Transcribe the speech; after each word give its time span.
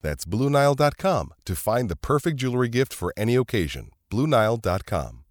That's 0.00 0.24
BlueNile.com 0.24 1.34
to 1.44 1.54
find 1.56 1.88
the 1.88 1.96
perfect 1.96 2.36
jewelry 2.38 2.68
gift 2.68 2.92
for 2.94 3.12
any 3.16 3.34
occasion. 3.34 3.90
BlueNile.com. 4.10 5.24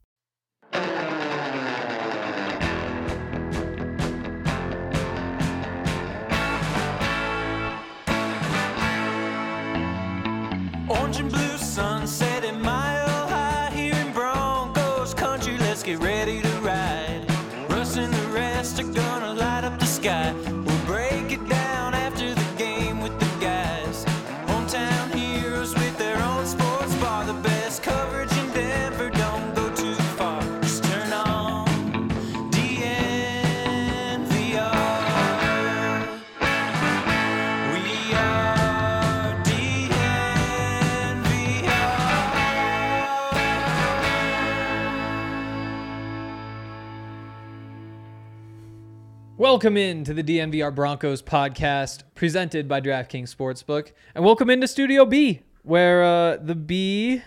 Orange 10.89 11.19
and 11.19 11.29
blue 11.29 11.46
Welcome 49.37 49.77
in 49.77 50.03
to 50.05 50.15
the 50.15 50.23
DNVR 50.23 50.73
Broncos 50.73 51.21
podcast 51.21 52.01
presented 52.15 52.67
by 52.67 52.81
DraftKings 52.81 53.35
Sportsbook. 53.35 53.91
And 54.15 54.25
welcome 54.25 54.49
into 54.49 54.67
Studio 54.67 55.05
B, 55.05 55.41
where 55.61 56.03
uh, 56.03 56.37
the 56.37 56.55
B 56.55 57.21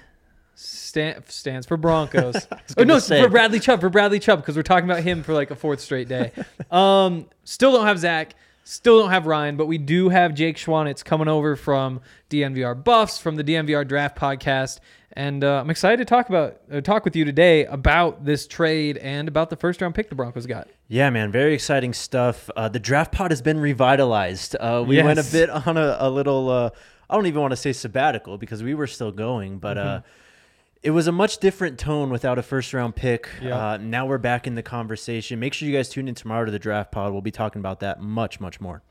sta- 0.57 1.21
stands 1.29 1.69
for 1.69 1.77
Broncos. 1.77 2.49
oh, 2.77 2.83
no, 2.83 2.99
for 2.99 3.29
Bradley 3.29 3.61
Chubb, 3.61 3.81
for 3.81 3.91
Bradley 3.91 4.19
Chubb, 4.19 4.41
because 4.41 4.57
we're 4.57 4.65
talking 4.65 4.91
about 4.91 5.05
him 5.05 5.23
for 5.23 5.35
like 5.35 5.53
a 5.53 5.55
fourth 5.55 5.79
straight 5.79 6.09
day. 6.09 6.33
um, 6.73 7.29
still 7.45 7.71
don't 7.71 7.87
have 7.87 8.01
Zach. 8.01 8.35
Still 8.65 9.03
don't 9.03 9.11
have 9.11 9.27
Ryan, 9.27 9.57
but 9.57 9.67
we 9.67 9.79
do 9.79 10.09
have 10.09 10.35
Jake 10.35 10.57
Schwanitz 10.57 11.05
coming 11.05 11.29
over 11.29 11.55
from 11.55 12.01
DNVR 12.29 12.83
Buffs, 12.83 13.19
from 13.19 13.37
the 13.37 13.45
DNVR 13.45 13.87
Draft 13.87 14.19
Podcast. 14.19 14.81
And 15.15 15.43
uh, 15.43 15.61
I'm 15.61 15.71
excited 15.71 15.97
to 15.99 16.05
talk 16.05 16.29
about 16.29 16.61
uh, 16.73 16.81
talk 16.81 17.05
with 17.05 17.17
you 17.17 17.25
today 17.25 17.65
about 17.67 18.25
this 18.25 18.47
trade 18.47 18.97
and 18.99 19.27
about 19.27 19.51
the 19.51 19.57
first 19.57 19.81
round 19.81 19.95
pick 19.95 20.09
the 20.09 20.15
Broncos 20.15 20.47
got. 20.47 20.69
Yeah, 20.87 21.11
man, 21.11 21.33
very 21.33 21.53
exciting 21.53 21.93
stuff. 21.93 22.49
Uh, 22.55 22.69
the 22.69 22.79
draft 22.79 23.11
pod 23.13 23.33
has 23.33 23.43
been 23.43 23.59
revitalized. 23.59 24.55
Uh, 24.61 24.85
we 24.87 25.03
went 25.03 25.19
a 25.19 25.25
bit 25.25 25.51
on 25.51 25.77
a, 25.77 25.97
a 25.99 26.09
little, 26.09 26.49
uh, 26.49 26.71
I 27.09 27.17
don't 27.17 27.27
even 27.27 27.41
want 27.41 27.51
to 27.51 27.57
say 27.57 27.73
sabbatical 27.73 28.39
because 28.39 28.63
we 28.63 28.75
were 28.75 28.87
still 28.87 29.11
going, 29.13 29.59
but 29.59 29.79
uh, 29.79 29.85
Mm-hmm. 29.85 30.07
it 30.85 30.91
was 30.91 31.09
a 31.09 31.13
much 31.13 31.39
different 31.39 31.79
tone 31.81 32.11
without 32.11 32.39
a 32.39 32.43
first 32.43 32.73
round 32.73 32.95
pick. 32.95 33.29
Yeah. 33.43 33.71
Uh, 33.73 33.77
now 33.79 34.07
we're 34.07 34.19
back 34.19 34.47
in 34.47 34.55
the 34.55 34.63
conversation. 34.63 35.41
Make 35.41 35.55
sure 35.55 35.67
you 35.69 35.75
guys 35.77 35.89
tune 35.89 36.07
in 36.07 36.15
tomorrow 36.15 36.45
to 36.45 36.53
the 36.53 36.59
draft 36.61 36.93
pod. 36.93 37.13
We'll 37.13 37.21
be 37.21 37.33
talking 37.33 37.59
about 37.59 37.81
that 37.81 38.01
much, 38.01 38.39
much 38.39 38.61
more. 38.61 38.83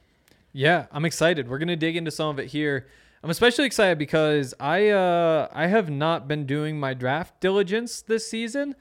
Yeah, 0.52 0.88
I'm 0.92 1.06
excited. 1.06 1.48
We're 1.48 1.60
gonna 1.60 1.76
dig 1.78 1.96
into 1.96 2.12
some 2.12 2.28
of 2.30 2.40
it 2.40 2.48
here. 2.48 2.88
I'm 3.24 3.30
especially 3.30 3.66
excited 3.66 3.98
because 3.98 4.54
I 4.60 4.90
uh, 4.90 5.48
I 5.52 5.68
have 5.68 5.90
not 5.90 6.28
been 6.28 6.46
doing 6.46 6.80
my 6.80 6.94
draft 6.94 7.40
diligence 7.42 8.02
this 8.02 8.30
season. 8.30 8.76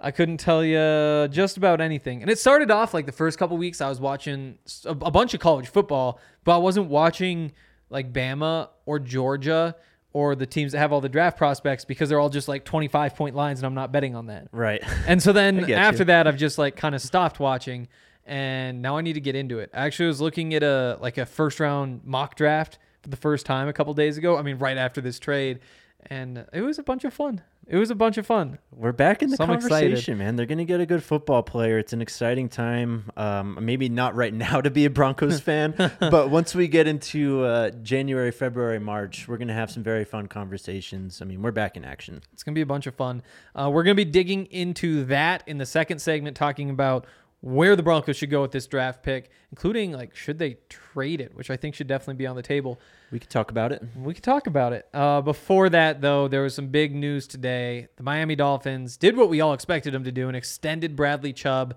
I 0.00 0.10
couldn't 0.10 0.36
tell 0.36 0.62
you 0.62 1.28
just 1.28 1.56
about 1.56 1.80
anything, 1.80 2.20
and 2.20 2.30
it 2.30 2.38
started 2.38 2.70
off 2.70 2.92
like 2.92 3.06
the 3.06 3.12
first 3.12 3.38
couple 3.38 3.56
weeks. 3.56 3.80
I 3.80 3.88
was 3.88 4.00
watching 4.00 4.58
a 4.84 5.10
bunch 5.10 5.32
of 5.32 5.40
college 5.40 5.68
football, 5.68 6.20
but 6.44 6.54
I 6.54 6.58
wasn't 6.58 6.88
watching 6.88 7.52
like 7.88 8.12
Bama 8.12 8.68
or 8.84 8.98
Georgia 8.98 9.76
or 10.12 10.34
the 10.34 10.46
teams 10.46 10.72
that 10.72 10.78
have 10.78 10.92
all 10.92 11.00
the 11.00 11.08
draft 11.08 11.36
prospects 11.36 11.84
because 11.84 12.08
they're 12.08 12.20
all 12.20 12.28
just 12.28 12.48
like 12.48 12.64
25 12.64 13.16
point 13.16 13.34
lines, 13.34 13.60
and 13.60 13.66
I'm 13.66 13.74
not 13.74 13.92
betting 13.92 14.14
on 14.14 14.26
that. 14.26 14.48
Right. 14.52 14.82
And 15.06 15.22
so 15.22 15.32
then 15.32 15.70
after 15.72 16.02
you. 16.02 16.04
that, 16.06 16.26
I've 16.26 16.36
just 16.36 16.58
like 16.58 16.76
kind 16.76 16.94
of 16.94 17.00
stopped 17.00 17.40
watching, 17.40 17.88
and 18.26 18.82
now 18.82 18.98
I 18.98 19.00
need 19.00 19.14
to 19.14 19.20
get 19.20 19.36
into 19.36 19.58
it. 19.58 19.70
I 19.72 19.86
actually 19.86 20.08
was 20.08 20.20
looking 20.20 20.52
at 20.52 20.62
a 20.62 20.98
like 21.00 21.16
a 21.16 21.24
first 21.24 21.60
round 21.60 22.02
mock 22.04 22.36
draft 22.36 22.78
for 23.04 23.10
the 23.10 23.16
first 23.16 23.44
time 23.46 23.68
a 23.68 23.72
couple 23.72 23.92
days 23.94 24.16
ago. 24.18 24.36
I 24.38 24.42
mean, 24.42 24.56
right 24.58 24.78
after 24.78 25.00
this 25.02 25.18
trade, 25.20 25.60
and 26.06 26.46
it 26.52 26.62
was 26.62 26.78
a 26.78 26.82
bunch 26.82 27.04
of 27.04 27.14
fun. 27.14 27.42
It 27.66 27.76
was 27.78 27.90
a 27.90 27.94
bunch 27.94 28.18
of 28.18 28.26
fun. 28.26 28.58
We're 28.72 28.92
back 28.92 29.22
in 29.22 29.30
the 29.30 29.36
So 29.38 29.44
I'm 29.44 29.50
excited. 29.52 29.86
conversation, 29.88 30.18
man. 30.18 30.36
They're 30.36 30.44
going 30.44 30.58
to 30.58 30.66
get 30.66 30.80
a 30.80 30.86
good 30.86 31.02
football 31.02 31.42
player. 31.42 31.78
It's 31.78 31.94
an 31.94 32.02
exciting 32.02 32.50
time. 32.50 33.10
Um, 33.16 33.58
maybe 33.62 33.88
not 33.88 34.14
right 34.14 34.34
now 34.48 34.60
to 34.60 34.70
be 34.70 34.84
a 34.84 34.90
Broncos 34.90 35.40
fan, 35.40 35.74
but 35.98 36.28
once 36.28 36.54
we 36.54 36.68
get 36.68 36.86
into 36.86 37.42
uh, 37.44 37.70
January, 37.82 38.32
February, 38.32 38.78
March, 38.80 39.26
we're 39.28 39.38
going 39.38 39.48
to 39.48 39.54
have 39.54 39.70
some 39.70 39.82
very 39.82 40.04
fun 40.04 40.26
conversations. 40.26 41.22
I 41.22 41.24
mean, 41.24 41.40
we're 41.40 41.52
back 41.52 41.76
in 41.78 41.84
action. 41.86 42.20
It's 42.34 42.42
gonna 42.42 42.54
be 42.54 42.60
a 42.60 42.66
bunch 42.66 42.86
of 42.86 42.94
fun. 42.94 43.22
Uh, 43.54 43.70
we're 43.72 43.82
gonna 43.82 43.94
be 43.94 44.04
digging 44.04 44.44
into 44.46 45.04
that 45.06 45.42
in 45.46 45.56
the 45.56 45.66
second 45.66 46.00
segment, 46.00 46.36
talking 46.36 46.68
about 46.68 47.06
where 47.44 47.76
the 47.76 47.82
Broncos 47.82 48.16
should 48.16 48.30
go 48.30 48.40
with 48.40 48.52
this 48.52 48.66
draft 48.66 49.02
pick, 49.02 49.28
including 49.50 49.92
like 49.92 50.16
should 50.16 50.38
they 50.38 50.56
trade 50.70 51.20
it, 51.20 51.34
which 51.34 51.50
I 51.50 51.58
think 51.58 51.74
should 51.74 51.86
definitely 51.86 52.14
be 52.14 52.26
on 52.26 52.36
the 52.36 52.42
table. 52.42 52.80
We 53.12 53.18
could 53.18 53.28
talk 53.28 53.50
about 53.50 53.70
it. 53.70 53.84
We 53.94 54.14
could 54.14 54.22
talk 54.24 54.46
about 54.46 54.72
it. 54.72 54.88
Uh, 54.94 55.20
before 55.20 55.68
that, 55.68 56.00
though, 56.00 56.26
there 56.26 56.40
was 56.40 56.54
some 56.54 56.68
big 56.68 56.94
news 56.94 57.26
today. 57.26 57.88
The 57.96 58.02
Miami 58.02 58.34
Dolphins 58.34 58.96
did 58.96 59.14
what 59.14 59.28
we 59.28 59.42
all 59.42 59.52
expected 59.52 59.92
them 59.92 60.04
to 60.04 60.10
do 60.10 60.26
and 60.26 60.34
extended 60.34 60.96
Bradley 60.96 61.34
Chubb, 61.34 61.76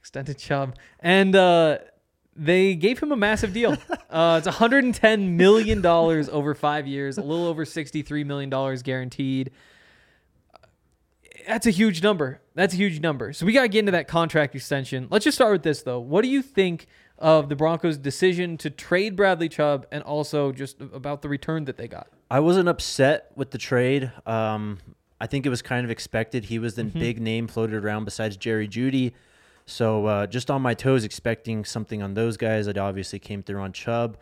extended 0.00 0.36
Chubb, 0.36 0.74
and 0.98 1.36
uh, 1.36 1.78
they 2.34 2.74
gave 2.74 2.98
him 2.98 3.12
a 3.12 3.16
massive 3.16 3.52
deal. 3.52 3.76
uh, 4.10 4.34
it's 4.38 4.46
110 4.46 5.36
million 5.36 5.80
dollars 5.80 6.28
over 6.28 6.56
five 6.56 6.88
years, 6.88 7.18
a 7.18 7.22
little 7.22 7.46
over 7.46 7.64
63 7.64 8.24
million 8.24 8.50
dollars 8.50 8.82
guaranteed. 8.82 9.52
That's 11.48 11.66
a 11.66 11.70
huge 11.70 12.02
number. 12.02 12.42
That's 12.54 12.74
a 12.74 12.76
huge 12.76 13.00
number. 13.00 13.32
So 13.32 13.46
we 13.46 13.54
got 13.54 13.62
to 13.62 13.68
get 13.68 13.78
into 13.78 13.92
that 13.92 14.06
contract 14.06 14.54
extension. 14.54 15.08
Let's 15.10 15.24
just 15.24 15.38
start 15.38 15.50
with 15.50 15.62
this, 15.62 15.80
though. 15.80 15.98
What 15.98 16.22
do 16.22 16.28
you 16.28 16.42
think 16.42 16.86
of 17.18 17.48
the 17.48 17.56
Broncos' 17.56 17.96
decision 17.96 18.58
to 18.58 18.68
trade 18.68 19.16
Bradley 19.16 19.48
Chubb 19.48 19.86
and 19.90 20.02
also 20.02 20.52
just 20.52 20.78
about 20.80 21.22
the 21.22 21.28
return 21.30 21.64
that 21.64 21.78
they 21.78 21.88
got? 21.88 22.08
I 22.30 22.40
wasn't 22.40 22.68
upset 22.68 23.32
with 23.34 23.50
the 23.50 23.56
trade. 23.56 24.12
Um, 24.26 24.78
I 25.20 25.26
think 25.26 25.46
it 25.46 25.48
was 25.48 25.62
kind 25.62 25.86
of 25.86 25.90
expected. 25.90 26.44
He 26.44 26.58
was 26.58 26.74
the 26.74 26.84
big 26.84 27.18
name 27.18 27.48
floated 27.48 27.82
around 27.82 28.04
besides 28.04 28.36
Jerry 28.36 28.68
Jeudy. 28.68 29.14
So 29.64 30.04
uh, 30.04 30.26
just 30.26 30.50
on 30.50 30.60
my 30.60 30.74
toes, 30.74 31.02
expecting 31.02 31.64
something 31.64 32.02
on 32.02 32.12
those 32.12 32.36
guys. 32.36 32.66
It 32.66 32.76
obviously 32.76 33.18
came 33.18 33.42
through 33.42 33.60
on 33.60 33.72
Chubb. 33.72 34.18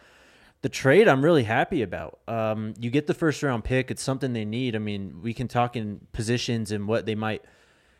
The 0.66 0.70
trade, 0.70 1.06
I'm 1.06 1.24
really 1.24 1.44
happy 1.44 1.82
about. 1.82 2.18
Um, 2.26 2.74
you 2.80 2.90
get 2.90 3.06
the 3.06 3.14
first 3.14 3.40
round 3.40 3.62
pick. 3.62 3.92
It's 3.92 4.02
something 4.02 4.32
they 4.32 4.44
need. 4.44 4.74
I 4.74 4.80
mean, 4.80 5.20
we 5.22 5.32
can 5.32 5.46
talk 5.46 5.76
in 5.76 6.00
positions 6.10 6.72
and 6.72 6.88
what 6.88 7.06
they 7.06 7.14
might 7.14 7.44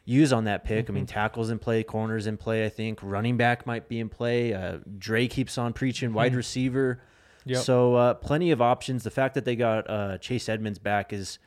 use 0.05 0.33
on 0.33 0.47
that 0.47 0.65
pick. 0.65 0.91
I 0.91 0.93
mean, 0.93 1.07
tackles 1.07 1.51
in 1.51 1.61
play, 1.61 1.85
corners 1.85 2.27
in 2.27 2.37
play. 2.37 2.67
I 2.67 2.69
think 2.69 2.99
running 3.05 3.37
back 3.37 3.67
might 3.67 3.89
be 3.89 4.01
in 4.01 4.09
play. 4.09 4.53
Uh, 4.53 4.79
Dre 4.99 5.29
keeps 5.29 5.59
on 5.59 5.75
preaching 5.75 6.13
wide 6.13 6.35
receiver. 6.35 7.01
Yep. 7.45 7.63
So 7.63 7.95
uh, 7.95 8.15
plenty 8.15 8.51
of 8.51 8.61
options. 8.61 9.05
The 9.05 9.13
fact 9.13 9.35
that 9.35 9.45
they 9.45 9.55
got 9.55 9.89
uh, 9.89 10.19
Chase 10.19 10.49
Edmonds 10.49 10.81
back 10.81 11.13
is 11.13 11.39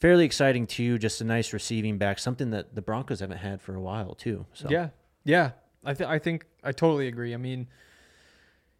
fairly 0.00 0.24
exciting 0.24 0.66
too. 0.66 0.96
Just 0.96 1.20
a 1.20 1.24
nice 1.24 1.52
receiving 1.52 1.98
back, 1.98 2.18
something 2.18 2.48
that 2.52 2.74
the 2.74 2.80
Broncos 2.80 3.20
haven't 3.20 3.36
had 3.36 3.60
for 3.60 3.74
a 3.74 3.80
while 3.82 4.14
too. 4.14 4.46
So 4.54 4.70
Yeah, 4.70 4.88
yeah. 5.22 5.50
I 5.84 5.92
th- 5.92 6.08
I 6.08 6.18
think 6.18 6.46
I 6.64 6.72
totally 6.72 7.08
agree. 7.08 7.34
I 7.34 7.36
mean, 7.36 7.68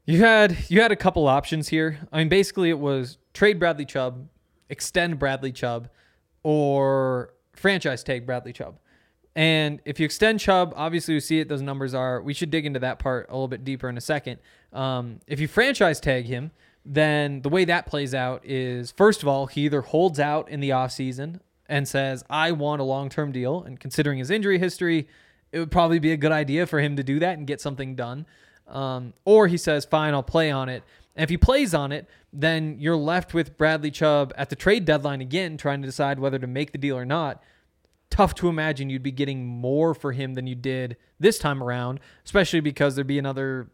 you 0.06 0.20
had 0.20 0.56
you 0.69 0.81
had 0.81 0.93
a 0.93 0.97
couple 0.97 1.26
options 1.26 1.69
here. 1.69 1.99
I 2.12 2.19
mean, 2.19 2.29
basically 2.29 2.70
it 2.70 2.79
was 2.79 3.19
trade 3.35 3.58
Bradley 3.58 3.85
Chubb, 3.85 4.29
extend 4.70 5.19
Bradley 5.19 5.53
Chubb, 5.53 5.88
or 6.43 7.35
franchise 7.55 8.03
tag 8.03 8.25
Bradley 8.25 8.53
Chubb. 8.53 8.79
And 9.35 9.82
if 9.85 10.00
you 10.00 10.06
extend 10.06 10.41
Chubb, 10.41 10.73
obviously 10.76 11.12
we 11.12 11.20
see 11.20 11.41
it. 11.41 11.49
Those 11.49 11.61
numbers 11.61 11.93
are. 11.93 12.23
We 12.23 12.32
should 12.32 12.50
dig 12.50 12.64
into 12.64 12.81
that 12.81 12.99
part 12.99 13.26
a 13.29 13.32
little 13.32 13.49
bit 13.49 13.64
deeper 13.64 13.88
in 13.88 13.99
a 13.99 14.00
second. 14.00 14.38
Um, 14.73 15.20
if 15.26 15.41
you 15.41 15.49
franchise 15.49 16.00
tag 16.00 16.25
him, 16.25 16.53
then 16.87 17.43
the 17.43 17.49
way 17.49 17.64
that 17.67 17.87
plays 17.87 18.14
out 18.14 18.47
is 18.47 18.93
first 18.93 19.23
of 19.23 19.29
all, 19.29 19.47
he 19.47 19.62
either 19.62 19.82
holds 19.82 20.19
out 20.20 20.49
in 20.49 20.61
the 20.61 20.70
offseason 20.70 21.41
and 21.69 21.87
says, 21.87 22.25
I 22.31 22.53
want 22.53 22.81
a 22.81 22.85
long 22.85 23.08
term 23.08 23.32
deal. 23.32 23.62
And 23.62 23.79
considering 23.79 24.19
his 24.19 24.31
injury 24.31 24.58
history, 24.58 25.08
it 25.53 25.58
would 25.58 25.70
probably 25.70 25.99
be 25.99 26.12
a 26.12 26.17
good 26.17 26.32
idea 26.32 26.67
for 26.67 26.81
him 26.81 26.97
to 26.97 27.03
do 27.03 27.19
that 27.19 27.37
and 27.37 27.47
get 27.47 27.61
something 27.61 27.97
done. 27.97 28.25
Um, 28.69 29.15
or 29.25 29.47
he 29.47 29.57
says, 29.57 29.85
fine, 29.85 30.15
I'll 30.15 30.23
play 30.23 30.51
on 30.51 30.69
it. 30.69 30.83
And 31.15 31.23
if 31.23 31.31
he 31.31 31.37
plays 31.37 31.73
on 31.73 31.93
it, 31.93 32.09
then 32.33 32.77
you're 32.79 32.97
left 32.97 33.33
with 33.33 33.57
Bradley 33.57 33.91
Chubb 33.91 34.33
at 34.37 34.51
the 34.51 34.57
trade 34.57 34.85
deadline 34.85 35.21
again, 35.21 35.57
trying 35.57 35.81
to 35.83 35.87
decide 35.87 36.19
whether 36.19 36.39
to 36.39 36.47
make 36.47 36.73
the 36.73 36.79
deal 36.79 36.97
or 36.97 37.07
not. 37.07 37.43
Tough 38.11 38.35
to 38.37 38.49
imagine 38.49 38.91
you'd 38.91 39.03
be 39.03 39.13
getting 39.13 39.47
more 39.47 39.95
for 39.95 40.13
him 40.13 40.35
than 40.35 40.47
you 40.47 40.55
did 40.55 40.97
this 41.19 41.39
time 41.39 41.63
around, 41.63 42.01
especially 42.25 42.61
because 42.61 42.95
there'd 42.95 43.07
be 43.07 43.19
another 43.19 43.71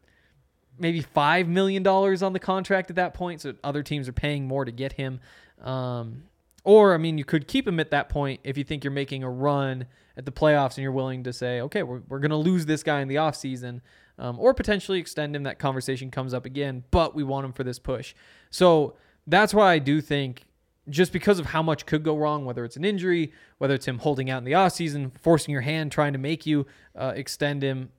maybe 0.79 1.03
$5 1.03 1.49
million 1.49 1.87
on 1.87 2.33
the 2.33 2.39
contract 2.39 2.91
at 2.91 2.97
that 2.97 3.15
point. 3.15 3.41
So 3.41 3.55
other 3.63 3.83
teams 3.83 4.09
are 4.09 4.13
paying 4.13 4.47
more 4.47 4.65
to 4.65 4.73
get 4.73 4.95
him. 4.95 5.21
Um, 5.61 6.25
or, 6.65 6.95
I 6.95 6.97
mean, 6.97 7.19
you 7.19 7.25
could 7.25 7.49
keep 7.49 7.67
him 7.67 7.81
at 7.81 7.91
that 7.91 8.09
point 8.09 8.41
if 8.45 8.57
you 8.57 8.65
think 8.65 8.85
you're 8.85 8.93
making 8.93 9.23
a 9.23 9.31
run 9.31 9.87
at 10.17 10.25
the 10.25 10.33
playoffs 10.33 10.77
and 10.77 10.79
you're 10.79 10.93
willing 10.93 11.25
to 11.25 11.33
say, 11.33 11.61
okay, 11.61 11.83
we're, 11.83 12.03
we're 12.09 12.21
going 12.21 12.31
to 12.31 12.37
lose 12.37 12.67
this 12.67 12.83
guy 12.83 13.01
in 13.01 13.09
the 13.09 13.17
offseason 13.17 13.81
um, 14.19 14.39
or 14.39 14.55
potentially 14.55 14.99
extend 14.99 15.35
him. 15.35 15.43
That 15.45 15.59
conversation 15.59 16.11
comes 16.11 16.35
up 16.35 16.45
again, 16.45 16.85
but 16.91 17.15
we 17.15 17.23
want 17.23 17.45
him 17.45 17.53
for 17.53 17.65
this 17.65 17.79
push. 17.79 18.15
So 18.51 18.95
that's 19.27 19.55
why 19.55 19.73
I 19.73 19.79
do 19.79 20.01
think 20.01 20.45
just 20.89 21.13
because 21.13 21.39
of 21.39 21.47
how 21.47 21.63
much 21.63 21.87
could 21.87 22.03
go 22.03 22.17
wrong, 22.17 22.45
whether 22.45 22.65
it's 22.65 22.77
an 22.77 22.85
injury, 22.85 23.33
whether 23.59 23.75
it's 23.75 23.87
him 23.87 23.99
holding 23.99 24.31
out 24.31 24.39
in 24.39 24.45
the 24.45 24.53
offseason, 24.53 25.13
forcing 25.21 25.53
your 25.53 25.61
hand, 25.61 25.93
trying 25.93 26.13
to 26.13 26.19
make 26.19 26.45
you 26.45 26.67
uh, 26.97 27.13
extend 27.15 27.63
him, 27.63 27.91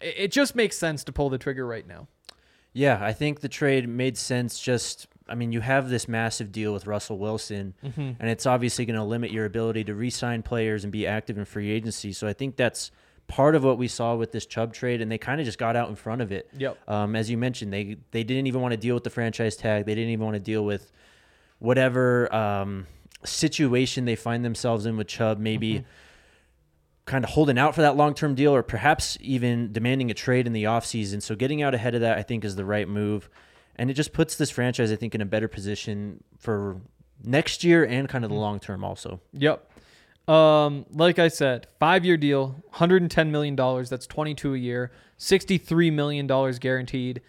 it, 0.00 0.14
it 0.16 0.32
just 0.32 0.54
makes 0.54 0.76
sense 0.76 1.04
to 1.04 1.12
pull 1.12 1.28
the 1.28 1.38
trigger 1.38 1.66
right 1.66 1.86
now. 1.86 2.08
Yeah, 2.72 2.98
I 3.00 3.12
think 3.12 3.40
the 3.40 3.48
trade 3.48 3.88
made 3.88 4.18
sense. 4.18 4.58
Just, 4.58 5.06
I 5.28 5.36
mean, 5.36 5.52
you 5.52 5.60
have 5.60 5.90
this 5.90 6.08
massive 6.08 6.50
deal 6.50 6.72
with 6.72 6.88
Russell 6.88 7.18
Wilson, 7.18 7.74
and 8.18 8.28
it's 8.28 8.46
obviously 8.46 8.84
going 8.84 8.98
to 8.98 9.04
limit 9.04 9.30
your 9.30 9.44
ability 9.44 9.84
to 9.84 9.94
re 9.94 10.10
sign 10.10 10.42
players 10.42 10.82
and 10.82 10.92
be 10.92 11.06
active 11.06 11.38
in 11.38 11.44
free 11.44 11.70
agency. 11.70 12.12
So 12.12 12.26
I 12.26 12.32
think 12.32 12.56
that's 12.56 12.90
part 13.26 13.54
of 13.54 13.64
what 13.64 13.78
we 13.78 13.88
saw 13.88 14.14
with 14.14 14.32
this 14.32 14.46
Chubb 14.46 14.72
trade, 14.72 15.00
and 15.00 15.10
they 15.10 15.18
kind 15.18 15.40
of 15.40 15.44
just 15.44 15.58
got 15.58 15.76
out 15.76 15.88
in 15.88 15.94
front 15.94 16.22
of 16.22 16.32
it. 16.32 16.48
Yep. 16.56 16.78
Um, 16.88 17.16
as 17.16 17.30
you 17.30 17.36
mentioned, 17.36 17.72
they 17.72 17.96
they 18.10 18.24
didn't 18.24 18.46
even 18.46 18.60
want 18.60 18.72
to 18.72 18.76
deal 18.76 18.94
with 18.94 19.04
the 19.04 19.10
franchise 19.10 19.56
tag. 19.56 19.86
They 19.86 19.94
didn't 19.94 20.10
even 20.10 20.24
want 20.24 20.34
to 20.34 20.40
deal 20.40 20.64
with 20.64 20.92
whatever 21.58 22.32
um, 22.34 22.86
situation 23.24 24.04
they 24.04 24.16
find 24.16 24.44
themselves 24.44 24.86
in 24.86 24.96
with 24.96 25.06
Chubb. 25.06 25.38
Maybe 25.38 25.84
kind 27.06 27.24
of 27.24 27.30
holding 27.30 27.58
out 27.58 27.74
for 27.74 27.82
that 27.82 27.96
long 27.96 28.14
term 28.14 28.34
deal, 28.34 28.54
or 28.54 28.62
perhaps 28.62 29.18
even 29.20 29.72
demanding 29.72 30.10
a 30.10 30.14
trade 30.14 30.46
in 30.46 30.52
the 30.52 30.64
offseason. 30.64 31.22
So 31.22 31.34
getting 31.34 31.62
out 31.62 31.74
ahead 31.74 31.94
of 31.94 32.00
that, 32.02 32.18
I 32.18 32.22
think, 32.22 32.44
is 32.44 32.56
the 32.56 32.64
right 32.64 32.88
move, 32.88 33.28
and 33.76 33.90
it 33.90 33.94
just 33.94 34.12
puts 34.12 34.36
this 34.36 34.50
franchise, 34.50 34.92
I 34.92 34.96
think, 34.96 35.14
in 35.14 35.20
a 35.20 35.26
better 35.26 35.48
position 35.48 36.22
for 36.38 36.80
next 37.22 37.64
year 37.64 37.84
and 37.84 38.08
kind 38.08 38.24
of 38.24 38.30
the 38.30 38.36
long 38.36 38.60
term 38.60 38.84
also. 38.84 39.20
Yep. 39.32 39.70
Um, 40.26 40.86
like 40.92 41.18
I 41.18 41.28
said, 41.28 41.66
five 41.78 42.04
year 42.04 42.16
deal, 42.16 42.56
$110 42.74 43.28
million. 43.30 43.54
That's 43.56 44.06
22 44.06 44.54
a 44.54 44.58
year, 44.58 44.90
$63 45.18 45.92
million 45.92 46.26
guaranteed. 46.26 47.20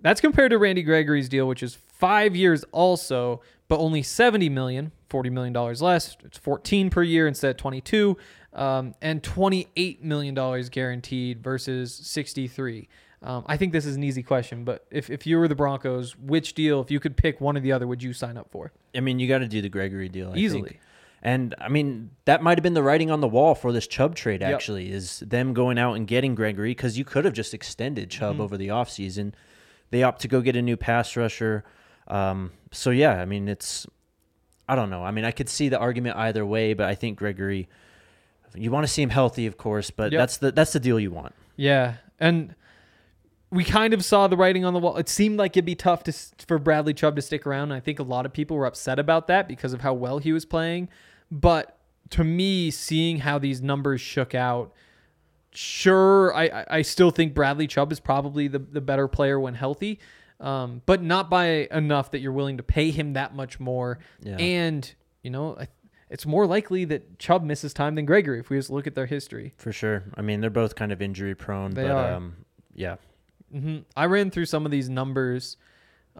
That's 0.00 0.20
compared 0.20 0.50
to 0.50 0.58
Randy 0.58 0.82
Gregory's 0.82 1.28
deal, 1.28 1.46
which 1.46 1.62
is 1.62 1.74
five 1.74 2.36
years 2.36 2.64
also, 2.72 3.40
but 3.68 3.78
only 3.78 4.02
70 4.02 4.48
million, 4.48 4.92
$40 5.08 5.32
million 5.32 5.54
less. 5.54 6.16
It's 6.24 6.36
14 6.36 6.90
per 6.90 7.02
year 7.02 7.26
instead 7.26 7.52
of 7.52 7.56
22, 7.56 8.16
um, 8.52 8.94
and 9.00 9.22
$28 9.22 10.02
million 10.02 10.34
guaranteed 10.70 11.42
versus 11.42 11.94
63. 11.94 12.88
Um, 13.22 13.44
I 13.46 13.56
think 13.56 13.72
this 13.72 13.86
is 13.86 13.96
an 13.96 14.04
easy 14.04 14.22
question, 14.22 14.64
but 14.64 14.84
if, 14.90 15.08
if 15.08 15.26
you 15.26 15.38
were 15.38 15.48
the 15.48 15.54
Broncos, 15.54 16.14
which 16.18 16.52
deal, 16.52 16.82
if 16.82 16.90
you 16.90 17.00
could 17.00 17.16
pick 17.16 17.40
one 17.40 17.56
or 17.56 17.60
the 17.60 17.72
other, 17.72 17.86
would 17.86 18.02
you 18.02 18.12
sign 18.12 18.36
up 18.36 18.50
for? 18.50 18.70
I 18.94 19.00
mean, 19.00 19.18
you 19.18 19.26
got 19.26 19.38
to 19.38 19.48
do 19.48 19.62
the 19.62 19.70
Gregory 19.70 20.10
deal 20.10 20.32
I 20.32 20.36
Easily. 20.36 20.68
think. 20.70 20.80
And 21.26 21.54
I 21.58 21.68
mean, 21.70 22.10
that 22.26 22.42
might 22.42 22.58
have 22.58 22.62
been 22.62 22.74
the 22.74 22.82
writing 22.82 23.10
on 23.10 23.22
the 23.22 23.28
wall 23.28 23.54
for 23.54 23.72
this 23.72 23.86
Chubb 23.86 24.14
trade. 24.14 24.42
Actually, 24.42 24.92
is 24.92 25.20
them 25.20 25.54
going 25.54 25.78
out 25.78 25.94
and 25.94 26.06
getting 26.06 26.34
Gregory 26.34 26.70
because 26.72 26.98
you 26.98 27.04
could 27.04 27.24
have 27.24 27.32
just 27.32 27.54
extended 27.54 28.10
Chubb 28.10 28.40
over 28.40 28.58
the 28.58 28.68
offseason. 28.68 29.32
They 29.90 30.02
opt 30.02 30.20
to 30.22 30.28
go 30.28 30.42
get 30.42 30.54
a 30.54 30.60
new 30.60 30.76
pass 30.76 31.16
rusher. 31.16 31.64
Um, 32.08 32.52
so 32.72 32.90
yeah, 32.90 33.14
I 33.22 33.24
mean, 33.24 33.48
it's 33.48 33.86
I 34.68 34.74
don't 34.76 34.90
know. 34.90 35.02
I 35.02 35.12
mean, 35.12 35.24
I 35.24 35.30
could 35.30 35.48
see 35.48 35.70
the 35.70 35.78
argument 35.78 36.16
either 36.18 36.44
way, 36.44 36.74
but 36.74 36.86
I 36.86 36.94
think 36.94 37.18
Gregory. 37.18 37.68
You 38.54 38.70
want 38.70 38.86
to 38.86 38.92
see 38.92 39.02
him 39.02 39.10
healthy, 39.10 39.46
of 39.46 39.56
course, 39.56 39.90
but 39.90 40.12
Yep. 40.12 40.18
that's 40.20 40.36
the 40.36 40.52
that's 40.52 40.72
the 40.74 40.80
deal 40.80 41.00
you 41.00 41.10
want. 41.10 41.34
Yeah, 41.56 41.94
and 42.20 42.54
we 43.50 43.64
kind 43.64 43.94
of 43.94 44.04
saw 44.04 44.28
the 44.28 44.36
writing 44.36 44.64
on 44.64 44.74
the 44.74 44.78
wall. 44.78 44.96
It 44.98 45.08
seemed 45.08 45.38
like 45.38 45.52
it'd 45.56 45.64
be 45.64 45.74
tough 45.74 46.04
to 46.04 46.12
for 46.46 46.58
Bradley 46.58 46.92
Chubb 46.92 47.16
to 47.16 47.22
stick 47.22 47.46
around. 47.46 47.72
I 47.72 47.80
think 47.80 47.98
a 47.98 48.02
lot 48.02 48.26
of 48.26 48.32
people 48.32 48.56
were 48.56 48.66
upset 48.66 48.98
about 48.98 49.26
that 49.28 49.48
because 49.48 49.72
of 49.72 49.80
how 49.80 49.94
well 49.94 50.18
he 50.18 50.32
was 50.32 50.44
playing. 50.44 50.88
But 51.40 51.76
to 52.10 52.22
me, 52.22 52.70
seeing 52.70 53.18
how 53.18 53.38
these 53.38 53.60
numbers 53.60 54.00
shook 54.00 54.34
out, 54.36 54.72
sure, 55.52 56.34
I 56.34 56.64
I- 56.70 56.82
still 56.82 57.10
think 57.10 57.34
Bradley 57.34 57.66
Chubb 57.66 57.92
is 57.92 58.00
probably 58.00 58.48
the 58.48 58.58
the 58.58 58.80
better 58.80 59.08
player 59.08 59.38
when 59.40 59.54
healthy. 59.54 59.98
Um, 60.40 60.82
but 60.84 61.00
not 61.02 61.30
by 61.30 61.68
enough 61.70 62.10
that 62.10 62.18
you're 62.18 62.32
willing 62.32 62.56
to 62.58 62.62
pay 62.62 62.90
him 62.90 63.12
that 63.14 63.34
much 63.34 63.60
more. 63.60 64.00
Yeah. 64.20 64.36
And, 64.36 64.92
you 65.22 65.30
know, 65.30 65.56
I, 65.58 65.68
it's 66.10 66.26
more 66.26 66.44
likely 66.46 66.84
that 66.86 67.18
Chubb 67.18 67.44
misses 67.44 67.72
time 67.72 67.94
than 67.94 68.04
Gregory 68.04 68.40
if 68.40 68.50
we 68.50 68.58
just 68.58 68.68
look 68.68 68.86
at 68.86 68.94
their 68.96 69.06
history. 69.06 69.54
For 69.56 69.72
sure. 69.72 70.02
I 70.16 70.22
mean, 70.22 70.40
they're 70.40 70.50
both 70.50 70.74
kind 70.74 70.90
of 70.92 71.00
injury 71.00 71.34
prone, 71.36 71.70
They 71.72 71.82
but 71.84 71.90
are. 71.92 72.12
um, 72.14 72.34
yeah. 72.74 72.96
hmm 73.52 73.78
I 73.96 74.06
ran 74.06 74.30
through 74.30 74.46
some 74.46 74.66
of 74.66 74.72
these 74.72 74.88
numbers 74.90 75.56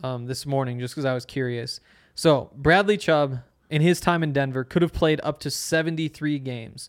um, 0.02 0.26
this 0.26 0.46
morning 0.46 0.78
just 0.78 0.94
because 0.94 1.04
I 1.04 1.12
was 1.12 1.26
curious. 1.26 1.80
So 2.14 2.50
Bradley 2.56 2.96
Chubb, 2.96 3.40
in 3.70 3.82
his 3.82 4.00
time 4.00 4.22
in 4.22 4.32
Denver, 4.32 4.64
could 4.64 4.82
have 4.82 4.92
played 4.92 5.20
up 5.22 5.38
to 5.40 5.50
73 5.50 6.38
games. 6.38 6.88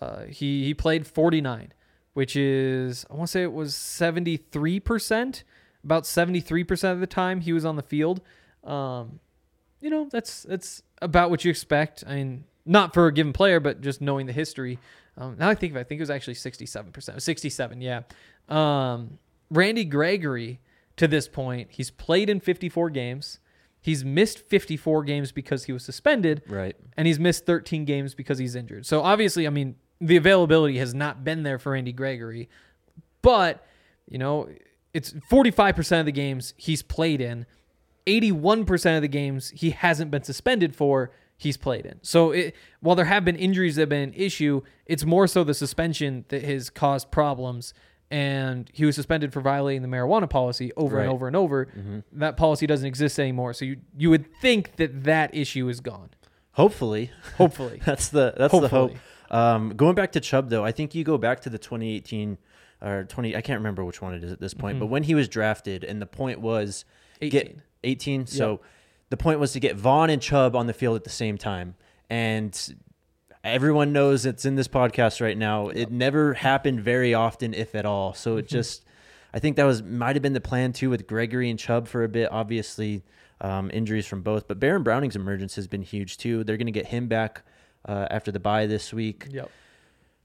Uh, 0.00 0.24
he 0.24 0.64
he 0.64 0.74
played 0.74 1.06
49, 1.06 1.72
which 2.14 2.36
is 2.36 3.06
I 3.10 3.14
want 3.14 3.28
to 3.28 3.32
say 3.32 3.42
it 3.42 3.52
was 3.52 3.74
73 3.74 4.80
percent. 4.80 5.44
About 5.84 6.06
73 6.06 6.64
percent 6.64 6.94
of 6.94 7.00
the 7.00 7.06
time 7.06 7.40
he 7.40 7.52
was 7.52 7.64
on 7.64 7.76
the 7.76 7.82
field. 7.82 8.20
Um, 8.64 9.20
you 9.80 9.90
know 9.90 10.08
that's 10.10 10.42
that's 10.42 10.82
about 11.00 11.30
what 11.30 11.44
you 11.44 11.50
expect. 11.50 12.02
I 12.06 12.16
mean, 12.16 12.44
not 12.64 12.92
for 12.92 13.06
a 13.06 13.12
given 13.12 13.32
player, 13.32 13.60
but 13.60 13.80
just 13.80 14.00
knowing 14.00 14.26
the 14.26 14.32
history. 14.32 14.78
Um, 15.16 15.36
now 15.38 15.48
I 15.48 15.54
think 15.54 15.72
of 15.72 15.76
it, 15.76 15.80
I 15.80 15.84
think 15.84 16.00
it 16.00 16.02
was 16.02 16.10
actually 16.10 16.34
67 16.34 16.92
percent, 16.92 17.22
67, 17.22 17.80
yeah. 17.80 18.02
Um, 18.48 19.18
Randy 19.50 19.84
Gregory, 19.84 20.60
to 20.96 21.06
this 21.06 21.28
point, 21.28 21.68
he's 21.70 21.90
played 21.90 22.28
in 22.28 22.40
54 22.40 22.90
games. 22.90 23.38
He's 23.86 24.04
missed 24.04 24.40
54 24.40 25.04
games 25.04 25.30
because 25.30 25.62
he 25.64 25.72
was 25.72 25.84
suspended, 25.84 26.42
Right. 26.48 26.74
and 26.96 27.06
he's 27.06 27.20
missed 27.20 27.46
13 27.46 27.84
games 27.84 28.14
because 28.16 28.36
he's 28.36 28.56
injured. 28.56 28.84
So 28.84 29.00
obviously, 29.00 29.46
I 29.46 29.50
mean, 29.50 29.76
the 30.00 30.16
availability 30.16 30.78
has 30.78 30.92
not 30.92 31.22
been 31.22 31.44
there 31.44 31.56
for 31.60 31.70
Randy 31.70 31.92
Gregory, 31.92 32.48
but 33.22 33.64
you 34.10 34.18
know, 34.18 34.48
it's 34.92 35.12
45% 35.30 36.00
of 36.00 36.06
the 36.06 36.10
games 36.10 36.52
he's 36.56 36.82
played 36.82 37.20
in, 37.20 37.46
81% 38.08 38.96
of 38.96 39.02
the 39.02 39.08
games 39.08 39.50
he 39.50 39.70
hasn't 39.70 40.10
been 40.10 40.24
suspended 40.24 40.74
for, 40.74 41.12
he's 41.36 41.56
played 41.56 41.86
in. 41.86 41.98
So 42.02 42.32
it, 42.32 42.56
while 42.80 42.96
there 42.96 43.04
have 43.04 43.24
been 43.24 43.36
injuries 43.36 43.76
that 43.76 43.82
have 43.82 43.88
been 43.90 44.08
an 44.08 44.14
issue, 44.14 44.62
it's 44.86 45.04
more 45.04 45.28
so 45.28 45.44
the 45.44 45.54
suspension 45.54 46.24
that 46.28 46.42
has 46.42 46.70
caused 46.70 47.12
problems. 47.12 47.72
And 48.10 48.70
he 48.72 48.84
was 48.84 48.94
suspended 48.94 49.32
for 49.32 49.40
violating 49.40 49.82
the 49.82 49.88
marijuana 49.88 50.30
policy 50.30 50.72
over 50.76 51.00
and 51.00 51.10
over 51.10 51.26
and 51.26 51.34
over. 51.34 52.02
That 52.12 52.36
policy 52.36 52.66
doesn't 52.66 52.86
exist 52.86 53.18
anymore. 53.18 53.52
So 53.52 53.64
you 53.64 53.78
you 53.96 54.10
would 54.10 54.32
think 54.40 54.76
that 54.76 55.04
that 55.04 55.34
issue 55.34 55.68
is 55.68 55.80
gone. 55.80 56.10
Hopefully. 56.52 57.10
Hopefully. 57.36 57.80
That's 57.84 58.08
the 58.08 58.32
that's 58.36 58.52
the 58.58 58.68
hope. 58.68 58.92
Um, 59.30 59.70
going 59.70 59.94
back 59.96 60.12
to 60.12 60.20
Chubb 60.20 60.50
though, 60.50 60.64
I 60.64 60.70
think 60.72 60.94
you 60.94 61.02
go 61.02 61.18
back 61.18 61.40
to 61.40 61.50
the 61.50 61.58
2018 61.58 62.38
or 62.80 63.04
20. 63.04 63.34
I 63.36 63.40
can't 63.40 63.58
remember 63.58 63.84
which 63.84 64.00
one 64.00 64.14
it 64.14 64.22
is 64.22 64.30
at 64.32 64.40
this 64.40 64.54
point, 64.54 64.78
but 64.78 64.86
when 64.86 65.02
he 65.02 65.14
was 65.14 65.28
drafted, 65.28 65.82
and 65.82 66.00
the 66.00 66.06
point 66.06 66.40
was 66.40 66.84
get 67.20 67.46
18. 67.46 67.62
18. 67.84 68.26
So 68.26 68.60
the 69.10 69.16
point 69.16 69.40
was 69.40 69.52
to 69.52 69.60
get 69.60 69.76
Von 69.76 70.10
and 70.10 70.22
Chubb 70.22 70.54
on 70.54 70.66
the 70.66 70.72
field 70.72 70.94
at 70.96 71.04
the 71.04 71.10
same 71.10 71.36
time, 71.38 71.74
and 72.08 72.76
everyone 73.46 73.92
knows 73.92 74.26
it's 74.26 74.44
in 74.44 74.56
this 74.56 74.68
podcast 74.68 75.20
right 75.20 75.36
now. 75.36 75.68
It 75.68 75.90
never 75.90 76.34
happened 76.34 76.80
very 76.80 77.14
often, 77.14 77.54
if 77.54 77.74
at 77.74 77.86
all. 77.86 78.14
So 78.14 78.36
it 78.36 78.48
just. 78.48 78.84
I 79.34 79.38
think 79.38 79.56
that 79.56 79.64
was 79.64 79.82
might 79.82 80.16
have 80.16 80.22
been 80.22 80.32
the 80.32 80.40
plan 80.40 80.72
too 80.72 80.88
with 80.88 81.06
Gregory 81.06 81.50
and 81.50 81.58
Chubb 81.58 81.88
for 81.88 82.04
a 82.04 82.08
bit. 82.08 82.32
Obviously, 82.32 83.02
um, 83.40 83.70
injuries 83.70 84.06
from 84.06 84.22
both, 84.22 84.48
but 84.48 84.58
Baron 84.58 84.82
Browning's 84.82 85.16
emergence 85.16 85.56
has 85.56 85.66
been 85.68 85.82
huge 85.82 86.16
too. 86.16 86.42
They're 86.42 86.56
going 86.56 86.66
to 86.66 86.72
get 86.72 86.86
him 86.86 87.06
back 87.06 87.42
uh, 87.84 88.06
after 88.10 88.32
the 88.32 88.40
bye 88.40 88.66
this 88.66 88.94
week. 88.94 89.26
Yep. 89.30 89.50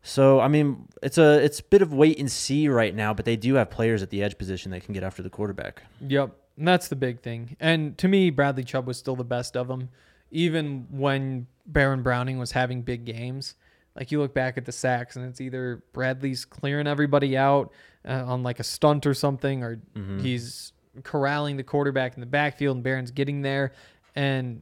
So 0.03 0.39
I 0.39 0.47
mean, 0.47 0.87
it's 1.03 1.17
a 1.17 1.43
it's 1.43 1.59
a 1.59 1.63
bit 1.63 1.81
of 1.81 1.93
wait 1.93 2.19
and 2.19 2.31
see 2.31 2.67
right 2.67 2.95
now, 2.95 3.13
but 3.13 3.25
they 3.25 3.35
do 3.35 3.55
have 3.55 3.69
players 3.69 4.01
at 4.01 4.09
the 4.09 4.23
edge 4.23 4.37
position 4.37 4.71
that 4.71 4.83
can 4.83 4.93
get 4.93 5.03
after 5.03 5.21
the 5.21 5.29
quarterback. 5.29 5.83
Yep. 6.07 6.31
And 6.57 6.67
that's 6.67 6.87
the 6.87 6.95
big 6.95 7.21
thing. 7.21 7.55
And 7.59 7.97
to 7.97 8.07
me, 8.07 8.29
Bradley 8.29 8.63
Chubb 8.63 8.87
was 8.87 8.97
still 8.97 9.15
the 9.15 9.23
best 9.23 9.57
of 9.57 9.67
them. 9.67 9.89
Even 10.31 10.87
when 10.89 11.47
Baron 11.65 12.03
Browning 12.03 12.37
was 12.39 12.51
having 12.51 12.81
big 12.81 13.05
games, 13.05 13.55
Like 13.95 14.11
you 14.11 14.19
look 14.19 14.33
back 14.33 14.57
at 14.57 14.65
the 14.65 14.71
sacks, 14.71 15.15
and 15.15 15.25
it's 15.25 15.41
either 15.41 15.83
Bradley's 15.93 16.45
clearing 16.45 16.87
everybody 16.87 17.37
out 17.37 17.71
uh, 18.07 18.23
on 18.25 18.43
like 18.43 18.59
a 18.59 18.63
stunt 18.63 19.05
or 19.05 19.13
something, 19.13 19.63
or 19.63 19.81
he's 20.21 20.73
corralling 21.03 21.57
the 21.57 21.63
quarterback 21.63 22.15
in 22.15 22.19
the 22.19 22.25
backfield, 22.25 22.77
and 22.77 22.83
Baron's 22.83 23.11
getting 23.11 23.41
there. 23.41 23.73
And 24.15 24.61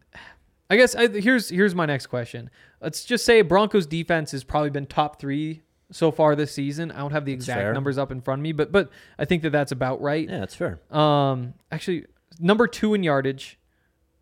I 0.69 0.77
guess 0.77 0.95
I, 0.95 1.07
here's 1.07 1.49
here's 1.49 1.73
my 1.73 1.85
next 1.85 2.07
question. 2.07 2.49
Let's 2.81 3.03
just 3.03 3.25
say 3.25 3.41
Broncos 3.41 3.85
defense 3.85 4.31
has 4.31 4.43
probably 4.43 4.69
been 4.69 4.85
top 4.85 5.19
three 5.19 5.61
so 5.91 6.11
far 6.11 6.35
this 6.35 6.51
season. 6.53 6.91
I 6.91 6.99
don't 6.99 7.11
have 7.11 7.25
the 7.25 7.33
exact 7.33 7.61
fair. 7.61 7.73
numbers 7.73 7.97
up 7.97 8.11
in 8.11 8.21
front 8.21 8.39
of 8.39 8.43
me, 8.43 8.51
but 8.51 8.71
but 8.71 8.89
I 9.17 9.25
think 9.25 9.41
that 9.43 9.51
that's 9.51 9.71
about 9.71 10.01
right. 10.01 10.29
Yeah, 10.29 10.39
that's 10.39 10.55
fair. 10.55 10.79
Um, 10.91 11.55
actually, 11.71 12.05
number 12.39 12.67
two 12.67 12.93
in 12.93 13.03
yardage, 13.03 13.57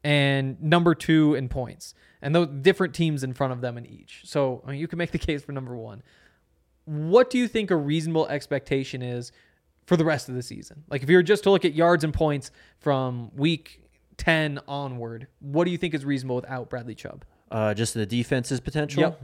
and 0.04 0.62
number 0.62 0.96
two 0.96 1.36
in 1.36 1.50
points, 1.50 1.94
and 2.22 2.34
those 2.34 2.48
different 2.62 2.94
teams 2.94 3.24
in 3.24 3.34
front 3.34 3.54
of 3.54 3.62
them 3.62 3.78
in 3.78 3.86
each. 3.86 4.22
So 4.26 4.64
I 4.66 4.72
mean, 4.72 4.80
you 4.80 4.88
can 4.88 4.98
make 4.98 5.12
the 5.12 5.18
case 5.20 5.44
for 5.44 5.52
number 5.52 5.76
one. 5.76 6.04
What 6.86 7.30
do 7.30 7.38
you 7.38 7.48
think 7.48 7.72
a 7.72 7.76
reasonable 7.76 8.28
expectation 8.28 9.02
is 9.02 9.32
for 9.86 9.98
the 9.98 10.06
rest 10.06 10.30
of 10.30 10.36
the 10.36 10.44
season? 10.44 10.84
Like, 10.90 11.04
if 11.04 11.10
you 11.10 11.18
were 11.18 11.24
just 11.24 11.44
to 11.44 11.52
look 11.52 11.66
at 11.66 11.74
yards 11.74 12.04
and 12.04 12.14
points 12.14 12.52
from 12.80 13.32
week 13.36 13.82
ten 14.18 14.60
onward, 14.68 15.28
what 15.40 15.66
do 15.66 15.72
you 15.72 15.78
think 15.78 15.94
is 15.94 16.06
reasonable 16.06 16.38
without 16.38 16.70
Bradley 16.70 16.96
Chubb? 16.96 17.26
Uh, 17.52 17.74
just 17.74 17.94
the 17.94 18.06
defense's 18.06 18.60
potential. 18.60 19.02
Yep. 19.02 19.22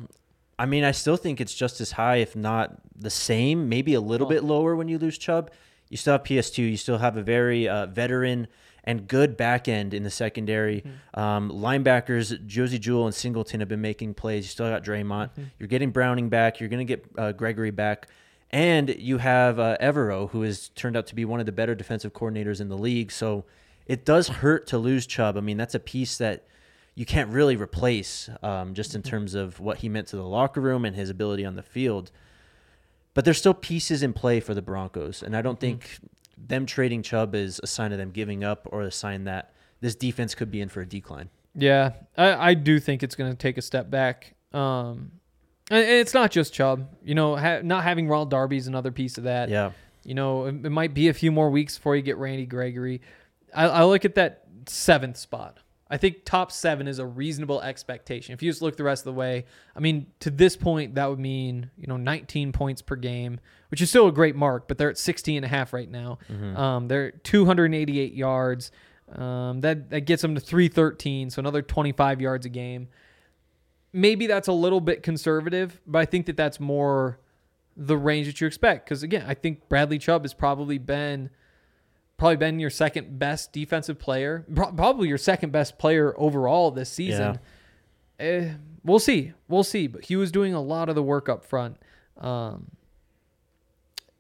I 0.59 0.65
mean, 0.65 0.83
I 0.83 0.91
still 0.91 1.17
think 1.17 1.41
it's 1.41 1.53
just 1.53 1.81
as 1.81 1.91
high, 1.91 2.17
if 2.17 2.35
not 2.35 2.77
the 2.95 3.09
same, 3.09 3.69
maybe 3.69 3.95
a 3.95 4.01
little 4.01 4.27
bit 4.27 4.43
lower 4.43 4.75
when 4.75 4.87
you 4.87 4.97
lose 4.97 5.17
Chubb. 5.17 5.51
You 5.89 5.97
still 5.97 6.13
have 6.13 6.23
PS2. 6.23 6.57
You 6.57 6.77
still 6.77 6.99
have 6.99 7.17
a 7.17 7.23
very 7.23 7.67
uh, 7.67 7.87
veteran 7.87 8.47
and 8.83 9.07
good 9.07 9.37
back 9.37 9.67
end 9.67 9.93
in 9.93 10.03
the 10.03 10.09
secondary. 10.09 10.83
Um, 11.13 11.49
linebackers, 11.49 12.45
Josey 12.45 12.79
Jewell 12.79 13.05
and 13.05 13.15
Singleton 13.15 13.61
have 13.61 13.69
been 13.69 13.81
making 13.81 14.13
plays. 14.13 14.45
You 14.45 14.49
still 14.49 14.69
got 14.69 14.83
Dre'Mont. 14.83 15.29
You're 15.57 15.67
getting 15.67 15.91
Browning 15.91 16.29
back. 16.29 16.59
You're 16.59 16.69
going 16.69 16.85
to 16.85 16.95
get 16.95 17.05
uh, 17.17 17.31
Gregory 17.31 17.71
back. 17.71 18.07
And 18.49 18.89
you 18.89 19.17
have 19.17 19.57
uh, 19.57 19.77
Evero, 19.81 20.29
who 20.29 20.43
has 20.43 20.69
turned 20.69 20.95
out 20.95 21.07
to 21.07 21.15
be 21.15 21.25
one 21.25 21.39
of 21.39 21.45
the 21.45 21.51
better 21.51 21.73
defensive 21.73 22.13
coordinators 22.13 22.61
in 22.61 22.69
the 22.69 22.77
league. 22.77 23.11
So 23.11 23.45
it 23.87 24.05
does 24.05 24.27
hurt 24.27 24.67
to 24.67 24.77
lose 24.77 25.07
Chubb. 25.07 25.37
I 25.37 25.41
mean, 25.41 25.57
that's 25.57 25.75
a 25.75 25.79
piece 25.79 26.17
that 26.17 26.45
you 26.95 27.05
can't 27.05 27.29
really 27.29 27.55
replace 27.55 28.29
um, 28.43 28.73
just 28.73 28.93
in 28.93 29.01
terms 29.01 29.33
of 29.33 29.59
what 29.59 29.77
he 29.79 29.89
meant 29.89 30.07
to 30.09 30.15
the 30.15 30.23
locker 30.23 30.61
room 30.61 30.85
and 30.85 30.95
his 30.95 31.09
ability 31.09 31.45
on 31.45 31.55
the 31.55 31.63
field. 31.63 32.11
But 33.13 33.25
there's 33.25 33.37
still 33.37 33.53
pieces 33.53 34.03
in 34.03 34.13
play 34.13 34.39
for 34.39 34.53
the 34.53 34.61
Broncos, 34.61 35.23
and 35.23 35.35
I 35.35 35.41
don't 35.41 35.59
think 35.59 35.99
them 36.47 36.65
trading 36.65 37.01
Chubb 37.03 37.35
is 37.35 37.59
a 37.63 37.67
sign 37.67 37.91
of 37.91 37.97
them 37.97 38.11
giving 38.11 38.43
up 38.43 38.67
or 38.71 38.81
a 38.81 38.91
sign 38.91 39.23
that 39.25 39.53
this 39.81 39.95
defense 39.95 40.35
could 40.35 40.51
be 40.51 40.61
in 40.61 40.69
for 40.69 40.81
a 40.81 40.85
decline. 40.85 41.29
Yeah, 41.55 41.91
I, 42.17 42.49
I 42.49 42.53
do 42.53 42.79
think 42.79 43.03
it's 43.03 43.15
going 43.15 43.31
to 43.31 43.37
take 43.37 43.57
a 43.57 43.61
step 43.61 43.89
back. 43.89 44.33
Um, 44.53 45.11
and 45.69 45.83
it's 45.85 46.13
not 46.13 46.31
just 46.31 46.53
Chubb. 46.53 46.87
You 47.03 47.15
know, 47.15 47.35
ha- 47.35 47.61
not 47.63 47.83
having 47.83 48.07
Ronald 48.07 48.29
Darby 48.31 48.57
is 48.57 48.67
another 48.67 48.91
piece 48.91 49.17
of 49.17 49.25
that. 49.25 49.49
Yeah, 49.49 49.71
You 50.03 50.15
know, 50.15 50.45
it, 50.45 50.65
it 50.65 50.69
might 50.69 50.93
be 50.93 51.09
a 51.09 51.13
few 51.13 51.31
more 51.31 51.49
weeks 51.49 51.77
before 51.77 51.95
you 51.95 52.01
get 52.01 52.17
Randy 52.17 52.45
Gregory. 52.45 53.01
I, 53.53 53.65
I 53.67 53.83
look 53.85 54.03
at 54.05 54.15
that 54.15 54.43
seventh 54.67 55.17
spot. 55.17 55.59
I 55.89 55.97
think 55.97 56.25
top 56.25 56.51
seven 56.51 56.87
is 56.87 56.97
a 56.99 57.05
reasonable 57.05 57.61
expectation. 57.61 58.33
If 58.33 58.41
you 58.41 58.49
just 58.49 58.61
look 58.61 58.77
the 58.77 58.83
rest 58.83 59.01
of 59.01 59.13
the 59.13 59.19
way, 59.19 59.45
I 59.75 59.79
mean, 59.79 60.07
to 60.21 60.31
this 60.31 60.55
point, 60.55 60.95
that 60.95 61.09
would 61.09 61.19
mean, 61.19 61.69
you 61.77 61.87
know, 61.87 61.97
19 61.97 62.51
points 62.51 62.81
per 62.81 62.95
game, 62.95 63.39
which 63.69 63.81
is 63.81 63.89
still 63.89 64.07
a 64.07 64.11
great 64.11 64.35
mark, 64.35 64.67
but 64.67 64.77
they're 64.77 64.89
at 64.89 64.97
16 64.97 65.37
and 65.37 65.45
a 65.45 65.49
half 65.49 65.73
right 65.73 65.89
now. 65.89 66.17
Um, 66.57 66.87
they're 66.87 67.11
288 67.11 68.13
yards. 68.13 68.71
Um, 69.11 69.61
that, 69.61 69.89
that 69.91 70.01
gets 70.01 70.21
them 70.21 70.33
to 70.35 70.41
313, 70.41 71.29
so 71.29 71.39
another 71.39 71.61
25 71.61 72.21
yards 72.21 72.45
a 72.45 72.49
game. 72.49 72.87
Maybe 73.91 74.25
that's 74.25 74.47
a 74.47 74.53
little 74.53 74.81
bit 74.81 75.03
conservative, 75.03 75.79
but 75.85 75.99
I 75.99 76.05
think 76.05 76.25
that 76.25 76.37
that's 76.37 76.59
more 76.59 77.19
the 77.77 77.97
range 77.97 78.27
that 78.27 78.41
you 78.41 78.47
expect. 78.47 78.85
Because 78.85 79.03
again, 79.03 79.25
I 79.27 79.35
think 79.35 79.67
Bradley 79.69 79.99
Chubb 79.99 80.23
has 80.23 80.33
probably 80.33 80.79
been 80.79 81.29
probably 82.17 82.37
been 82.37 82.59
your 82.59 82.69
second 82.69 83.17
best 83.19 83.51
defensive 83.51 83.99
player, 83.99 84.45
probably 84.53 85.07
your 85.09 85.17
second 85.17 85.51
best 85.51 85.77
player 85.77 86.13
overall 86.17 86.71
this 86.71 86.89
season. 86.89 87.39
Eh, 88.19 88.51
we'll 88.83 88.99
see, 88.99 89.33
we'll 89.47 89.63
see. 89.63 89.87
But 89.87 90.05
he 90.05 90.15
was 90.15 90.31
doing 90.31 90.53
a 90.53 90.61
lot 90.61 90.89
of 90.89 90.95
the 90.95 91.03
work 91.03 91.27
up 91.29 91.43
front. 91.43 91.77
Um, 92.17 92.67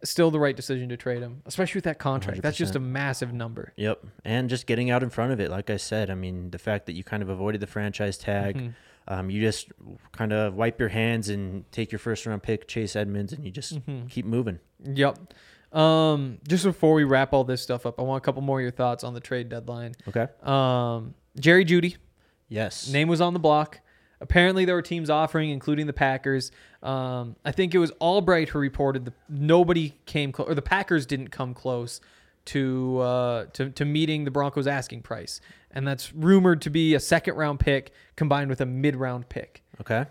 still 0.03 0.31
the 0.31 0.39
right 0.39 0.55
decision 0.55 0.89
to 0.89 0.97
trade 0.97 1.21
him, 1.21 1.41
especially 1.45 1.77
with 1.77 1.85
that 1.85 1.97
contract. 1.99 2.41
That's 2.41 2.57
just 2.57 2.75
a 2.75 2.79
massive 2.79 3.31
number. 3.33 3.71
Yep. 3.77 4.03
And 4.25 4.49
just 4.49 4.65
getting 4.67 4.89
out 4.89 5.01
in 5.03 5.09
front 5.09 5.31
of 5.31 5.39
it, 5.39 5.49
like 5.49 5.69
I 5.69 5.77
said, 5.77 6.09
I 6.09 6.15
mean, 6.15 6.49
the 6.51 6.57
fact 6.59 6.87
that 6.87 6.93
you 6.93 7.03
kind 7.05 7.23
of 7.23 7.29
avoided 7.29 7.61
the 7.61 7.67
franchise 7.67 8.17
tag, 8.17 8.57
Mm-hmm. 8.57 8.69
um, 9.13 9.29
you 9.29 9.39
just 9.41 9.71
kind 10.11 10.33
of 10.33 10.55
wipe 10.55 10.79
your 10.79 10.89
hands 10.89 11.29
and 11.29 11.69
take 11.71 11.91
your 11.91 11.99
first 11.99 12.25
round 12.25 12.43
pick, 12.43 12.67
Chase 12.67 12.95
Edmonds, 12.97 13.31
and 13.31 13.45
you 13.45 13.51
just 13.51 13.75
Mm-hmm. 13.75 14.07
keep 14.07 14.25
moving. 14.25 14.59
Yep. 14.83 15.33
Um, 15.73 16.37
just 16.47 16.63
before 16.63 16.93
we 16.93 17.03
wrap 17.03 17.33
all 17.33 17.43
this 17.43 17.61
stuff 17.61 17.85
up, 17.85 17.99
I 17.99 18.03
want 18.03 18.23
a 18.23 18.25
couple 18.25 18.41
more 18.41 18.59
of 18.59 18.61
your 18.61 18.71
thoughts 18.71 19.03
on 19.03 19.13
the 19.13 19.19
trade 19.19 19.49
deadline. 19.49 19.95
Okay. 20.07 20.27
Um, 20.43 21.15
Jerry 21.39 21.65
Jeudy, 21.65 21.97
Yes. 22.47 22.87
Name 22.87 23.07
was 23.07 23.19
on 23.19 23.33
the 23.33 23.39
block. 23.39 23.79
Apparently, 24.21 24.63
there 24.63 24.75
were 24.75 24.81
teams 24.83 25.09
offering, 25.09 25.49
including 25.49 25.87
the 25.87 25.93
Packers. 25.93 26.51
Um, 26.83 27.35
I 27.43 27.51
think 27.51 27.73
it 27.73 27.79
was 27.79 27.91
Albright 27.99 28.49
who 28.49 28.59
reported 28.59 29.05
that 29.05 29.13
nobody 29.27 29.95
came 30.05 30.31
close, 30.31 30.47
or 30.47 30.53
the 30.55 30.61
Packers 30.61 31.05
didn't 31.07 31.29
come 31.29 31.53
close 31.55 31.99
to, 32.45 32.99
uh, 32.99 33.45
to 33.53 33.69
to 33.71 33.85
meeting 33.85 34.23
the 34.25 34.31
Broncos' 34.31 34.67
asking 34.67 35.01
price, 35.01 35.41
and 35.71 35.87
that's 35.87 36.13
rumored 36.13 36.61
to 36.61 36.69
be 36.69 36.93
a 36.93 36.99
second 36.99 37.35
round 37.35 37.59
pick 37.59 37.91
combined 38.15 38.49
with 38.49 38.61
a 38.61 38.65
mid 38.65 38.95
round 38.95 39.27
pick. 39.29 39.63
Okay. 39.81 40.05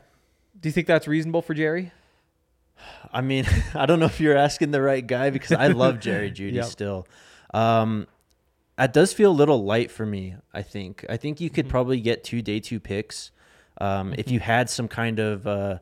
Do 0.60 0.68
you 0.68 0.72
think 0.72 0.86
that's 0.86 1.06
reasonable 1.06 1.42
for 1.42 1.54
Jerry? 1.54 1.92
I 3.12 3.20
mean, 3.20 3.46
I 3.74 3.86
don't 3.86 4.00
know 4.00 4.06
if 4.06 4.20
you're 4.20 4.36
asking 4.36 4.70
the 4.70 4.82
right 4.82 5.06
guy 5.06 5.30
because 5.30 5.52
I 5.52 5.68
love 5.68 6.00
Jerry 6.00 6.30
Jeudy 6.36 6.54
Yep. 6.54 6.64
still. 6.66 7.06
Um, 7.54 8.06
that 8.78 8.92
does 8.92 9.12
feel 9.12 9.30
a 9.30 9.32
little 9.34 9.64
light 9.64 9.90
for 9.90 10.06
me. 10.06 10.34
I 10.52 10.62
think. 10.62 11.04
I 11.08 11.16
think 11.16 11.40
you 11.40 11.48
Mm-hmm. 11.48 11.54
could 11.54 11.68
probably 11.68 12.00
get 12.00 12.24
two 12.24 12.42
day 12.42 12.58
two 12.60 12.80
picks 12.80 13.30
um, 13.80 14.14
if 14.18 14.30
you 14.30 14.40
had 14.40 14.68
some 14.70 14.88
kind 14.88 15.18
of. 15.18 15.46
Uh, 15.46 15.78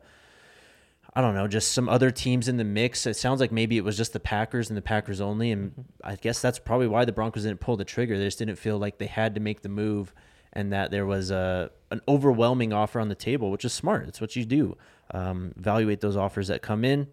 I 1.13 1.19
don't 1.19 1.33
know, 1.35 1.45
just 1.47 1.73
some 1.73 1.89
other 1.89 2.09
teams 2.09 2.47
in 2.47 2.55
the 2.55 2.63
mix. 2.63 3.05
It 3.05 3.17
sounds 3.17 3.41
like 3.41 3.51
maybe 3.51 3.75
it 3.75 3.83
was 3.83 3.97
just 3.97 4.13
the 4.13 4.19
Packers 4.21 4.69
and 4.69 4.77
the 4.77 4.81
Packers 4.81 5.19
only, 5.19 5.51
and 5.51 5.71
Mm-hmm. 5.71 5.81
I 6.05 6.15
guess 6.15 6.41
that's 6.41 6.57
probably 6.59 6.87
why 6.87 7.03
the 7.05 7.11
Broncos 7.11 7.43
didn't 7.43 7.59
pull 7.59 7.75
the 7.75 7.83
trigger. 7.85 8.17
They 8.17 8.23
just 8.25 8.39
didn't 8.39 8.55
feel 8.55 8.77
like 8.77 8.97
they 8.97 9.07
had 9.07 9.35
to 9.35 9.41
make 9.41 9.61
the 9.61 9.67
move, 9.69 10.13
and 10.53 10.71
that 10.71 10.89
there 10.91 11.05
was 11.05 11.29
a 11.31 11.69
an 11.91 11.99
overwhelming 12.07 12.71
offer 12.71 12.99
on 12.99 13.09
the 13.09 13.15
table, 13.15 13.51
which 13.51 13.65
is 13.65 13.73
smart. 13.73 14.07
It's 14.07 14.21
what 14.21 14.35
you 14.37 14.45
do. 14.45 14.77
Um, 15.13 15.53
evaluate 15.57 15.99
those 16.01 16.15
offers 16.15 16.47
that 16.47 16.61
come 16.61 16.85
in. 16.85 17.07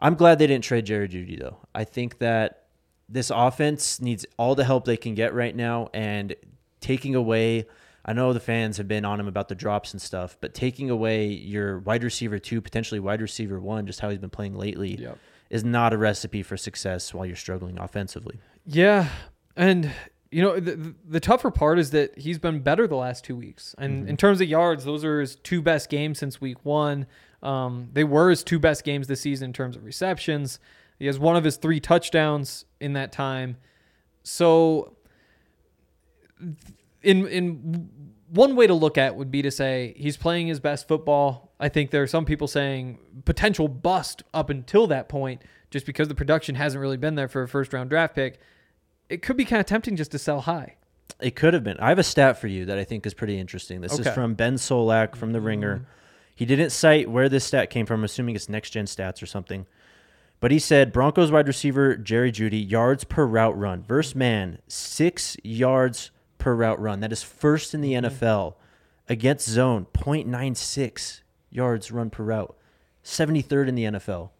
I'm 0.00 0.14
glad 0.14 0.38
they 0.38 0.46
didn't 0.46 0.64
trade 0.64 0.86
Jerry 0.86 1.08
Jeudy 1.08 1.38
though. 1.38 1.58
I 1.74 1.84
think 1.84 2.18
that 2.18 2.64
this 3.08 3.30
offense 3.34 4.00
needs 4.00 4.26
all 4.36 4.54
the 4.54 4.64
help 4.64 4.84
they 4.84 4.96
can 4.96 5.14
get 5.14 5.32
right 5.34 5.54
now, 5.54 5.88
and 5.94 6.34
taking 6.80 7.14
away. 7.14 7.66
I 8.04 8.12
know 8.14 8.32
the 8.32 8.40
fans 8.40 8.78
have 8.78 8.88
been 8.88 9.04
on 9.04 9.20
him 9.20 9.28
about 9.28 9.48
the 9.48 9.54
drops 9.54 9.92
and 9.92 10.00
stuff, 10.00 10.38
but 10.40 10.54
taking 10.54 10.88
away 10.88 11.26
your 11.26 11.80
wide 11.80 12.02
receiver 12.04 12.38
two, 12.38 12.60
potentially 12.62 13.00
wide 13.00 13.20
receiver 13.20 13.60
one, 13.60 13.86
just 13.86 14.00
how 14.00 14.08
he's 14.08 14.18
been 14.18 14.30
playing 14.30 14.54
lately, 14.54 14.96
Yep. 14.96 15.18
is 15.50 15.62
not 15.64 15.92
a 15.92 15.98
recipe 15.98 16.42
for 16.42 16.56
success 16.56 17.12
while 17.12 17.26
you're 17.26 17.36
struggling 17.36 17.78
offensively. 17.78 18.38
Yeah, 18.64 19.08
and 19.56 19.90
you 20.30 20.42
know 20.42 20.60
the, 20.60 20.94
the- 21.08 21.20
tougher 21.20 21.50
part 21.50 21.78
is 21.78 21.90
that 21.92 22.18
he's 22.18 22.38
been 22.38 22.60
better 22.60 22.86
the 22.86 22.96
last 22.96 23.24
two 23.24 23.34
weeks, 23.36 23.74
and 23.78 24.08
in 24.08 24.16
terms 24.16 24.40
of 24.40 24.48
yards, 24.48 24.84
those 24.84 25.04
are 25.04 25.20
his 25.20 25.36
two 25.36 25.62
best 25.62 25.88
games 25.88 26.18
since 26.18 26.40
week 26.40 26.64
one. 26.64 27.06
Um, 27.42 27.88
they 27.92 28.04
were 28.04 28.30
his 28.30 28.42
two 28.42 28.58
best 28.58 28.84
games 28.84 29.06
this 29.06 29.20
season 29.20 29.46
in 29.46 29.52
terms 29.52 29.76
of 29.76 29.84
receptions. 29.84 30.58
He 30.98 31.06
has 31.06 31.18
one 31.18 31.36
of 31.36 31.44
his 31.44 31.56
three 31.56 31.80
touchdowns 31.80 32.64
in 32.80 32.92
that 32.94 33.12
time. 33.12 33.56
So, 34.22 34.96
in 37.02 37.26
in 37.26 37.88
one 38.30 38.56
way 38.56 38.66
to 38.66 38.74
look 38.74 38.98
at 38.98 39.16
would 39.16 39.30
be 39.30 39.42
to 39.42 39.50
say 39.50 39.94
he's 39.96 40.16
playing 40.16 40.48
his 40.48 40.60
best 40.60 40.86
football. 40.88 41.52
I 41.60 41.68
think 41.68 41.90
there 41.90 42.02
are 42.02 42.06
some 42.08 42.24
people 42.24 42.46
saying 42.46 42.98
potential 43.24 43.68
bust 43.68 44.22
up 44.34 44.50
until 44.50 44.86
that 44.88 45.08
point, 45.08 45.42
just 45.70 45.86
because 45.86 46.08
the 46.08 46.14
production 46.14 46.54
hasn't 46.54 46.80
really 46.80 46.96
been 46.96 47.14
there 47.14 47.28
for 47.28 47.42
a 47.42 47.48
first 47.48 47.72
round 47.72 47.90
draft 47.90 48.14
pick. 48.14 48.40
It 49.08 49.22
could 49.22 49.36
be 49.36 49.44
kind 49.44 49.60
of 49.60 49.66
tempting 49.66 49.96
just 49.96 50.10
to 50.12 50.18
sell 50.18 50.42
high. 50.42 50.74
It 51.20 51.34
could 51.34 51.54
have 51.54 51.64
been. 51.64 51.78
I 51.78 51.88
have 51.88 51.98
a 51.98 52.04
stat 52.04 52.38
for 52.38 52.46
you 52.46 52.64
that 52.66 52.78
I 52.78 52.84
think 52.84 53.06
is 53.06 53.14
pretty 53.14 53.38
interesting. 53.38 53.80
This 53.80 53.94
Okay. 53.98 54.08
is 54.08 54.14
from 54.14 54.34
Ben 54.34 54.54
Solak 54.54 55.16
from 55.16 55.32
The 55.32 55.40
Ringer. 55.40 55.76
Mm-hmm. 55.76 55.84
He 56.34 56.44
didn't 56.44 56.70
cite 56.70 57.10
where 57.10 57.28
this 57.28 57.44
stat 57.44 57.70
came 57.70 57.86
from, 57.86 58.04
assuming 58.04 58.36
it's 58.36 58.48
next 58.48 58.70
gen 58.70 58.84
stats 58.84 59.22
or 59.22 59.26
something. 59.26 59.66
But 60.40 60.52
he 60.52 60.60
said 60.60 60.92
Broncos 60.92 61.32
wide 61.32 61.48
receiver 61.48 61.96
Jerry 61.96 62.30
Jeudy, 62.30 62.70
yards 62.70 63.02
per 63.02 63.26
route 63.26 63.58
run. 63.58 63.82
Verse 63.82 64.14
man, 64.14 64.58
six 64.68 65.36
yards 65.42 66.12
per 66.38 66.54
route 66.54 66.80
run. 66.80 67.00
That 67.00 67.10
is 67.10 67.24
first 67.24 67.74
in 67.74 67.80
the 67.80 67.94
mm-hmm. 67.94 68.06
NFL. 68.06 68.54
Against 69.08 69.48
zone, 69.48 69.86
0.96 69.94 71.22
yards 71.50 71.90
run 71.90 72.10
per 72.10 72.22
route. 72.22 72.54
73rd 73.02 73.68
in 73.68 73.74
the 73.74 73.84
NFL. 73.84 74.30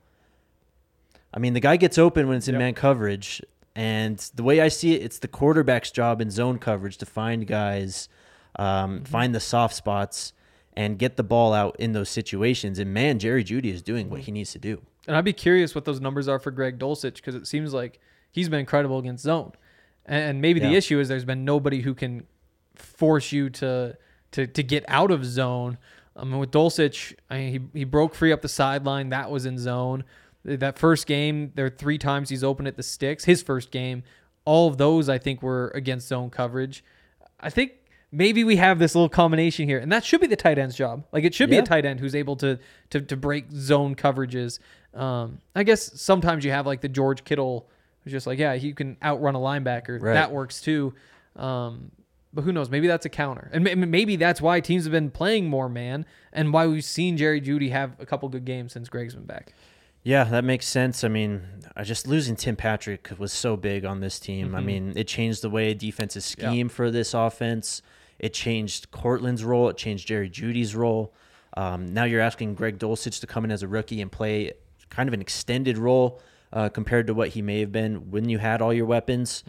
I 1.32 1.38
mean, 1.38 1.54
the 1.54 1.60
guy 1.60 1.76
gets 1.76 1.98
open 1.98 2.28
when 2.28 2.36
it's 2.36 2.48
in 2.48 2.54
Yep. 2.54 2.58
man 2.60 2.74
coverage. 2.74 3.42
And 3.78 4.18
the 4.34 4.42
way 4.42 4.60
I 4.60 4.66
see 4.66 4.96
it, 4.96 5.02
it's 5.02 5.20
the 5.20 5.28
quarterback's 5.28 5.92
job 5.92 6.20
in 6.20 6.32
zone 6.32 6.58
coverage 6.58 6.96
to 6.98 7.06
find 7.06 7.46
guys, 7.46 8.08
um, 8.56 8.96
mm-hmm. 8.96 9.04
find 9.04 9.32
the 9.32 9.38
soft 9.38 9.76
spots. 9.76 10.32
and 10.76 10.98
get 10.98 11.16
the 11.16 11.22
ball 11.22 11.52
out 11.52 11.74
in 11.78 11.92
those 11.92 12.08
situations. 12.08 12.80
And 12.80 12.92
man, 12.92 13.20
Jerry 13.20 13.44
Jeudy 13.44 13.72
is 13.72 13.82
doing 13.82 14.10
what 14.10 14.20
mm-hmm. 14.20 14.26
he 14.26 14.32
needs 14.32 14.52
to 14.52 14.58
do. 14.58 14.82
And 15.06 15.16
I'd 15.16 15.24
be 15.24 15.32
curious 15.32 15.74
what 15.74 15.84
those 15.84 16.00
numbers 16.00 16.26
are 16.26 16.40
for 16.40 16.50
Greg 16.50 16.78
Dulcich 16.78 17.16
because 17.16 17.36
it 17.36 17.46
seems 17.46 17.72
like 17.72 18.00
he's 18.32 18.48
been 18.48 18.60
incredible 18.60 18.98
against 18.98 19.22
zone. 19.22 19.52
And 20.06 20.40
maybe 20.40 20.58
the 20.58 20.74
issue 20.74 20.98
is 20.98 21.08
there's 21.08 21.24
been 21.24 21.44
nobody 21.44 21.80
who 21.82 21.94
can 21.94 22.26
force 22.74 23.30
you 23.30 23.50
to 23.50 23.96
to 24.32 24.46
to 24.46 24.62
get 24.62 24.84
out 24.88 25.10
of 25.10 25.24
zone. 25.24 25.78
I 26.16 26.24
mean, 26.24 26.38
with 26.38 26.50
Dulcich, 26.50 27.14
I 27.30 27.38
mean, 27.38 27.70
he 27.72 27.80
he 27.80 27.84
broke 27.84 28.14
free 28.14 28.32
up 28.32 28.42
the 28.42 28.48
sideline. 28.48 29.10
That 29.10 29.30
was 29.30 29.46
in 29.46 29.58
zone. 29.58 30.04
That 30.56 30.78
first 30.78 31.06
game, 31.06 31.52
there 31.54 31.66
are 31.66 31.70
three 31.70 31.98
times 31.98 32.30
he's 32.30 32.44
open 32.44 32.66
at 32.66 32.76
the 32.76 32.82
sticks. 32.82 33.24
His 33.24 33.42
first 33.42 33.70
game, 33.70 34.02
all 34.44 34.68
of 34.68 34.78
those 34.78 35.08
I 35.08 35.18
think 35.18 35.42
were 35.42 35.70
against 35.74 36.08
zone 36.08 36.30
coverage. 36.30 36.82
I 37.40 37.50
think 37.50 37.72
maybe 38.10 38.44
we 38.44 38.56
have 38.56 38.78
this 38.78 38.94
little 38.94 39.08
combination 39.08 39.68
here, 39.68 39.78
and 39.78 39.92
that 39.92 40.04
should 40.04 40.20
be 40.20 40.26
the 40.26 40.36
tight 40.36 40.58
end's 40.58 40.74
job. 40.74 41.04
Like 41.12 41.24
it 41.24 41.34
should 41.34 41.50
be 41.50 41.58
a 41.58 41.62
tight 41.62 41.84
end 41.84 42.00
who's 42.00 42.14
able 42.14 42.36
to 42.36 42.58
to 42.90 43.00
to 43.00 43.16
break 43.16 43.50
zone 43.52 43.94
coverages. 43.94 44.58
Um, 44.94 45.40
I 45.54 45.62
guess 45.64 46.00
sometimes 46.00 46.44
you 46.44 46.50
have 46.50 46.66
like 46.66 46.80
the 46.80 46.88
George 46.88 47.24
Kittle, 47.24 47.68
who's 48.02 48.12
just 48.12 48.26
like, 48.26 48.38
yeah, 48.38 48.54
he 48.56 48.72
can 48.72 48.96
outrun 49.02 49.34
a 49.34 49.38
linebacker. 49.38 50.00
Right. 50.00 50.14
That 50.14 50.32
works 50.32 50.60
too. 50.60 50.94
Um, 51.36 51.92
but 52.32 52.42
who 52.42 52.52
knows? 52.52 52.70
Maybe 52.70 52.86
that's 52.86 53.06
a 53.06 53.10
counter, 53.10 53.50
and 53.52 53.90
maybe 53.90 54.16
that's 54.16 54.40
why 54.40 54.60
teams 54.60 54.84
have 54.84 54.92
been 54.92 55.10
playing 55.10 55.48
more 55.48 55.68
man, 55.68 56.04
and 56.32 56.52
why 56.52 56.66
we've 56.66 56.84
seen 56.84 57.16
Jerry 57.16 57.40
Jeudy 57.40 57.70
have 57.70 57.96
a 58.00 58.06
couple 58.06 58.28
good 58.28 58.44
games 58.44 58.72
since 58.72 58.88
Greg's 58.88 59.14
been 59.14 59.24
back. 59.24 59.54
Yeah, 60.08 60.24
that 60.24 60.42
makes 60.42 60.66
sense. 60.66 61.04
I 61.04 61.08
mean, 61.08 61.42
I 61.76 61.84
just 61.84 62.06
losing 62.06 62.34
Tim 62.34 62.56
Patrick 62.56 63.10
was 63.18 63.30
so 63.30 63.58
big 63.58 63.84
on 63.84 64.00
this 64.00 64.18
team. 64.18 64.54
I 64.54 64.60
mean, 64.62 64.94
it 64.96 65.06
changed 65.06 65.42
the 65.42 65.50
way 65.50 65.74
defenses 65.74 66.24
scheme 66.24 66.70
for 66.70 66.90
this 66.90 67.12
offense. 67.12 67.82
It 68.18 68.32
changed 68.32 68.90
Courtland's 68.90 69.44
role. 69.44 69.68
It 69.68 69.76
changed 69.76 70.08
Jerry 70.08 70.30
Jeudy's 70.30 70.74
role. 70.74 71.12
Um, 71.58 71.92
now 71.92 72.04
you're 72.04 72.22
asking 72.22 72.54
Greg 72.54 72.78
Dulcich 72.78 73.20
to 73.20 73.26
come 73.26 73.44
in 73.44 73.50
as 73.50 73.62
a 73.62 73.68
rookie 73.68 74.00
and 74.00 74.10
play 74.10 74.52
kind 74.88 75.10
of 75.10 75.12
an 75.12 75.20
extended 75.20 75.76
role 75.76 76.22
uh, 76.54 76.70
compared 76.70 77.06
to 77.08 77.12
what 77.12 77.28
he 77.28 77.42
may 77.42 77.60
have 77.60 77.70
been 77.70 78.10
when 78.10 78.30
you 78.30 78.38
had 78.38 78.62
all 78.62 78.72
your 78.72 78.86
weapons. 78.86 79.44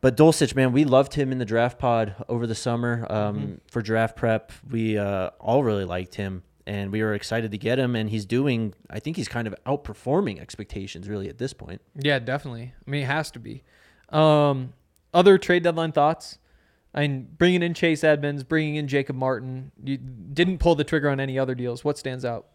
But 0.00 0.16
Dulcich, 0.16 0.54
man, 0.54 0.70
we 0.70 0.84
loved 0.84 1.14
him 1.14 1.32
in 1.32 1.38
the 1.38 1.44
draft 1.44 1.80
pod 1.80 2.14
over 2.28 2.46
the 2.46 2.54
summer 2.54 3.10
um, 3.10 3.60
for 3.72 3.82
draft 3.82 4.14
prep. 4.14 4.52
We 4.70 4.96
uh, 4.98 5.30
all 5.40 5.64
really 5.64 5.84
liked 5.84 6.14
him, 6.14 6.44
and 6.66 6.92
we 6.92 7.02
were 7.02 7.14
excited 7.14 7.50
to 7.50 7.58
get 7.58 7.78
him. 7.78 7.94
And 7.96 8.10
he's 8.10 8.24
doing, 8.24 8.74
I 8.90 9.00
think 9.00 9.16
he's 9.16 9.28
kind 9.28 9.46
of 9.46 9.54
outperforming 9.66 10.40
expectations 10.40 11.08
really 11.08 11.28
at 11.28 11.38
this 11.38 11.52
point. 11.52 11.80
Yeah, 11.94 12.18
definitely. 12.18 12.72
I 12.86 12.90
mean, 12.90 13.02
it 13.02 13.06
has 13.06 13.30
to 13.32 13.38
be. 13.38 13.62
Um, 14.10 14.72
other 15.12 15.38
trade 15.38 15.62
deadline 15.62 15.92
thoughts? 15.92 16.38
I 16.94 17.00
mean, 17.02 17.28
bringing 17.36 17.62
in 17.62 17.74
Chase 17.74 18.04
Edmonds, 18.04 18.44
bringing 18.44 18.76
in 18.76 18.86
Jacob 18.86 19.16
Martin. 19.16 19.72
You 19.82 19.96
didn't 19.96 20.58
pull 20.58 20.74
the 20.76 20.84
trigger 20.84 21.10
on 21.10 21.18
any 21.18 21.38
other 21.38 21.54
deals. 21.54 21.84
What 21.84 21.98
stands 21.98 22.24
out? 22.24 22.46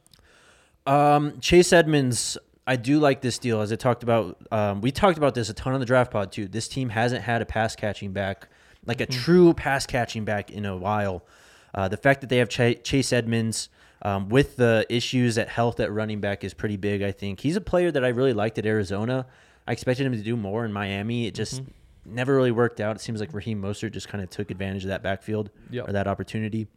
Um, 0.85 1.39
Chase 1.41 1.73
Edmonds, 1.73 2.37
I 2.65 2.77
do 2.77 2.99
like 2.99 3.21
this 3.21 3.37
deal. 3.37 3.61
As 3.61 3.71
I 3.71 3.75
talked 3.75 4.01
about, 4.01 4.37
um, 4.51 4.79
we 4.81 4.91
talked 4.91 5.17
about 5.17 5.35
this 5.35 5.49
a 5.49 5.53
ton 5.53 5.73
on 5.73 5.79
the 5.79 5.85
draft 5.85 6.11
pod 6.11 6.31
too. 6.31 6.47
This 6.47 6.67
team 6.67 6.89
hasn't 6.89 7.23
had 7.23 7.41
a 7.41 7.45
pass 7.45 7.75
catching 7.75 8.13
back, 8.13 8.47
like 8.85 9.01
a 9.01 9.05
true 9.05 9.53
pass 9.53 9.85
catching 9.85 10.23
back 10.23 10.51
in 10.51 10.65
a 10.65 10.77
while. 10.77 11.25
Uh, 11.73 11.87
the 11.87 11.97
fact 11.97 12.21
that 12.21 12.27
they 12.27 12.37
have 12.37 12.49
Ch- 12.49 12.81
Chase 12.83 13.11
Edmonds 13.11 13.69
um, 14.01 14.29
with 14.29 14.55
the 14.57 14.85
issues 14.89 15.37
at 15.37 15.49
health 15.49 15.79
at 15.79 15.91
running 15.91 16.19
back 16.21 16.43
is 16.43 16.53
pretty 16.53 16.77
big. 16.77 17.01
I 17.01 17.11
think 17.11 17.39
he's 17.41 17.55
a 17.55 17.61
player 17.61 17.91
that 17.91 18.03
I 18.03 18.09
really 18.09 18.33
liked 18.33 18.57
at 18.57 18.65
Arizona. 18.65 19.25
I 19.67 19.71
expected 19.73 20.05
him 20.05 20.13
to 20.13 20.21
do 20.21 20.35
more 20.35 20.65
in 20.65 20.71
Miami. 20.73 21.27
It 21.27 21.35
just 21.35 21.61
never 22.05 22.35
really 22.35 22.51
worked 22.51 22.79
out. 22.79 22.95
It 22.95 22.99
seems 23.01 23.19
like 23.19 23.33
Raheem 23.33 23.61
Mostert 23.61 23.91
just 23.91 24.07
kind 24.07 24.23
of 24.23 24.29
took 24.29 24.51
advantage 24.51 24.83
of 24.83 24.89
that 24.89 25.03
backfield 25.03 25.49
Yep. 25.69 25.89
or 25.89 25.91
that 25.91 26.07
opportunity. 26.07 26.67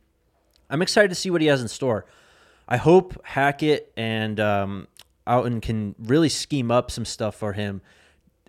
I'm 0.68 0.82
excited 0.82 1.08
to 1.08 1.14
see 1.14 1.30
what 1.30 1.40
he 1.40 1.46
has 1.46 1.62
in 1.62 1.68
store. 1.68 2.06
I 2.68 2.76
hope 2.76 3.20
Hackett 3.24 3.92
and 3.96 4.38
um, 4.40 4.88
Outten 5.26 5.60
can 5.62 5.94
really 5.98 6.28
scheme 6.28 6.70
up 6.70 6.90
some 6.90 7.04
stuff 7.04 7.34
for 7.34 7.52
him 7.52 7.82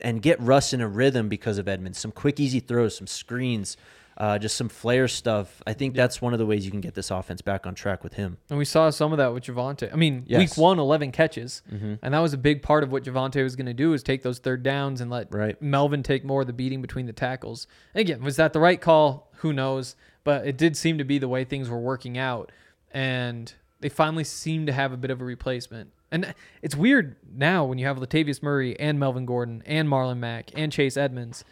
and 0.02 0.22
get 0.22 0.40
Russ 0.42 0.74
in 0.74 0.82
a 0.82 0.88
rhythm 0.88 1.30
because 1.30 1.58
of 1.58 1.68
Edmonds. 1.68 2.00
Some 2.00 2.12
quick, 2.12 2.40
easy 2.40 2.60
throws, 2.60 2.98
some 2.98 3.08
screens, 3.08 3.78
uh, 4.18 4.38
just 4.38 4.56
some 4.56 4.70
flair 4.70 5.08
stuff. 5.08 5.62
I 5.66 5.74
think 5.74 5.96
that's 5.96 6.22
one 6.22 6.34
of 6.34 6.40
the 6.40 6.46
ways 6.46 6.66
you 6.66 6.72
can 6.72 6.82
get 6.82 6.94
this 6.94 7.10
offense 7.12 7.42
back 7.42 7.66
on 7.66 7.74
track 7.76 8.04
with 8.04 8.14
him. 8.14 8.38
And 8.50 8.60
we 8.60 8.66
saw 8.66 8.90
some 8.92 9.12
of 9.12 9.18
that 9.18 9.34
with 9.34 9.44
Javonte. 9.46 9.92
I 9.92 9.96
mean, 9.96 10.24
Yes. 10.28 10.40
week 10.40 10.58
one, 10.58 10.78
11 10.80 11.12
catches. 11.12 11.62
And 11.70 12.14
that 12.14 12.20
was 12.20 12.34
a 12.34 12.38
big 12.38 12.62
part 12.62 12.84
of 12.84 12.92
what 12.92 13.04
Javonte 13.04 13.42
was 13.44 13.56
going 13.56 13.66
to 13.66 13.74
do 13.74 13.94
is 13.94 14.04
take 14.04 14.22
those 14.24 14.40
third 14.40 14.62
downs 14.64 15.02
and 15.02 15.10
let 15.10 15.34
Right. 15.34 15.60
Melvin 15.62 16.04
take 16.04 16.24
more 16.24 16.42
of 16.42 16.48
the 16.48 16.54
beating 16.54 16.82
between 16.82 17.06
the 17.08 17.14
tackles. 17.14 17.66
Again, 17.96 18.22
was 18.24 18.36
that 18.36 18.54
the 18.54 18.60
right 18.60 18.80
call? 18.80 19.32
Who 19.38 19.52
knows? 19.54 19.96
But 20.24 20.46
it 20.48 20.58
did 20.58 20.78
seem 20.78 20.98
to 21.00 21.04
be 21.04 21.18
the 21.18 21.28
way 21.28 21.44
things 21.44 21.70
were 21.70 21.80
working 21.80 22.18
out. 22.18 22.52
And 22.92 23.52
they 23.80 23.90
finally 23.90 24.24
seem 24.24 24.66
to 24.68 24.72
have 24.72 24.92
a 24.94 24.98
bit 24.98 25.12
of 25.12 25.20
a 25.22 25.26
replacement. 25.26 25.90
And 26.12 26.34
it's 26.62 26.76
weird 26.76 27.16
now 27.36 27.66
when 27.66 27.80
you 27.80 27.88
have 27.88 27.98
Latavius 27.98 28.44
Murray 28.44 28.80
and 28.80 29.00
Melvin 29.00 29.26
Gordon 29.26 29.64
and 29.66 29.90
Marlon 29.90 30.20
Mack 30.20 30.52
and 30.56 30.72
Chase 30.72 30.96
Edmonds. 30.96 31.44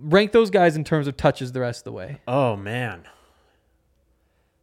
Rank 0.00 0.32
those 0.32 0.50
guys 0.50 0.76
in 0.76 0.84
terms 0.84 1.06
of 1.08 1.16
touches 1.16 1.52
the 1.52 1.60
rest 1.60 1.80
of 1.80 1.84
the 1.84 1.92
way. 1.92 2.20
Oh 2.28 2.56
man. 2.56 3.02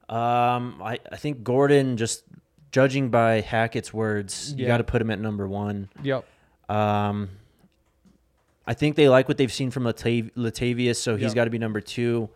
Um, 0.07 0.81
I, 0.83 0.99
I 1.11 1.15
think 1.17 1.43
Gordon 1.43 1.97
just 1.97 2.23
judging 2.71 3.09
by 3.09 3.41
Hackett's 3.41 3.93
words, 3.93 4.53
you 4.55 4.63
Yeah. 4.63 4.67
got 4.67 4.77
to 4.77 4.83
put 4.83 5.01
him 5.01 5.09
at 5.09 5.19
number 5.19 5.47
one. 5.47 5.89
Yep. 6.03 6.25
Um, 6.69 7.29
I 8.67 8.73
think 8.73 8.95
they 8.95 9.09
like 9.09 9.27
what 9.27 9.37
they've 9.37 9.51
seen 9.51 9.71
from 9.71 9.83
Latav- 9.83 10.31
Latavius, 10.35 10.97
so 10.97 11.15
he's 11.15 11.27
Yep. 11.27 11.35
got 11.35 11.43
to 11.45 11.49
be 11.49 11.57
number 11.59 11.81
two. 11.81 12.29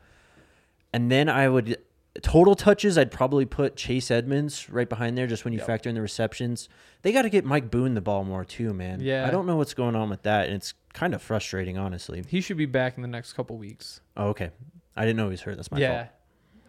And 0.93 1.12
then 1.12 1.29
I 1.29 1.47
would 1.47 1.77
total 2.23 2.55
touches. 2.55 2.97
I'd 2.97 3.12
probably 3.12 3.45
put 3.45 3.75
Chase 3.75 4.09
Edmonds 4.09 4.67
right 4.69 4.89
behind 4.89 5.15
there, 5.17 5.27
just 5.27 5.45
when 5.45 5.53
you 5.53 5.59
Yep. 5.59 5.67
factor 5.67 5.89
in 5.89 5.95
the 5.95 6.01
receptions. 6.01 6.69
They 7.03 7.12
got 7.12 7.21
to 7.21 7.29
get 7.29 7.45
Mike 7.45 7.69
Boone 7.69 7.93
the 7.93 8.01
ball 8.01 8.23
more 8.23 8.43
too, 8.43 8.73
man. 8.73 8.99
Yeah. 9.01 9.27
I 9.27 9.31
don't 9.31 9.45
know 9.45 9.57
what's 9.57 9.73
going 9.75 9.95
on 9.95 10.09
with 10.09 10.23
that, 10.23 10.47
and 10.47 10.55
it's 10.55 10.73
kind 10.93 11.13
of 11.13 11.21
frustrating, 11.21 11.78
honestly. 11.78 12.23
He 12.28 12.41
should 12.41 12.58
be 12.58 12.65
back 12.65 12.97
in 12.97 13.02
the 13.02 13.08
next 13.08 13.34
couple 13.34 13.58
weeks. 13.58 14.02
Oh, 14.17 14.30
okay. 14.30 14.52
I 14.95 15.02
didn't 15.02 15.17
know 15.17 15.25
he 15.25 15.32
was 15.32 15.41
hurt. 15.41 15.56
That's 15.56 15.71
my 15.71 15.80
yeah. 15.80 16.08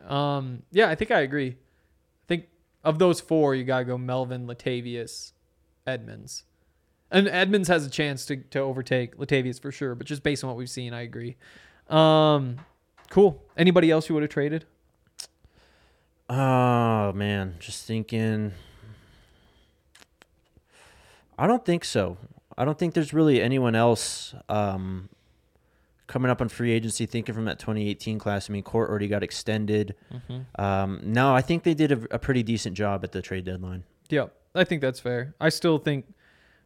fault. 0.07 0.13
Um, 0.13 0.63
yeah, 0.71 0.89
I 0.89 0.95
think 0.95 1.11
I 1.11 1.21
agree. 1.21 1.51
I 1.51 2.27
think 2.29 2.47
of 2.85 2.99
those 2.99 3.21
four, 3.21 3.55
you 3.55 3.65
gotta 3.65 3.85
go 3.85 3.99
Melvin, 3.99 4.47
Latavius, 4.47 5.33
Edmonds. 5.87 6.45
And 7.11 7.29
Edmonds 7.29 7.69
has 7.69 7.85
a 7.85 7.91
chance 7.91 8.25
to, 8.27 8.37
to 8.37 8.61
overtake 8.61 9.17
Latavius 9.17 9.61
for 9.61 9.73
sure, 9.73 9.95
but 9.95 10.07
just 10.07 10.23
based 10.23 10.45
on 10.45 10.49
what 10.49 10.57
we've 10.57 10.71
seen, 10.71 10.95
I 10.95 11.03
agree. 11.03 11.37
Um, 11.89 12.59
cool. 13.11 13.43
Anybody 13.57 13.91
else 13.91 14.09
you 14.09 14.15
would 14.15 14.23
have 14.23 14.31
traded? 14.31 14.65
Oh 16.29 17.13
man, 17.13 17.57
just 17.59 17.85
thinking. 17.85 18.53
I 21.37 21.49
don't 21.49 21.65
think 21.65 21.85
so. 21.85 22.19
I 22.61 22.67
don't 22.67 22.79
think 22.79 22.93
there's 22.93 23.15
really 23.15 23.41
anyone 23.41 23.75
else 23.75 24.35
um, 24.51 25.09
coming 26.07 26.31
up 26.31 26.43
on 26.43 26.51
free 26.51 26.73
agency. 26.73 27.07
Thinking 27.07 27.35
from 27.35 27.47
that 27.47 27.59
2018 27.59 28.19
class, 28.19 28.51
I 28.51 28.53
mean, 28.53 28.63
Court 28.63 28.91
already 28.91 29.09
got 29.09 29.23
extended. 29.23 29.95
Um, 30.57 31.01
no, 31.03 31.35
I 31.35 31.41
think 31.41 31.63
they 31.63 31.73
did 31.73 31.91
a, 31.91 32.01
a 32.11 32.19
pretty 32.19 32.43
decent 32.43 32.77
job 32.77 33.03
at 33.03 33.13
the 33.13 33.23
trade 33.23 33.47
deadline. 33.47 33.85
Yeah, 34.11 34.27
I 34.55 34.65
think 34.65 34.83
that's 34.83 35.01
fair. 35.01 35.35
I 35.41 35.49
still 35.49 35.79
think 35.79 36.13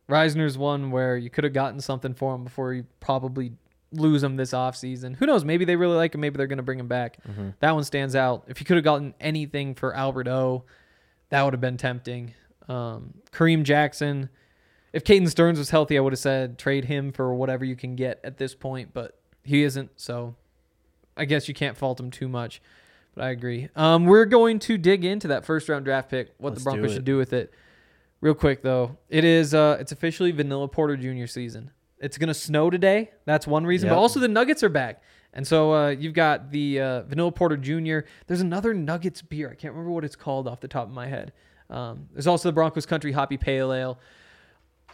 Risner's 0.08 0.58
one 0.58 0.90
where 0.90 1.16
you 1.16 1.30
could 1.30 1.44
have 1.44 1.52
gotten 1.52 1.78
something 1.78 2.12
for 2.12 2.34
him 2.34 2.42
before 2.42 2.72
you 2.72 2.86
probably 2.98 3.52
lose 3.92 4.24
him 4.24 4.34
this 4.34 4.50
offseason. 4.50 5.14
Who 5.14 5.26
knows? 5.26 5.44
Maybe 5.44 5.64
they 5.64 5.76
really 5.76 5.94
like 5.94 6.12
him. 6.12 6.22
Maybe 6.22 6.38
they're 6.38 6.48
going 6.48 6.56
to 6.56 6.64
bring 6.64 6.80
him 6.80 6.88
back. 6.88 7.18
That 7.60 7.70
one 7.72 7.84
stands 7.84 8.16
out. 8.16 8.46
If 8.48 8.58
you 8.58 8.66
could 8.66 8.78
have 8.78 8.84
gotten 8.84 9.14
anything 9.20 9.76
for 9.76 9.94
Albert 9.94 10.26
O, 10.26 10.64
that 11.28 11.42
would 11.44 11.54
have 11.54 11.60
been 11.60 11.76
tempting. 11.76 12.34
Um, 12.66 13.14
Kareem 13.30 13.62
Jackson. 13.62 14.28
If 14.94 15.02
Caden 15.02 15.28
Sterns 15.28 15.58
was 15.58 15.70
healthy, 15.70 15.98
I 15.98 16.00
would 16.00 16.12
have 16.12 16.20
said 16.20 16.56
trade 16.56 16.84
him 16.84 17.10
for 17.10 17.34
whatever 17.34 17.64
you 17.64 17.74
can 17.74 17.96
get 17.96 18.20
at 18.22 18.38
this 18.38 18.54
point, 18.54 18.94
but 18.94 19.18
he 19.42 19.64
isn't. 19.64 19.90
So 19.96 20.36
I 21.16 21.24
guess 21.24 21.48
you 21.48 21.54
can't 21.54 21.76
fault 21.76 21.98
him 21.98 22.12
too 22.12 22.28
much. 22.28 22.62
But 23.16 23.24
I 23.24 23.30
agree. 23.30 23.68
Um, 23.74 24.06
we're 24.06 24.24
going 24.24 24.60
to 24.60 24.78
dig 24.78 25.04
into 25.04 25.28
that 25.28 25.44
first 25.44 25.68
round 25.68 25.84
draft 25.84 26.10
pick, 26.10 26.32
what 26.38 26.50
Let's 26.50 26.62
the 26.62 26.70
Broncos 26.70 26.92
it. 26.92 26.94
should 26.94 27.04
do 27.04 27.16
with 27.16 27.32
it. 27.32 27.52
Real 28.20 28.34
quick 28.34 28.62
though, 28.62 28.96
it 29.08 29.24
is 29.24 29.52
uh, 29.52 29.78
it's 29.80 29.90
officially 29.90 30.30
Vanilla 30.30 30.68
Porter 30.68 30.96
Jr. 30.96 31.26
season. 31.26 31.72
It's 31.98 32.16
gonna 32.16 32.32
snow 32.32 32.70
today. 32.70 33.10
That's 33.24 33.48
one 33.48 33.66
reason, 33.66 33.88
but 33.88 33.98
also 33.98 34.20
the 34.20 34.28
Nuggets 34.28 34.62
are 34.62 34.68
back, 34.68 35.02
and 35.32 35.44
so 35.46 35.74
uh, 35.74 35.88
you've 35.90 36.14
got 36.14 36.50
the 36.50 36.80
uh, 36.80 37.02
Vanilla 37.02 37.32
Porter 37.32 37.56
Jr. 37.56 38.06
There's 38.26 38.40
another 38.40 38.72
Nuggets 38.72 39.22
beer. 39.22 39.50
I 39.50 39.56
can't 39.56 39.74
remember 39.74 39.90
what 39.90 40.04
it's 40.04 40.16
called 40.16 40.46
off 40.48 40.60
the 40.60 40.68
top 40.68 40.86
of 40.86 40.94
my 40.94 41.08
head. 41.08 41.32
Um, 41.68 42.08
there's 42.12 42.26
also 42.26 42.48
the 42.48 42.52
Broncos 42.52 42.86
Country 42.86 43.12
Hoppy 43.12 43.36
Pale 43.36 43.72
Ale. 43.72 43.98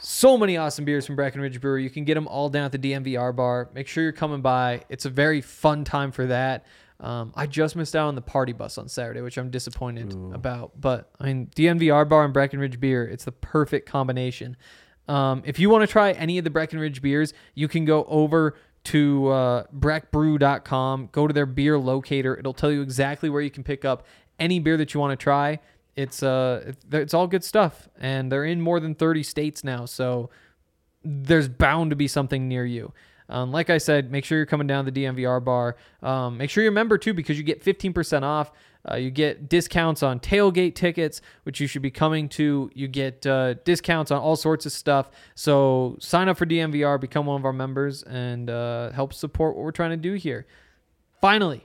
So 0.02 0.38
many 0.38 0.56
awesome 0.56 0.84
beers 0.84 1.06
from 1.06 1.16
Breckenridge 1.16 1.60
Brewery. 1.60 1.82
You 1.82 1.90
can 1.90 2.04
get 2.04 2.14
them 2.14 2.26
all 2.26 2.48
down 2.48 2.64
at 2.64 2.72
the 2.72 2.78
DNVR 2.78 3.34
bar. 3.34 3.68
Make 3.74 3.86
sure 3.86 4.02
you're 4.02 4.12
coming 4.12 4.40
by. 4.40 4.84
It's 4.88 5.04
a 5.04 5.10
very 5.10 5.40
fun 5.40 5.84
time 5.84 6.10
for 6.10 6.26
that. 6.26 6.64
Um, 7.00 7.32
I 7.34 7.46
just 7.46 7.76
missed 7.76 7.96
out 7.96 8.08
on 8.08 8.14
the 8.14 8.22
party 8.22 8.52
bus 8.52 8.76
on 8.76 8.88
Saturday, 8.88 9.20
which 9.20 9.38
I'm 9.38 9.50
disappointed 9.50 10.12
about. 10.34 10.78
But 10.78 11.10
I 11.18 11.24
mean, 11.26 11.48
DNVR 11.56 12.08
bar 12.08 12.24
and 12.24 12.32
Breckenridge 12.32 12.78
beer, 12.78 13.06
it's 13.06 13.24
the 13.24 13.32
perfect 13.32 13.88
combination. 13.88 14.56
Um, 15.08 15.42
if 15.44 15.58
you 15.58 15.70
want 15.70 15.82
to 15.82 15.86
try 15.86 16.12
any 16.12 16.38
of 16.38 16.44
the 16.44 16.50
Breckenridge 16.50 17.02
beers, 17.02 17.32
you 17.54 17.68
can 17.68 17.84
go 17.84 18.04
over 18.04 18.56
to 18.84 19.28
uh, 19.28 19.64
breckbrew.com, 19.76 21.08
go 21.12 21.26
to 21.26 21.32
their 21.34 21.46
beer 21.46 21.78
locator. 21.78 22.36
It'll 22.36 22.54
tell 22.54 22.70
you 22.70 22.82
exactly 22.82 23.28
where 23.28 23.42
you 23.42 23.50
can 23.50 23.64
pick 23.64 23.84
up 23.84 24.06
any 24.38 24.58
beer 24.60 24.76
that 24.76 24.94
you 24.94 25.00
want 25.00 25.18
to 25.18 25.22
try. 25.22 25.58
It's 26.00 26.22
uh, 26.22 26.72
it's 26.92 27.12
all 27.12 27.26
good 27.26 27.44
stuff, 27.44 27.88
and 27.98 28.32
they're 28.32 28.44
in 28.44 28.60
more 28.60 28.80
than 28.80 28.94
30 28.94 29.22
states 29.22 29.62
now, 29.62 29.84
so 29.84 30.30
there's 31.04 31.48
bound 31.48 31.90
to 31.90 31.96
be 31.96 32.08
something 32.08 32.48
near 32.48 32.64
you. 32.64 32.92
Um, 33.28 33.52
like 33.52 33.70
I 33.70 33.78
said, 33.78 34.10
make 34.10 34.24
sure 34.24 34.38
you're 34.38 34.46
coming 34.46 34.66
down 34.66 34.84
the 34.84 34.92
DNVR 34.92 35.44
bar. 35.44 35.76
Um, 36.02 36.36
make 36.36 36.50
sure 36.50 36.64
you're 36.64 36.72
a 36.72 36.74
member 36.74 36.98
too, 36.98 37.14
because 37.14 37.38
you 37.38 37.44
get 37.44 37.62
15% 37.64 38.22
off. 38.22 38.50
Uh, 38.90 38.96
you 38.96 39.10
get 39.10 39.48
discounts 39.48 40.02
on 40.02 40.18
tailgate 40.18 40.74
tickets, 40.74 41.20
which 41.44 41.60
you 41.60 41.66
should 41.66 41.82
be 41.82 41.90
coming 41.90 42.28
to. 42.30 42.70
You 42.74 42.88
get 42.88 43.24
uh, 43.26 43.54
discounts 43.64 44.10
on 44.10 44.20
all 44.20 44.36
sorts 44.36 44.66
of 44.66 44.72
stuff. 44.72 45.10
So 45.34 45.96
sign 46.00 46.28
up 46.28 46.38
for 46.38 46.46
DNVR, 46.46 46.98
become 47.00 47.26
one 47.26 47.38
of 47.38 47.44
our 47.44 47.52
members, 47.52 48.02
and 48.02 48.48
uh, 48.50 48.90
help 48.90 49.12
support 49.12 49.54
what 49.54 49.64
we're 49.64 49.70
trying 49.70 49.90
to 49.90 49.96
do 49.96 50.14
here. 50.14 50.46
Finally, 51.20 51.64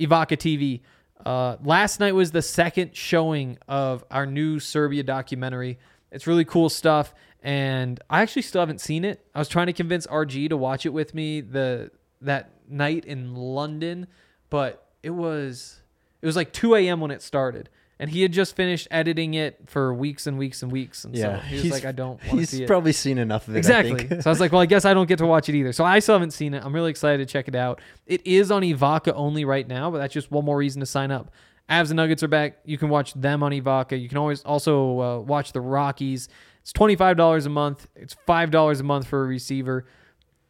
Evoca 0.00 0.36
TV. 0.36 0.80
Uh, 1.24 1.56
last 1.64 2.00
night 2.00 2.14
was 2.14 2.30
the 2.30 2.42
second 2.42 2.94
showing 2.94 3.58
of 3.68 4.04
our 4.10 4.26
new 4.26 4.60
Serbia 4.60 5.02
documentary. 5.02 5.78
It's 6.10 6.26
really 6.26 6.44
cool 6.44 6.68
stuff, 6.68 7.14
and 7.42 8.00
I 8.08 8.22
actually 8.22 8.42
still 8.42 8.60
haven't 8.60 8.80
seen 8.80 9.04
it. 9.04 9.24
I 9.34 9.38
was 9.38 9.48
trying 9.48 9.66
to 9.66 9.72
convince 9.72 10.06
RG 10.06 10.48
to 10.50 10.56
watch 10.56 10.86
it 10.86 10.90
with 10.90 11.14
me 11.14 11.40
the 11.40 11.90
that 12.20 12.50
night 12.68 13.04
in 13.04 13.34
London, 13.34 14.06
but 14.50 14.88
it 15.02 15.10
was 15.10 15.80
it 16.22 16.26
was 16.26 16.36
like 16.36 16.52
2 16.52 16.74
a.m. 16.76 17.00
when 17.00 17.10
it 17.10 17.22
started, 17.22 17.68
and 17.98 18.10
he 18.10 18.22
had 18.22 18.32
just 18.32 18.54
finished 18.56 18.86
editing 18.90 19.34
it 19.34 19.58
for 19.66 19.92
weeks 19.94 20.26
and 20.26 20.38
weeks 20.38 20.62
and 20.62 20.70
weeks, 20.70 21.04
and 21.04 21.14
Yeah, 21.16 21.36
so 21.40 21.46
he 21.46 21.54
was 21.54 21.62
he's- 21.64 21.72
like, 21.74 21.84
"I 21.84 21.92
don't 21.92 22.18
want 22.18 22.20
to 22.30 22.36
He's 22.36 22.50
see 22.50 22.62
it." 22.64 22.66
probably 22.66 22.92
seen 22.92 23.18
enough 23.18 23.48
of 23.48 23.54
it. 23.54 23.56
I 23.56 23.60
Exactly. 23.60 24.06
think. 24.06 24.22
so 24.22 24.30
I 24.30 24.32
was 24.32 24.40
like, 24.40 24.52
well, 24.52 24.60
I 24.60 24.66
guess 24.66 24.84
I 24.84 24.92
don't 24.94 25.06
get 25.08 25.18
to 25.18 25.26
watch 25.26 25.48
it 25.48 25.54
either. 25.54 25.72
So 25.72 25.84
I 25.84 25.98
still 26.00 26.14
haven't 26.14 26.32
seen 26.32 26.54
it. 26.54 26.64
I'm 26.64 26.74
really 26.74 26.90
excited 26.90 27.26
to 27.26 27.32
check 27.32 27.48
it 27.48 27.54
out. 27.54 27.80
It 28.06 28.26
is 28.26 28.50
on 28.50 28.62
Evoca 28.62 29.12
only 29.16 29.44
right 29.44 29.66
now, 29.66 29.90
but 29.90 29.98
that's 29.98 30.12
just 30.14 30.30
one 30.30 30.44
more 30.44 30.56
reason 30.56 30.80
to 30.80 30.86
sign 30.86 31.10
up. 31.10 31.30
Avs 31.70 31.86
and 31.90 31.96
Nuggets 31.96 32.22
are 32.22 32.28
back. 32.28 32.58
You 32.64 32.78
can 32.78 32.88
watch 32.90 33.12
them 33.14 33.42
on 33.42 33.50
Evoca. 33.52 34.00
You 34.00 34.08
can 34.08 34.18
always 34.18 34.42
also 34.44 35.00
uh, 35.00 35.18
watch 35.20 35.52
the 35.52 35.60
Rockies. 35.60 36.28
It's 36.62 36.72
$25 36.72 37.46
a 37.46 37.48
month. 37.48 37.88
It's 37.96 38.14
$5 38.28 38.80
a 38.80 38.82
month 38.84 39.06
for 39.08 39.24
a 39.24 39.26
receiver. 39.26 39.84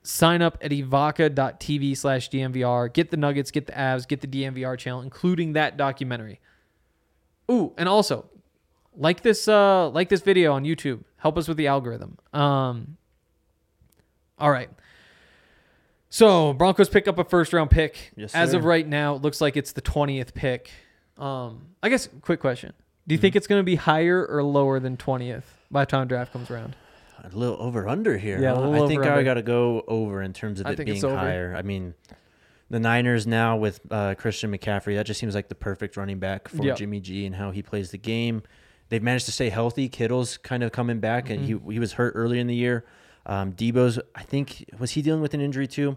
Sign 0.02 0.42
up 0.42 0.58
at 0.60 0.70
evoca.tv 0.72 1.96
slash 1.96 2.28
DNVR. 2.30 2.92
Get 2.92 3.10
the 3.10 3.16
Nuggets, 3.16 3.50
get 3.50 3.66
the 3.66 3.72
Avs, 3.72 4.06
get 4.06 4.20
the 4.20 4.26
DNVR 4.26 4.78
channel, 4.78 5.00
including 5.00 5.54
that 5.54 5.76
documentary. 5.76 6.40
Ooh, 7.50 7.72
and 7.76 7.88
also 7.88 8.26
like 8.96 9.22
this 9.22 9.46
uh 9.48 9.88
like 9.90 10.08
this 10.08 10.20
video 10.22 10.52
on 10.52 10.64
YouTube. 10.64 11.04
Help 11.18 11.38
us 11.38 11.48
with 11.48 11.56
the 11.56 11.66
algorithm. 11.66 12.18
Um 12.32 12.96
All 14.38 14.50
right. 14.50 14.70
So, 16.08 16.52
Broncos 16.52 16.88
pick 16.88 17.08
up 17.08 17.18
a 17.18 17.24
first 17.24 17.52
round 17.52 17.70
pick. 17.70 18.12
Yes, 18.16 18.34
As 18.34 18.54
of 18.54 18.64
right 18.64 18.86
now, 18.86 19.16
it 19.16 19.22
looks 19.22 19.40
like 19.40 19.56
it's 19.56 19.72
the 19.72 19.82
20th 19.82 20.34
pick. 20.34 20.70
Um 21.18 21.68
I 21.82 21.88
guess 21.88 22.08
quick 22.22 22.40
question. 22.40 22.72
Do 23.06 23.14
you 23.14 23.20
think 23.20 23.36
it's 23.36 23.46
going 23.46 23.60
to 23.60 23.64
be 23.64 23.76
higher 23.76 24.26
or 24.26 24.42
lower 24.42 24.80
than 24.80 24.96
20th 24.96 25.44
by 25.70 25.82
the 25.84 25.90
time 25.90 26.08
draft 26.08 26.32
comes 26.32 26.50
around? 26.50 26.74
A 27.22 27.28
little 27.36 27.56
over 27.60 27.88
under 27.88 28.18
here. 28.18 28.40
Yeah, 28.40 28.54
huh? 28.54 28.70
I 28.70 28.86
think 28.88 29.00
over-under. 29.00 29.12
I 29.12 29.22
got 29.22 29.34
to 29.34 29.42
go 29.42 29.84
over 29.86 30.22
in 30.22 30.32
terms 30.32 30.60
of 30.60 30.66
I 30.66 30.72
it 30.72 30.84
being 30.84 31.00
higher. 31.00 31.54
I 31.56 31.62
mean, 31.62 31.94
the 32.70 32.80
Niners 32.80 33.26
now 33.26 33.56
with 33.56 33.80
uh, 33.90 34.14
Christian 34.16 34.50
McCaffrey, 34.52 34.96
that 34.96 35.06
just 35.06 35.20
seems 35.20 35.34
like 35.34 35.48
the 35.48 35.54
perfect 35.54 35.96
running 35.96 36.18
back 36.18 36.48
for 36.48 36.64
Yep. 36.64 36.76
Jimmy 36.78 37.00
G 37.00 37.26
and 37.26 37.34
how 37.36 37.50
he 37.52 37.62
plays 37.62 37.90
the 37.90 37.98
game. 37.98 38.42
They've 38.88 39.02
managed 39.02 39.26
to 39.26 39.32
stay 39.32 39.50
healthy. 39.50 39.88
Kittle's 39.88 40.36
kind 40.38 40.62
of 40.62 40.72
coming 40.72 41.00
back, 41.00 41.30
and 41.30 41.40
Mm-hmm. 41.48 41.68
he 41.68 41.74
he 41.74 41.78
was 41.80 41.92
hurt 41.94 42.12
early 42.16 42.38
in 42.40 42.46
the 42.46 42.54
year. 42.54 42.84
Um, 43.26 43.52
Deebo's, 43.52 43.98
I 44.14 44.22
think, 44.22 44.64
was 44.78 44.92
he 44.92 45.02
dealing 45.02 45.20
with 45.22 45.34
an 45.34 45.40
injury 45.40 45.66
too? 45.66 45.96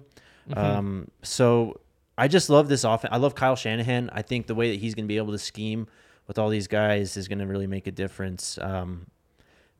Mm-hmm. 0.49 0.59
Um, 0.59 1.07
so 1.21 1.79
I 2.17 2.27
just 2.27 2.49
love 2.49 2.67
this 2.69 2.83
offense. 2.83 3.11
I 3.13 3.17
love 3.17 3.35
Kyle 3.35 3.55
Shanahan. 3.55 4.09
I 4.11 4.23
think 4.23 4.47
the 4.47 4.55
way 4.55 4.71
that 4.71 4.79
he's 4.79 4.95
going 4.95 5.05
to 5.05 5.07
be 5.07 5.17
able 5.17 5.31
to 5.33 5.37
scheme 5.37 5.87
with 6.27 6.39
all 6.39 6.49
these 6.49 6.67
guys 6.67 7.17
is 7.17 7.27
going 7.27 7.39
to 7.39 7.45
really 7.45 7.67
make 7.67 7.85
a 7.87 7.91
difference. 7.91 8.57
Um, 8.61 9.07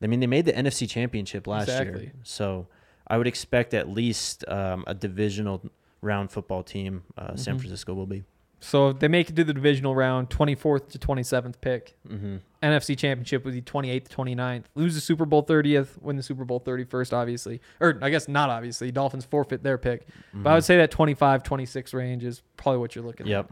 I 0.02 0.06
mean, 0.06 0.20
they 0.20 0.26
made 0.28 0.44
the 0.44 0.52
NFC 0.52 0.88
Championship 0.88 1.46
last 1.46 1.64
Exactly. 1.68 2.02
year, 2.04 2.12
so 2.22 2.68
I 3.06 3.18
would 3.18 3.26
expect 3.26 3.74
at 3.74 3.88
least 3.88 4.44
um, 4.48 4.84
a 4.86 4.94
divisional 4.94 5.60
round 6.02 6.30
football 6.30 6.62
team. 6.62 7.02
Uh, 7.16 7.28
Mm-hmm. 7.28 7.36
San 7.36 7.58
Francisco 7.58 7.94
will 7.94 8.06
be. 8.06 8.24
So, 8.62 8.90
if 8.90 8.98
they 8.98 9.08
make 9.08 9.30
it 9.30 9.36
to 9.36 9.44
the 9.44 9.54
divisional 9.54 9.94
round, 9.94 10.28
24th 10.28 10.90
to 10.90 10.98
27th 10.98 11.54
pick. 11.60 11.96
hmm 12.06 12.36
NFC 12.62 12.94
Championship 12.98 13.42
would 13.46 13.54
be 13.54 13.62
28th 13.62 14.08
to 14.08 14.16
29th. 14.16 14.64
Lose 14.74 14.94
the 14.94 15.00
Super 15.00 15.24
Bowl 15.24 15.42
30th, 15.42 15.96
win 16.02 16.16
the 16.16 16.22
Super 16.22 16.44
Bowl 16.44 16.60
31st, 16.60 17.14
obviously. 17.14 17.62
Or 17.80 17.98
I 18.02 18.10
guess 18.10 18.28
not 18.28 18.50
obviously. 18.50 18.90
Dolphins 18.92 19.24
forfeit 19.24 19.62
their 19.62 19.78
pick. 19.78 20.06
But 20.34 20.50
I 20.50 20.54
would 20.56 20.64
say 20.64 20.76
that 20.76 20.90
25, 20.90 21.42
26 21.42 21.94
range 21.94 22.22
is 22.22 22.42
probably 22.58 22.80
what 22.80 22.94
you're 22.94 23.04
looking 23.04 23.26
Yep. 23.28 23.50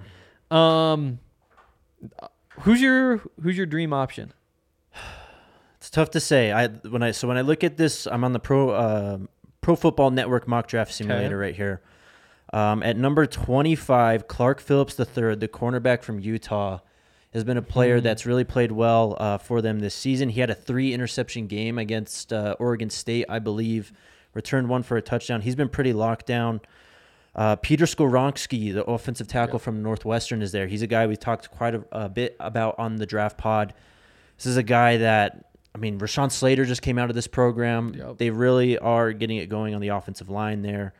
at. 0.50 0.56
Um 0.56 1.20
who's 2.60 2.82
your 2.82 3.22
who's 3.42 3.56
your 3.56 3.64
dream 3.66 3.92
option? 3.94 4.32
It's 5.78 5.90
tough 5.90 6.10
to 6.10 6.20
say. 6.20 6.50
I 6.52 6.66
when 6.66 7.02
I 7.04 7.12
so 7.12 7.28
when 7.28 7.38
I 7.38 7.42
look 7.42 7.62
at 7.62 7.76
this, 7.76 8.06
I'm 8.06 8.24
on 8.24 8.32
the 8.32 8.40
pro 8.40 8.70
uh, 8.70 9.18
Pro 9.60 9.76
Football 9.76 10.10
Network 10.10 10.48
mock 10.48 10.66
draft 10.66 10.92
simulator 10.92 11.38
right 11.38 11.54
here. 11.54 11.80
Um, 12.52 12.82
at 12.82 12.96
number 12.96 13.26
25, 13.26 14.26
Clark 14.26 14.60
Phillips 14.60 14.98
III, 14.98 15.34
the 15.34 15.48
cornerback 15.48 16.02
from 16.02 16.18
Utah, 16.18 16.78
has 17.34 17.44
been 17.44 17.58
a 17.58 17.62
player 17.62 18.00
that's 18.00 18.24
really 18.24 18.44
played 18.44 18.72
well 18.72 19.16
uh, 19.20 19.38
for 19.38 19.60
them 19.60 19.80
this 19.80 19.94
season. 19.94 20.30
He 20.30 20.40
had 20.40 20.48
a 20.48 20.54
three 20.54 20.94
interception 20.94 21.46
game 21.46 21.78
against 21.78 22.32
uh, 22.32 22.56
Oregon 22.58 22.88
State, 22.88 23.26
I 23.28 23.38
believe. 23.38 23.92
Returned 24.32 24.68
one 24.68 24.82
for 24.82 24.96
a 24.96 25.02
touchdown. 25.02 25.42
He's 25.42 25.56
been 25.56 25.68
pretty 25.68 25.92
locked 25.92 26.26
down. 26.26 26.60
Uh, 27.34 27.56
Peter 27.56 27.84
Skoronski, 27.84 28.72
the 28.72 28.84
offensive 28.84 29.28
tackle 29.28 29.58
from 29.58 29.82
Northwestern, 29.82 30.42
is 30.42 30.52
there. 30.52 30.66
He's 30.66 30.82
a 30.82 30.86
guy 30.86 31.06
we 31.06 31.16
talked 31.16 31.50
quite 31.50 31.74
a, 31.74 31.84
a 31.92 32.08
bit 32.08 32.34
about 32.40 32.78
on 32.78 32.96
the 32.96 33.06
draft 33.06 33.36
pod. 33.36 33.74
This 34.36 34.46
is 34.46 34.56
a 34.56 34.62
guy 34.62 34.96
that, 34.96 35.44
I 35.74 35.78
mean, 35.78 36.00
Rashawn 36.00 36.32
Slater 36.32 36.64
just 36.64 36.82
came 36.82 36.98
out 36.98 37.10
of 37.10 37.14
this 37.14 37.26
program. 37.26 37.94
Yep. 37.94 38.18
They 38.18 38.30
really 38.30 38.78
are 38.78 39.12
getting 39.12 39.36
it 39.36 39.48
going 39.48 39.74
on 39.74 39.80
the 39.80 39.88
offensive 39.88 40.30
line 40.30 40.62
there. 40.62 40.94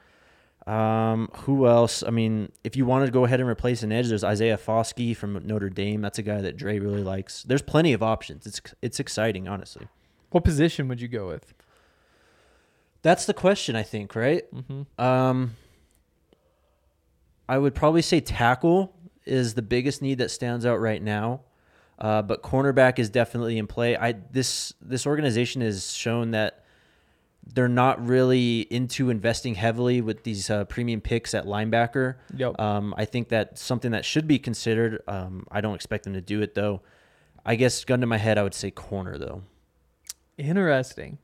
Um, 0.69 1.31
who 1.35 1.67
else? 1.67 2.03
I 2.03 2.11
mean, 2.11 2.53
if 2.63 2.77
you 2.77 2.85
wanted 2.85 3.07
to 3.07 3.13
go 3.13 3.25
ahead 3.25 3.41
and 3.41 3.49
replace 3.49 3.83
an 3.83 3.91
edge, 3.91 4.09
there's 4.09 4.23
Isaiah 4.23 4.59
Foskey 4.59 5.17
from 5.17 5.47
Notre 5.47 5.71
Dame. 5.71 6.03
That's 6.03 6.19
a 6.19 6.23
guy 6.23 6.43
that 6.43 6.59
Dre 6.59 6.79
really 6.79 7.03
likes. 7.03 7.43
There's 7.43 7.63
plenty 7.63 7.95
of 7.95 8.03
options. 8.03 8.47
It's 8.47 8.61
it's 8.83 9.01
exciting, 9.01 9.49
honestly. 9.49 9.89
What 10.31 10.45
position 10.45 10.87
would 10.89 11.01
you 11.01 11.09
go 11.09 11.27
with? 11.27 11.55
That's 13.01 13.25
the 13.25 13.33
question, 13.33 13.77
I 13.77 13.83
think, 13.83 14.15
right? 14.15 14.45
Mm-hmm. 14.55 15.03
Um, 15.03 15.57
I 17.49 17.57
would 17.57 17.75
probably 17.75 18.03
say 18.03 18.21
tackle 18.21 18.95
is 19.25 19.55
the 19.55 19.63
biggest 19.63 20.03
need 20.03 20.19
that 20.19 20.31
stands 20.31 20.67
out 20.67 20.81
right 20.81 21.03
now, 21.03 21.41
uh, 21.99 22.21
but 22.21 22.43
cornerback 22.43 22.99
is 22.99 23.09
definitely 23.09 23.57
in 23.57 23.67
play. 23.67 23.97
I 23.97 24.17
this 24.33 24.75
this 24.83 25.07
organization 25.07 25.63
has 25.63 25.95
shown 25.95 26.33
that 26.33 26.67
they're 27.55 27.69
not 27.69 28.05
really 28.07 28.61
into 28.71 29.11
investing 29.11 29.55
heavily 29.55 30.01
with 30.01 30.23
these 30.23 30.51
uh, 30.51 30.65
premium 30.65 31.01
picks 31.01 31.35
at 31.35 31.45
linebacker. 31.45 32.17
Yep. 32.37 32.61
Um, 32.61 32.95
I 32.97 33.05
think 33.05 33.29
that's 33.29 33.63
something 33.63 33.93
that 33.93 34.05
should 34.05 34.29
be 34.29 34.39
considered. 34.39 35.03
Um, 35.09 35.47
I 35.51 35.61
don't 35.61 35.75
expect 35.75 36.05
them 36.05 36.13
to 36.15 36.21
do 36.21 36.43
it 36.43 36.55
though. 36.55 36.83
I 37.45 37.55
guess 37.55 37.85
gun 37.85 38.01
to 38.01 38.07
my 38.07 38.19
head, 38.19 38.39
I 38.39 38.43
would 38.43 38.55
say 38.55 38.71
corner 38.71 39.19
though. 39.19 39.43
Interesting. 40.37 41.19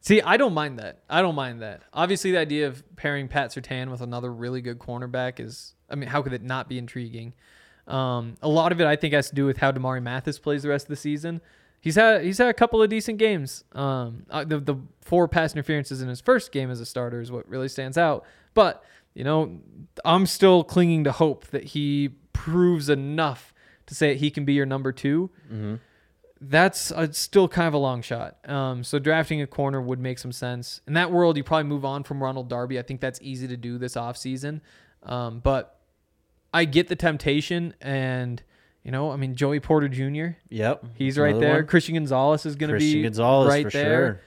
See, 0.00 0.20
I 0.20 0.36
don't 0.36 0.54
mind 0.54 0.80
that. 0.80 1.02
I 1.08 1.22
don't 1.22 1.36
mind 1.36 1.62
that. 1.62 1.82
Obviously, 1.92 2.32
the 2.32 2.38
idea 2.38 2.66
of 2.66 2.82
pairing 2.96 3.28
Pat 3.28 3.50
Surtain 3.50 3.88
with 3.88 4.00
another 4.00 4.32
really 4.32 4.60
good 4.60 4.80
cornerback 4.80 5.38
is, 5.38 5.74
I 5.88 5.94
mean, 5.94 6.08
how 6.08 6.22
could 6.22 6.32
it 6.32 6.42
not 6.42 6.68
be 6.68 6.76
intriguing? 6.76 7.34
Um, 7.86 8.34
a 8.42 8.48
lot 8.48 8.72
of 8.72 8.80
it, 8.80 8.86
I 8.88 8.96
think, 8.96 9.14
has 9.14 9.28
to 9.28 9.34
do 9.36 9.46
with 9.46 9.58
how 9.58 9.70
Damari 9.70 10.02
Mathis 10.02 10.40
plays 10.40 10.64
the 10.64 10.70
rest 10.70 10.86
of 10.86 10.88
the 10.88 10.96
season. 10.96 11.40
He's 11.82 11.96
had 11.96 12.24
he's 12.24 12.38
had 12.38 12.48
a 12.48 12.54
couple 12.54 12.82
of 12.82 12.88
decent 12.88 13.18
games. 13.18 13.64
Um, 13.72 14.24
uh, 14.30 14.44
the 14.44 14.58
the 14.58 14.76
four 15.02 15.28
pass 15.28 15.52
interferences 15.52 16.00
in 16.00 16.08
his 16.08 16.20
first 16.20 16.50
game 16.50 16.70
as 16.70 16.80
a 16.80 16.86
starter 16.86 17.20
is 17.20 17.30
what 17.30 17.46
really 17.46 17.68
stands 17.68 17.98
out. 17.98 18.24
But 18.54 18.82
you 19.12 19.24
know, 19.24 19.58
I'm 20.04 20.24
still 20.24 20.64
clinging 20.64 21.04
to 21.04 21.12
hope 21.12 21.48
that 21.48 21.64
he 21.64 22.10
proves 22.32 22.88
enough 22.88 23.52
to 23.86 23.94
say 23.94 24.14
he 24.14 24.30
can 24.30 24.46
be 24.46 24.54
your 24.54 24.64
number 24.64 24.92
2 24.92 25.28
that's 26.42 26.90
uh, 26.90 27.06
still 27.12 27.46
kind 27.46 27.68
of 27.68 27.74
a 27.74 27.78
long 27.78 28.02
shot. 28.02 28.36
Um, 28.48 28.82
so 28.82 28.98
drafting 28.98 29.40
a 29.40 29.46
corner 29.46 29.80
would 29.80 30.00
make 30.00 30.18
some 30.18 30.32
sense. 30.32 30.80
In 30.88 30.94
that 30.94 31.12
world, 31.12 31.36
you 31.36 31.44
probably 31.44 31.68
move 31.68 31.84
on 31.84 32.02
from 32.02 32.22
Ronald 32.22 32.48
Darby. 32.48 32.78
I 32.78 32.82
think 32.82 33.00
that's 33.00 33.20
easy 33.22 33.46
to 33.46 33.56
do 33.56 33.78
this 33.78 33.94
offseason. 33.94 34.60
Um, 35.04 35.38
but 35.38 35.78
I 36.52 36.64
get 36.64 36.88
the 36.88 36.96
temptation, 36.96 37.74
and 37.80 38.42
you 38.84 38.90
know, 38.90 39.10
I 39.12 39.16
mean, 39.16 39.34
Joey 39.34 39.60
Porter 39.60 39.88
Jr. 39.88 40.36
Yep, 40.50 40.84
He's 40.96 41.18
right 41.18 41.38
there. 41.38 41.54
one. 41.56 41.66
Christian 41.66 41.94
Gonzalez 41.94 42.44
is 42.46 42.56
going 42.56 42.70
to 42.70 42.78
be 42.78 42.84
Christian 42.84 43.02
Gonzalez 43.02 43.48
right 43.48 43.64
for 43.64 43.70
there. 43.70 43.84
sure. 44.06 44.20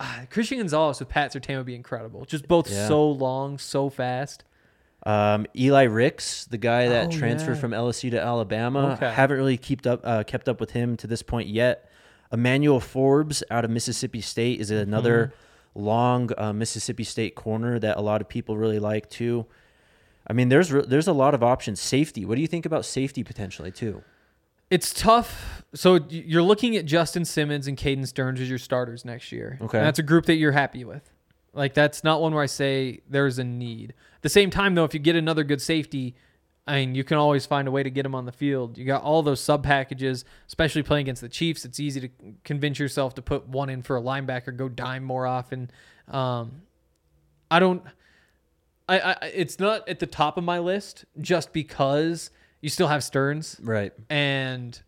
Ah, 0.00 0.20
Christian 0.30 0.58
Gonzalez 0.58 1.00
with 1.00 1.08
Pat 1.08 1.32
Surtain 1.32 1.56
would 1.56 1.66
be 1.66 1.74
incredible. 1.74 2.24
Just 2.24 2.46
both 2.48 2.70
Yeah. 2.70 2.86
so 2.88 3.10
long, 3.10 3.58
so 3.58 3.90
fast. 3.90 4.44
Um, 5.06 5.46
Eli 5.56 5.84
Ricks, 5.84 6.44
the 6.46 6.58
guy 6.58 6.88
that 6.88 7.06
Oh, 7.06 7.10
transferred 7.10 7.54
yeah. 7.54 7.60
from 7.60 7.72
LSU 7.72 8.10
to 8.10 8.20
Alabama, 8.20 8.92
Okay. 9.00 9.10
haven't 9.12 9.36
really 9.36 9.56
kept 9.56 9.86
up 9.86 10.00
uh, 10.04 10.22
kept 10.24 10.48
up 10.48 10.60
with 10.60 10.72
him 10.72 10.96
to 10.98 11.06
this 11.06 11.22
point 11.22 11.48
yet. 11.48 11.88
Emmanuel 12.32 12.80
Forbes 12.80 13.42
out 13.50 13.64
of 13.64 13.70
Mississippi 13.70 14.20
State 14.20 14.60
is 14.60 14.70
another 14.70 15.32
Mm-hmm. 15.74 15.80
long 15.84 16.30
uh, 16.36 16.52
Mississippi 16.52 17.04
State 17.04 17.34
corner 17.36 17.78
that 17.78 17.96
a 17.96 18.00
lot 18.00 18.20
of 18.20 18.28
people 18.28 18.56
really 18.56 18.78
like 18.78 19.08
too. 19.08 19.46
I 20.28 20.32
mean, 20.32 20.48
there's 20.48 20.72
re- 20.72 20.84
there's 20.86 21.08
a 21.08 21.12
lot 21.12 21.34
of 21.34 21.42
options. 21.42 21.80
Safety. 21.80 22.24
What 22.24 22.36
do 22.36 22.42
you 22.42 22.48
think 22.48 22.66
about 22.66 22.84
safety 22.84 23.24
potentially 23.24 23.70
too? 23.70 24.02
It's 24.70 24.92
tough. 24.92 25.62
So 25.74 25.98
you're 26.10 26.42
looking 26.42 26.76
at 26.76 26.84
Justin 26.84 27.24
Simmons 27.24 27.66
and 27.66 27.76
Caden 27.76 28.06
Sterns 28.06 28.40
as 28.40 28.48
your 28.50 28.58
starters 28.58 29.04
next 29.04 29.32
year. 29.32 29.58
Okay. 29.62 29.78
And 29.78 29.86
that's 29.86 29.98
a 29.98 30.02
group 30.02 30.26
that 30.26 30.34
you're 30.34 30.52
happy 30.52 30.84
with. 30.84 31.10
Like 31.54 31.72
that's 31.72 32.04
not 32.04 32.20
one 32.20 32.34
where 32.34 32.42
I 32.42 32.46
say 32.46 33.00
there's 33.08 33.38
a 33.38 33.44
need. 33.44 33.94
At 34.16 34.22
the 34.22 34.28
same 34.28 34.50
time, 34.50 34.74
though, 34.74 34.84
if 34.84 34.92
you 34.92 35.00
get 35.00 35.16
another 35.16 35.42
good 35.42 35.62
safety, 35.62 36.14
I 36.66 36.80
mean, 36.80 36.94
you 36.94 37.02
can 37.02 37.16
always 37.16 37.46
find 37.46 37.66
a 37.66 37.70
way 37.70 37.82
to 37.82 37.90
get 37.90 38.04
him 38.04 38.14
on 38.14 38.26
the 38.26 38.32
field. 38.32 38.76
You 38.76 38.84
got 38.84 39.02
all 39.02 39.22
those 39.22 39.40
sub 39.40 39.64
packages, 39.64 40.26
especially 40.46 40.82
playing 40.82 41.04
against 41.04 41.22
the 41.22 41.28
Chiefs. 41.30 41.64
It's 41.64 41.80
easy 41.80 42.00
to 42.02 42.08
convince 42.44 42.78
yourself 42.78 43.14
to 43.14 43.22
put 43.22 43.48
one 43.48 43.70
in 43.70 43.82
for 43.82 43.96
a 43.96 44.02
linebacker, 44.02 44.54
go 44.54 44.68
dime 44.68 45.02
more 45.02 45.26
often. 45.26 45.70
Um, 46.08 46.62
I 47.50 47.58
don't. 47.58 47.82
I, 48.88 48.98
I 49.12 49.16
it's 49.34 49.58
not 49.58 49.88
at 49.88 49.98
the 49.98 50.06
top 50.06 50.36
of 50.38 50.44
my 50.44 50.58
list 50.58 51.04
just 51.20 51.52
because 51.52 52.30
you 52.60 52.68
still 52.68 52.88
have 52.88 53.04
Sterns 53.04 53.56
Right. 53.62 53.92
and 54.10 54.80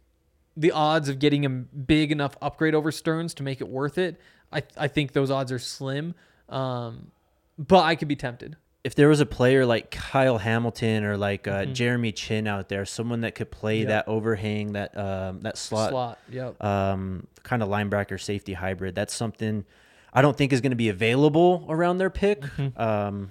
the 0.56 0.72
odds 0.72 1.08
of 1.08 1.18
getting 1.18 1.44
a 1.46 1.48
big 1.50 2.10
enough 2.12 2.36
upgrade 2.42 2.74
over 2.74 2.90
Sterns 2.90 3.34
to 3.34 3.42
make 3.42 3.60
it 3.60 3.68
worth 3.68 3.98
it, 3.98 4.20
I 4.52 4.62
I 4.76 4.88
think 4.88 5.12
those 5.12 5.30
odds 5.30 5.52
are 5.52 5.58
slim. 5.58 6.14
Um, 6.48 7.12
but 7.58 7.82
I 7.84 7.94
could 7.94 8.08
be 8.08 8.16
tempted. 8.16 8.56
If 8.82 8.94
there 8.94 9.08
was 9.08 9.20
a 9.20 9.26
player 9.26 9.66
like 9.66 9.90
Kyle 9.90 10.38
Hamilton 10.38 11.04
or 11.04 11.18
like 11.18 11.46
uh, 11.46 11.66
Jeremy 11.66 12.12
Chinn 12.12 12.46
out 12.46 12.70
there, 12.70 12.86
someone 12.86 13.20
that 13.20 13.34
could 13.34 13.50
play 13.50 13.80
Mm-hmm. 13.80 13.88
That 13.90 14.08
overhang, 14.08 14.72
that 14.72 14.96
um, 14.96 15.40
that 15.42 15.58
slot, 15.58 15.90
Slot. 15.90 16.18
Yep. 16.30 16.64
um, 16.64 17.26
kind 17.42 17.62
of 17.62 17.68
linebacker 17.68 18.18
safety 18.20 18.54
hybrid, 18.54 18.94
that's 18.94 19.14
something 19.14 19.66
I 20.14 20.22
don't 20.22 20.36
think 20.36 20.52
is 20.54 20.62
going 20.62 20.70
to 20.70 20.76
be 20.76 20.88
available 20.88 21.66
around 21.68 21.98
their 21.98 22.08
pick. 22.10 22.40
Mm-hmm. 22.40 22.80
Um, 22.80 23.30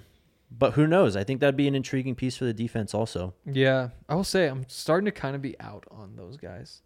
but 0.50 0.72
who 0.74 0.86
knows? 0.86 1.16
I 1.16 1.24
think 1.24 1.40
that'd 1.40 1.56
be 1.56 1.68
an 1.68 1.74
intriguing 1.74 2.14
piece 2.14 2.36
for 2.36 2.44
the 2.44 2.52
defense 2.54 2.94
also. 2.94 3.34
Yeah, 3.46 3.90
I 4.08 4.14
will 4.14 4.24
say 4.24 4.46
I'm 4.48 4.64
starting 4.68 5.06
to 5.06 5.12
kind 5.12 5.34
of 5.36 5.42
be 5.42 5.58
out 5.60 5.84
on 5.90 6.16
those 6.16 6.36
guys. 6.36 6.82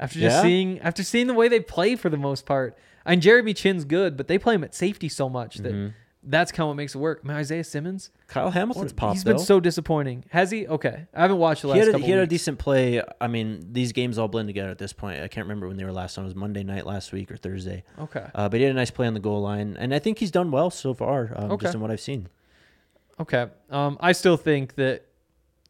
After 0.00 0.20
just 0.20 0.36
Yeah? 0.36 0.42
seeing 0.42 0.78
after 0.80 1.02
seeing 1.02 1.26
the 1.26 1.34
way 1.34 1.48
they 1.48 1.60
play 1.60 1.96
for 1.96 2.08
the 2.08 2.16
most 2.16 2.46
part. 2.46 2.76
I 3.04 3.12
and 3.12 3.18
mean, 3.18 3.20
Jeremy 3.22 3.54
Chinn's 3.54 3.84
good, 3.84 4.16
but 4.16 4.28
they 4.28 4.38
play 4.38 4.54
him 4.54 4.62
at 4.64 4.74
safety 4.74 5.08
so 5.08 5.28
much 5.28 5.56
that 5.56 5.72
Mm-hmm. 5.72 5.88
that's 6.22 6.52
kind 6.52 6.62
of 6.64 6.68
what 6.68 6.74
makes 6.76 6.94
it 6.94 6.98
work. 6.98 7.20
I 7.24 7.26
mean, 7.28 7.36
Isaiah 7.36 7.64
Simmons, 7.64 8.10
Kyle 8.26 8.50
Hamilton's 8.50 8.92
popped 8.92 9.14
he's 9.14 9.24
been 9.24 9.38
so 9.38 9.58
disappointing. 9.60 10.24
Has 10.30 10.50
he? 10.50 10.66
Okay, 10.68 11.06
I 11.14 11.22
haven't 11.22 11.38
watched 11.38 11.62
the 11.62 11.68
last 11.68 11.76
he 11.76 11.80
had, 11.80 11.88
a, 11.88 11.92
couple. 11.92 12.06
he 12.06 12.12
had 12.12 12.20
a 12.20 12.26
decent 12.26 12.58
play. 12.58 13.02
I 13.20 13.26
mean, 13.26 13.60
these 13.72 13.92
games 13.92 14.18
all 14.18 14.28
blend 14.28 14.48
together 14.48 14.70
at 14.70 14.78
this 14.78 14.92
point. 14.92 15.20
I 15.22 15.26
can't 15.28 15.46
remember 15.46 15.66
when 15.66 15.76
they 15.78 15.84
were 15.84 15.92
last 15.92 16.16
on. 16.18 16.24
It 16.24 16.28
was 16.28 16.34
Monday 16.36 16.62
night 16.62 16.84
last 16.86 17.12
week 17.12 17.32
or 17.32 17.36
Thursday. 17.36 17.82
Okay. 17.98 18.26
Uh, 18.34 18.48
but 18.48 18.58
he 18.58 18.64
had 18.64 18.72
a 18.72 18.76
nice 18.76 18.90
play 18.92 19.06
on 19.06 19.14
the 19.14 19.20
goal 19.20 19.40
line, 19.40 19.76
and 19.80 19.92
I 19.94 19.98
think 19.98 20.18
he's 20.18 20.30
done 20.30 20.50
well 20.52 20.70
so 20.70 20.92
far, 20.94 21.32
um, 21.34 21.52
Okay. 21.52 21.64
just 21.64 21.74
in 21.74 21.80
what 21.80 21.90
I've 21.90 22.00
seen. 22.00 22.28
Okay. 23.20 23.46
Um, 23.70 23.96
I 24.00 24.12
still 24.12 24.36
think 24.36 24.74
that 24.76 25.04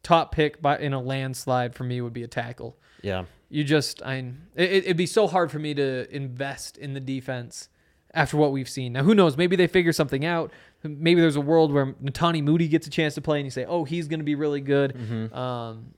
top 0.03 0.31
pick 0.33 0.61
by 0.61 0.77
in 0.77 0.93
a 0.93 1.01
landslide 1.01 1.75
for 1.75 1.83
me 1.83 2.01
would 2.01 2.13
be 2.13 2.23
a 2.23 2.27
tackle. 2.27 2.77
Yeah, 3.01 3.25
You 3.49 3.63
just, 3.63 4.01
I, 4.03 4.15
it, 4.55 4.71
it'd 4.85 4.97
be 4.97 5.05
so 5.05 5.27
hard 5.27 5.51
for 5.51 5.59
me 5.59 5.73
to 5.73 6.13
invest 6.13 6.77
in 6.77 6.93
the 6.93 6.99
defense 6.99 7.69
after 8.13 8.37
what 8.37 8.51
we've 8.51 8.67
seen. 8.69 8.93
Now, 8.93 9.03
who 9.03 9.15
knows? 9.15 9.37
Maybe 9.37 9.55
they 9.55 9.67
figure 9.67 9.93
something 9.93 10.25
out. 10.25 10.51
Maybe 10.83 11.21
there's 11.21 11.35
a 11.35 11.41
world 11.41 11.71
where 11.71 11.93
Netane 11.93 12.43
Muti 12.43 12.67
gets 12.67 12.87
a 12.87 12.89
chance 12.89 13.13
to 13.15 13.21
play, 13.21 13.39
and 13.39 13.45
you 13.45 13.51
say, 13.51 13.65
"Oh, 13.65 13.83
he's 13.83 14.07
going 14.07 14.19
to 14.19 14.25
be 14.25 14.35
really 14.35 14.61
good." 14.61 14.95
Um, 15.33 15.93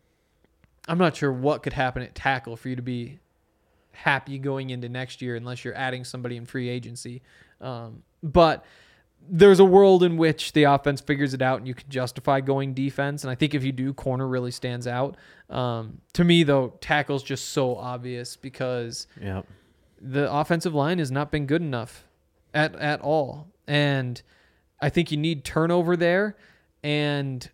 I'm 0.88 0.98
not 0.98 1.16
sure 1.16 1.32
what 1.32 1.62
could 1.64 1.74
happen 1.74 2.02
at 2.02 2.16
tackle 2.16 2.56
for 2.58 2.68
you 2.70 2.76
to 2.76 2.82
be 2.82 3.20
happy 3.92 4.40
going 4.40 4.72
into 4.72 4.90
next 4.90 5.22
year, 5.22 5.36
unless 5.36 5.64
you're 5.64 5.76
adding 5.76 6.04
somebody 6.04 6.36
in 6.38 6.46
free 6.46 6.68
agency. 6.70 7.22
Um, 7.62 8.02
but 8.24 8.66
there's 9.30 9.60
a 9.60 9.66
world 9.66 10.04
in 10.04 10.18
which 10.18 10.54
the 10.54 10.64
offense 10.64 11.00
figures 11.00 11.34
it 11.34 11.42
out 11.42 11.60
and 11.60 11.68
you 11.68 11.74
can 11.74 11.90
justify 11.90 12.42
going 12.42 12.74
defense. 12.74 13.24
And 13.24 13.32
I 13.32 13.36
think 13.36 13.54
if 13.54 13.64
you 13.64 13.72
do, 13.72 13.94
corner 13.94 14.28
really 14.28 14.52
stands 14.52 14.88
out. 14.88 15.16
Um, 15.50 16.02
to 16.14 16.24
me, 16.24 16.44
though, 16.44 16.74
tackle's 16.82 17.24
just 17.24 17.50
so 17.50 17.76
obvious 17.76 18.36
because 18.36 19.08
yeah. 19.22 19.44
the 20.02 20.32
offensive 20.32 20.74
line 20.74 21.00
has 21.00 21.12
not 21.12 21.32
been 21.32 21.46
good 21.46 21.62
enough 21.62 22.06
at 22.54 22.76
at 22.76 23.02
all. 23.02 23.48
And 23.68 24.22
I 24.82 24.90
think 24.90 25.12
you 25.12 25.18
need 25.18 25.46
turnover 25.46 25.96
there. 25.96 26.36
And 26.84 27.50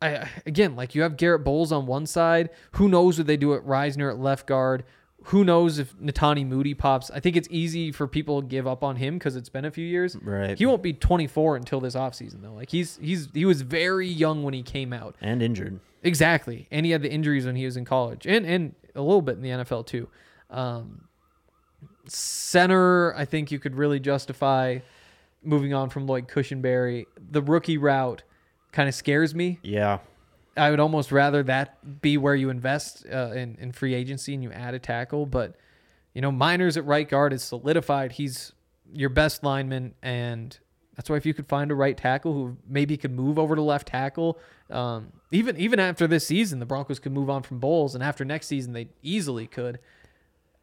I 0.00 0.28
again, 0.46 0.76
like 0.76 0.94
you 0.94 1.02
have 1.02 1.16
Garett 1.16 1.44
Bolles 1.44 1.72
on 1.72 1.86
one 1.86 2.06
side. 2.06 2.50
Who 2.72 2.88
knows 2.88 3.18
what 3.18 3.26
they 3.26 3.36
do 3.36 3.54
at 3.54 3.62
Risner 3.62 4.10
at 4.10 4.18
left 4.18 4.46
guard? 4.46 4.84
Who 5.24 5.44
knows 5.44 5.78
if 5.78 5.96
Netane 5.96 6.46
Muti 6.48 6.74
pops? 6.74 7.10
I 7.10 7.18
think 7.18 7.36
it's 7.36 7.48
easy 7.50 7.90
for 7.90 8.06
people 8.06 8.42
to 8.42 8.46
give 8.46 8.66
up 8.66 8.84
on 8.84 8.96
him 8.96 9.18
because 9.18 9.34
it's 9.34 9.48
been 9.48 9.64
a 9.64 9.70
few 9.70 9.84
years. 9.84 10.16
Right. 10.16 10.56
He 10.56 10.66
won't 10.66 10.82
be 10.82 10.92
24 10.92 11.56
until 11.56 11.80
this 11.80 11.96
offseason 11.96 12.42
though. 12.42 12.52
Like 12.52 12.70
he's 12.70 12.96
he's 12.98 13.28
he 13.34 13.44
was 13.44 13.62
very 13.62 14.06
young 14.06 14.44
when 14.44 14.54
he 14.54 14.62
came 14.62 14.92
out. 14.92 15.16
And 15.20 15.42
injured. 15.42 15.80
Exactly. 16.02 16.68
And 16.70 16.86
he 16.86 16.92
had 16.92 17.02
the 17.02 17.10
injuries 17.10 17.44
when 17.44 17.56
he 17.56 17.64
was 17.64 17.76
in 17.76 17.84
college 17.84 18.26
and, 18.26 18.46
and 18.46 18.74
a 18.94 19.00
little 19.02 19.22
bit 19.22 19.36
in 19.36 19.42
the 19.42 19.50
NFL 19.50 19.86
too. 19.86 20.08
Um, 20.48 21.08
center, 22.06 23.14
I 23.16 23.24
think 23.24 23.50
you 23.50 23.58
could 23.58 23.74
really 23.74 23.98
justify 23.98 24.78
moving 25.42 25.74
on 25.74 25.90
from 25.90 26.06
Lloyd 26.06 26.28
Cushenberry. 26.28 27.06
The 27.30 27.42
rookie 27.42 27.78
route 27.78 28.22
kind 28.72 28.88
of 28.88 28.94
scares 28.94 29.34
me. 29.34 29.58
Yeah. 29.62 29.98
I 30.56 30.70
would 30.70 30.80
almost 30.80 31.12
rather 31.12 31.42
that 31.44 32.00
be 32.00 32.16
where 32.16 32.34
you 32.34 32.50
invest 32.50 33.06
uh, 33.12 33.32
in, 33.32 33.56
in 33.60 33.72
free 33.72 33.94
agency 33.94 34.34
and 34.34 34.42
you 34.42 34.50
add 34.52 34.74
a 34.74 34.78
tackle. 34.78 35.26
But, 35.26 35.56
you 36.14 36.20
know, 36.20 36.30
Meinerz 36.30 36.76
at 36.76 36.84
right 36.84 37.08
guard 37.08 37.32
is 37.32 37.42
solidified. 37.42 38.12
He's 38.12 38.52
your 38.92 39.10
best 39.10 39.44
lineman. 39.44 39.94
And 40.02 40.58
that's 40.94 41.10
why 41.10 41.16
if 41.16 41.26
you 41.26 41.34
could 41.34 41.46
find 41.46 41.70
a 41.70 41.74
right 41.74 41.96
tackle 41.96 42.32
who 42.32 42.56
maybe 42.66 42.96
could 42.96 43.12
move 43.12 43.38
over 43.38 43.54
to 43.54 43.62
left 43.62 43.88
tackle, 43.88 44.38
um, 44.70 45.12
even 45.30 45.56
even 45.56 45.78
after 45.78 46.06
this 46.06 46.26
season, 46.26 46.58
the 46.58 46.66
Broncos 46.66 46.98
could 46.98 47.12
move 47.12 47.28
on 47.28 47.42
from 47.42 47.58
Bolles. 47.58 47.94
And 47.94 48.02
after 48.02 48.24
next 48.24 48.46
season, 48.46 48.72
they 48.72 48.88
easily 49.02 49.46
could. 49.46 49.78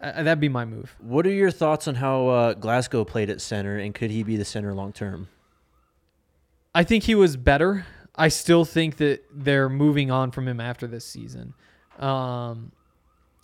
Uh, 0.01 0.23
that'd 0.23 0.39
be 0.39 0.49
my 0.49 0.65
move. 0.65 0.95
What 0.99 1.25
are 1.25 1.31
your 1.31 1.51
thoughts 1.51 1.87
on 1.87 1.95
how 1.95 2.27
uh, 2.27 2.53
Glasgow 2.53 3.05
played 3.05 3.29
at 3.29 3.39
center, 3.39 3.77
and 3.77 3.95
could 3.95 4.11
he 4.11 4.23
be 4.23 4.35
the 4.35 4.43
center 4.43 4.73
long 4.73 4.91
term? 4.91 5.29
I 6.75 6.83
think 6.83 7.03
he 7.03 7.15
was 7.15 7.37
better. 7.37 7.85
I 8.15 8.27
still 8.27 8.65
think 8.65 8.97
that 8.97 9.23
they're 9.33 9.69
moving 9.69 10.11
on 10.11 10.31
from 10.31 10.47
him 10.47 10.59
after 10.59 10.87
this 10.87 11.05
season. 11.05 11.53
Um, 11.99 12.71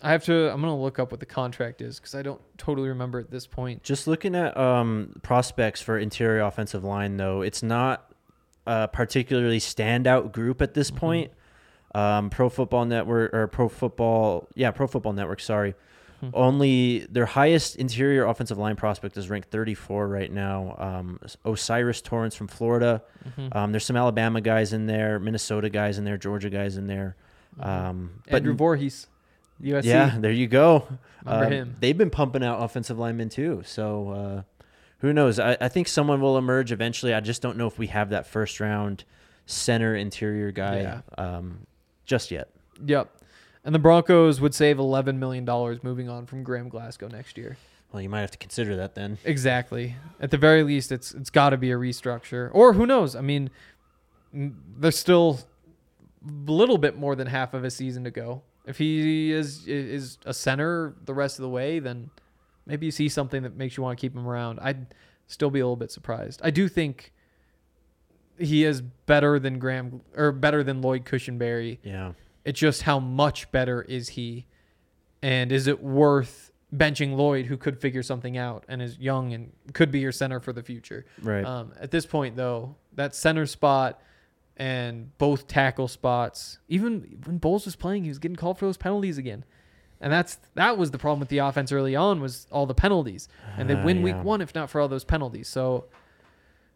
I 0.02 0.12
have 0.12 0.24
to. 0.26 0.52
I'm 0.52 0.62
gonna 0.62 0.80
look 0.80 1.00
up 1.00 1.12
what 1.12 1.20
the 1.20 1.26
contract 1.26 1.82
is 1.82 2.00
because 2.00 2.16
I 2.16 2.22
don't 2.22 2.42
totally 2.58 2.90
remember 2.90 3.20
at 3.20 3.32
this 3.32 3.48
point. 3.48 3.84
Just 3.84 4.08
looking 4.08 4.36
at 4.36 4.56
um, 4.58 5.20
prospects 5.24 5.82
for 5.82 5.98
interior 5.98 6.42
offensive 6.42 6.84
line, 6.84 7.18
though, 7.18 7.42
it's 7.42 7.62
not 7.62 8.14
a 8.66 8.88
particularly 8.88 9.60
standout 9.60 10.32
group 10.32 10.62
at 10.62 10.74
this 10.74 10.90
point. 10.92 11.32
Um, 11.96 12.30
Pro 12.30 12.50
Football 12.50 12.86
Network 12.86 13.34
or 13.34 13.48
Pro 13.48 13.68
Football, 13.68 14.48
yeah, 14.56 14.72
Pro 14.72 14.88
Football 14.88 15.14
Network. 15.14 15.42
Sorry, 15.42 15.74
only 16.34 17.00
their 17.10 17.26
highest 17.26 17.76
interior 17.78 18.26
offensive 18.26 18.58
line 18.58 18.76
prospect 18.76 19.16
is 19.18 19.30
ranked 19.30 19.50
34 19.52 20.08
right 20.08 20.32
now. 20.32 20.76
Um, 20.78 21.20
O'Cyrus 21.46 22.02
Torrence 22.02 22.36
from 22.36 22.48
Florida. 22.48 23.02
Um, 23.52 23.72
there's 23.72 23.86
some 23.86 23.96
Alabama 23.96 24.42
guys 24.42 24.74
in 24.74 24.86
there, 24.86 25.20
Minnesota 25.20 25.70
guys 25.70 25.98
in 25.98 26.04
there, 26.06 26.18
Georgia 26.18 26.50
guys 26.50 26.78
in 26.78 26.88
there. 26.88 27.16
Um, 27.60 28.22
but 28.26 28.36
Andrew 28.38 28.54
Voorhees, 28.54 29.08
USC. 29.62 29.86
yeah, 29.86 30.16
there 30.20 30.32
you 30.32 30.48
go. 30.48 30.88
Remember 31.26 31.46
Um, 31.46 31.52
him. 31.52 31.76
They've 31.80 31.98
been 31.98 32.10
pumping 32.10 32.44
out 32.44 32.62
offensive 32.64 32.98
linemen 33.00 33.30
too. 33.30 33.62
So 33.66 34.10
uh, 34.10 34.42
who 35.00 35.12
knows? 35.14 35.40
I, 35.40 35.58
I 35.60 35.68
think 35.70 35.88
someone 35.88 36.22
will 36.22 36.38
emerge 36.38 36.72
eventually. 36.72 37.14
I 37.14 37.20
just 37.20 37.42
don't 37.42 37.58
know 37.58 37.68
if 37.68 37.78
we 37.78 37.88
have 37.88 38.10
that 38.12 38.28
first 38.28 38.60
round 38.60 39.04
center 39.46 39.96
interior 39.96 40.52
guy 40.52 40.82
Yeah. 40.82 41.02
um, 41.18 41.66
just 42.06 42.32
yet. 42.32 42.50
Yep. 42.86 43.10
And 43.64 43.76
the 43.76 43.80
Broncos 43.80 44.40
would 44.40 44.56
save 44.56 44.80
11 44.80 45.20
million 45.20 45.46
dollars 45.46 45.84
moving 45.84 46.10
on 46.10 46.26
from 46.26 46.44
Graham 46.44 46.70
Glasgow 46.70 47.08
next 47.08 47.38
year. 47.38 47.58
Well, 47.92 48.02
you 48.02 48.10
might 48.10 48.22
have 48.22 48.32
to 48.32 48.38
consider 48.38 48.76
that 48.78 48.96
then. 48.96 49.18
Exactly. 49.24 49.96
At 50.20 50.32
the 50.32 50.38
very 50.38 50.64
least, 50.64 50.92
it's 50.92 51.14
it's 51.14 51.30
got 51.30 51.50
to 51.50 51.58
be 51.58 51.72
a 51.72 51.76
restructure, 51.76 52.50
or 52.54 52.74
who 52.74 52.86
knows? 52.86 53.16
I 53.16 53.22
mean, 53.22 53.50
there's 54.32 54.98
still 54.98 55.40
a 56.26 56.52
little 56.52 56.78
bit 56.78 56.98
more 56.98 57.16
than 57.16 57.28
half 57.28 57.54
of 57.54 57.64
a 57.64 57.72
season 57.72 58.04
to 58.04 58.12
go. 58.12 58.44
If 58.66 58.78
he 58.78 59.32
is 59.32 59.68
is 59.68 60.20
a 60.26 60.34
center 60.34 60.94
the 61.06 61.14
rest 61.14 61.40
of 61.40 61.44
the 61.44 61.50
way, 61.50 61.80
then 61.80 62.12
maybe 62.68 62.86
you 62.86 62.92
see 62.92 63.10
something 63.10 63.42
that 63.44 63.56
makes 63.58 63.76
you 63.76 63.84
want 63.84 63.98
to 63.98 64.02
keep 64.02 64.16
him 64.16 64.28
around. 64.28 64.60
I'd 64.62 64.94
still 65.28 65.50
be 65.50 65.60
a 65.60 65.66
little 65.66 65.76
bit 65.76 65.92
surprised. 65.92 66.42
I 66.44 66.52
do 66.52 66.68
think 66.68 67.12
he 68.38 68.66
is 68.66 68.82
better 68.82 69.40
than 69.40 69.58
Graham 69.58 70.02
or 70.16 70.32
better 70.32 70.64
than 70.64 70.82
Lloyd 70.82 71.06
Cushenberry. 71.06 71.80
Yeah. 71.84 72.14
It's 72.46 72.60
just 72.60 72.84
how 72.84 73.00
much 73.00 73.52
better 73.52 73.82
is 73.82 74.10
he, 74.10 74.46
and 75.22 75.52
is 75.52 75.68
it 75.68 75.82
worth 75.84 76.52
benching 76.76 77.16
Lloyd, 77.16 77.48
who 77.48 77.58
could 77.58 77.80
figure 77.80 78.04
something 78.04 78.38
out 78.38 78.64
and 78.68 78.82
is 78.82 78.98
young 79.00 79.34
and 79.34 79.52
could 79.74 79.92
be 79.92 80.00
your 80.00 80.12
center 80.12 80.40
for 80.40 80.54
the 80.54 80.62
future. 80.62 81.04
Right. 81.22 81.44
Um, 81.44 81.74
at 81.80 81.90
this 81.92 82.06
point, 82.06 82.36
though, 82.36 82.76
that 82.94 83.16
center 83.16 83.46
spot 83.48 84.00
and 84.56 85.18
both 85.18 85.48
tackle 85.48 85.88
spots, 85.88 86.60
even 86.68 87.20
when 87.26 87.38
Bolles 87.40 87.66
was 87.66 87.76
playing, 87.76 88.04
he 88.04 88.10
was 88.10 88.20
getting 88.20 88.36
called 88.36 88.60
for 88.60 88.66
those 88.66 88.78
penalties 88.78 89.18
again. 89.18 89.46
And 90.02 90.14
that's 90.14 90.38
that 90.56 90.78
was 90.78 90.92
the 90.92 90.98
problem 91.00 91.20
with 91.20 91.30
the 91.30 91.40
offense 91.40 91.72
early 91.72 91.96
on 91.96 92.22
was 92.22 92.48
all 92.52 92.66
the 92.66 92.74
penalties, 92.76 93.28
and 93.58 93.70
they 93.70 93.74
Ah, 93.76 93.84
win 93.84 93.98
yeah. 93.98 94.04
week 94.04 94.24
one 94.24 94.40
if 94.40 94.56
not 94.56 94.70
for 94.70 94.80
all 94.80 94.88
those 94.88 95.04
penalties. 95.04 95.48
So 95.50 95.86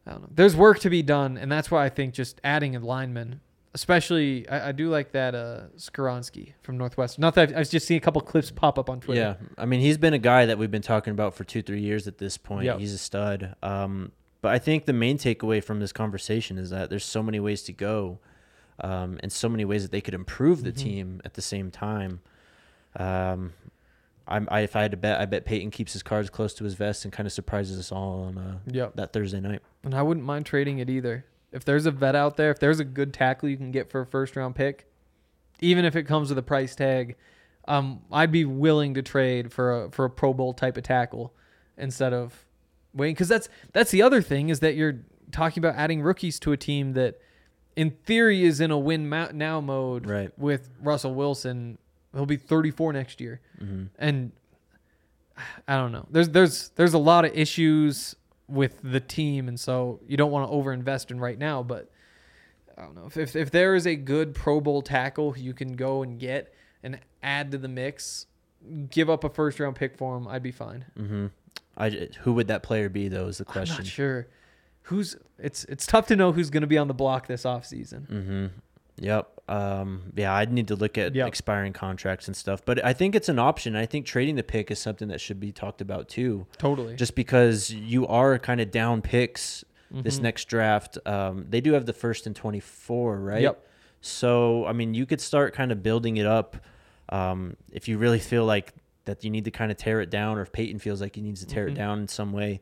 I 0.05 0.11
don't 0.11 0.21
know. 0.23 0.29
There's 0.33 0.55
work 0.57 0.79
to 0.79 0.89
be 0.89 1.01
done, 1.03 1.37
and 1.37 1.49
that's 1.51 1.71
why 1.71 1.85
I 1.85 1.89
think 1.89 2.13
just 2.13 2.41
adding 2.43 2.75
a 2.75 2.79
lineman 2.79 3.39
especially 3.73 4.47
I, 4.49 4.69
I 4.69 4.71
do 4.71 4.89
like 4.89 5.11
that 5.13 5.35
uh 5.35 5.61
Skoronski 5.77 6.53
from 6.61 6.77
Northwest. 6.77 7.19
Not 7.19 7.35
that 7.35 7.49
I've, 7.49 7.57
I've 7.57 7.69
just 7.69 7.87
seen 7.87 7.97
a 7.97 8.01
couple 8.01 8.21
clips 8.21 8.51
pop 8.51 8.77
up 8.79 8.89
on 8.89 8.99
Twitter. 8.99 9.37
Yeah, 9.39 9.47
I 9.57 9.65
mean 9.65 9.79
he's 9.81 9.97
been 9.97 10.13
a 10.13 10.19
guy 10.19 10.45
that 10.45 10.57
we've 10.57 10.71
been 10.71 10.81
talking 10.81 11.11
about 11.11 11.33
for 11.35 11.43
two, 11.43 11.61
three 11.61 11.81
years 11.81 12.07
at 12.07 12.17
this 12.17 12.37
point. 12.37 12.65
Yep. 12.65 12.79
He's 12.79 12.93
a 12.93 12.97
stud. 12.97 13.55
Um, 13.63 14.11
but 14.41 14.51
I 14.51 14.59
think 14.59 14.85
the 14.85 14.93
main 14.93 15.17
takeaway 15.17 15.63
from 15.63 15.79
this 15.79 15.93
conversation 15.93 16.57
is 16.57 16.69
that 16.71 16.89
there's 16.89 17.05
so 17.05 17.23
many 17.23 17.39
ways 17.39 17.63
to 17.63 17.71
go, 17.73 18.19
um, 18.81 19.17
and 19.23 19.31
so 19.31 19.47
many 19.47 19.63
ways 19.63 19.83
that 19.83 19.91
they 19.91 20.01
could 20.01 20.13
improve 20.13 20.63
the 20.63 20.71
Mm-hmm. 20.71 20.83
team 20.83 21.21
at 21.23 21.35
the 21.35 21.41
same 21.41 21.71
time. 21.71 22.19
Um, 22.97 23.53
I'm, 24.27 24.47
I, 24.51 24.61
if 24.61 24.75
I 24.75 24.81
had 24.81 24.91
to 24.91 24.97
bet, 24.97 25.19
I 25.19 25.25
bet 25.25 25.45
Peyton 25.45 25.71
keeps 25.71 25.93
his 25.93 26.03
cards 26.03 26.29
close 26.29 26.53
to 26.55 26.63
his 26.63 26.73
vest 26.75 27.03
and 27.05 27.11
kind 27.13 27.25
of 27.27 27.33
surprises 27.33 27.77
us 27.79 27.91
all 27.91 28.23
on 28.23 28.37
uh, 28.37 28.57
Yep. 28.67 28.95
that 28.95 29.13
Thursday 29.13 29.39
night. 29.39 29.61
And 29.83 29.93
I 29.95 30.01
wouldn't 30.01 30.25
mind 30.25 30.45
trading 30.45 30.79
it 30.79 30.89
either. 30.89 31.25
If 31.53 31.63
there's 31.65 31.85
a 31.85 31.91
vet 31.91 32.15
out 32.15 32.35
there, 32.35 32.51
if 32.51 32.59
there's 32.59 32.79
a 32.79 32.85
good 32.85 33.13
tackle 33.13 33.47
you 33.47 33.57
can 33.57 33.71
get 33.71 33.89
for 33.89 34.01
a 34.01 34.05
first 34.05 34.35
round 34.35 34.55
pick, 34.55 34.87
even 35.61 35.85
if 35.85 35.95
it 35.95 36.03
comes 36.03 36.29
with 36.29 36.37
a 36.37 36.43
price 36.43 36.75
tag, 36.75 37.15
um, 37.67 38.01
I'd 38.11 38.31
be 38.31 38.43
willing 38.43 38.95
to 38.95 39.01
trade 39.01 39.53
for 39.53 39.85
a 39.85 39.91
for 39.91 40.05
a 40.05 40.09
Pro 40.09 40.33
Bowl 40.33 40.53
type 40.53 40.77
of 40.77 40.83
tackle 40.83 41.33
instead 41.77 42.13
of 42.13 42.45
waiting. 42.93 43.13
Because 43.13 43.29
that's 43.29 43.49
that's 43.71 43.91
the 43.91 44.01
other 44.01 44.21
thing 44.21 44.49
is 44.49 44.59
that 44.59 44.75
you're 44.75 44.99
talking 45.31 45.63
about 45.63 45.75
adding 45.75 46.01
rookies 46.01 46.39
to 46.39 46.51
a 46.51 46.57
team 46.57 46.93
that, 46.93 47.19
in 47.75 47.91
theory, 47.91 48.43
is 48.43 48.59
in 48.59 48.71
a 48.71 48.77
win 48.77 49.09
now 49.09 49.61
mode. 49.61 50.07
Right. 50.07 50.37
With 50.37 50.69
Russell 50.81 51.13
Wilson, 51.13 51.77
he'll 52.13 52.25
be 52.25 52.37
34 52.37 52.93
next 52.93 53.21
year, 53.21 53.39
and 53.97 54.31
I 55.67 55.77
don't 55.77 55.91
know. 55.91 56.05
There's 56.09 56.29
there's 56.29 56.69
there's 56.69 56.93
a 56.93 56.99
lot 56.99 57.25
of 57.25 57.33
issues 57.33 58.15
with 58.53 58.79
the 58.83 58.99
team, 58.99 59.47
and 59.47 59.59
so 59.59 59.99
you 60.07 60.15
don't 60.17 60.31
want 60.31 60.49
to 60.49 60.55
overinvest 60.55 61.11
in 61.11 61.19
right 61.19 61.37
now. 61.37 61.63
But 61.63 61.89
I 62.77 62.83
don't 62.83 62.95
know 62.95 63.05
if, 63.05 63.17
if 63.17 63.35
if 63.35 63.51
there 63.51 63.75
is 63.75 63.85
a 63.85 63.95
good 63.95 64.33
Pro 64.35 64.61
Bowl 64.61 64.81
tackle 64.81 65.35
you 65.37 65.53
can 65.53 65.75
go 65.75 66.03
and 66.03 66.19
get 66.19 66.53
and 66.83 66.99
add 67.21 67.51
to 67.51 67.57
the 67.57 67.67
mix, 67.67 68.27
give 68.89 69.09
up 69.09 69.23
a 69.23 69.29
first 69.29 69.59
round 69.59 69.75
pick 69.75 69.97
for 69.97 70.15
him, 70.17 70.27
I'd 70.27 70.43
be 70.43 70.51
fine. 70.51 70.85
hmm 70.95 71.27
I, 71.75 72.09
who 72.21 72.33
would 72.33 72.47
that 72.49 72.61
player 72.61 72.87
be 72.87 73.07
though? 73.07 73.27
Is 73.27 73.39
the 73.39 73.45
question. 73.45 73.77
I'm 73.77 73.83
not 73.83 73.87
sure 73.87 74.27
who's. 74.83 75.15
It's 75.39 75.63
it's 75.65 75.87
tough 75.87 76.07
to 76.07 76.15
know 76.15 76.31
who's 76.31 76.51
going 76.51 76.61
to 76.61 76.67
be 76.67 76.77
on 76.77 76.87
the 76.87 76.93
block 76.93 77.25
this 77.27 77.43
offseason. 77.43 78.07
Mm-hmm. 78.07 78.45
Yep. 78.97 79.29
Um, 79.49 80.13
yeah, 80.15 80.33
I'd 80.33 80.53
need 80.53 80.67
to 80.69 80.75
look 80.75 80.97
at 80.97 81.13
Yep. 81.15 81.27
expiring 81.27 81.73
contracts 81.73 82.27
and 82.27 82.35
stuff, 82.37 82.63
but 82.63 82.83
I 82.85 82.93
think 82.93 83.13
it's 83.15 83.27
an 83.29 83.39
option. 83.39 83.75
I 83.75 83.85
think 83.85 84.05
trading 84.05 84.35
the 84.35 84.43
pick 84.43 84.71
is 84.71 84.79
something 84.79 85.07
that 85.09 85.19
should 85.19 85.39
be 85.39 85.51
talked 85.51 85.81
about 85.81 86.07
too, 86.07 86.47
Totally. 86.57 86.95
just 86.95 87.15
because 87.15 87.69
you 87.71 88.07
are 88.07 88.39
kind 88.39 88.61
of 88.61 88.71
down 88.71 89.01
picks 89.01 89.65
this 89.91 90.17
Mhm. 90.19 90.23
next 90.23 90.45
draft. 90.45 90.97
Um, 91.05 91.45
they 91.49 91.61
do 91.61 91.73
have 91.73 91.85
the 91.85 91.93
first 91.93 92.25
and 92.25 92.35
24, 92.35 93.19
right? 93.19 93.41
Yep. 93.41 93.67
So, 94.01 94.65
I 94.65 94.73
mean, 94.73 94.93
you 94.93 95.05
could 95.05 95.21
start 95.21 95.53
kind 95.53 95.71
of 95.71 95.83
building 95.83 96.17
it 96.17 96.25
up 96.25 96.57
um, 97.09 97.57
if 97.71 97.87
you 97.87 97.97
really 97.97 98.17
feel 98.19 98.45
like 98.45 98.73
that 99.05 99.23
you 99.23 99.29
need 99.29 99.43
to 99.45 99.51
kind 99.51 99.69
of 99.71 99.77
tear 99.77 99.99
it 100.01 100.09
down, 100.09 100.37
or 100.37 100.41
if 100.41 100.51
Peyton 100.53 100.79
feels 100.79 101.01
like 101.01 101.15
he 101.15 101.21
needs 101.21 101.41
to 101.41 101.45
tear 101.45 101.67
Mhm. 101.67 101.71
it 101.71 101.75
down 101.75 101.99
in 101.99 102.07
some 102.07 102.31
way. 102.31 102.61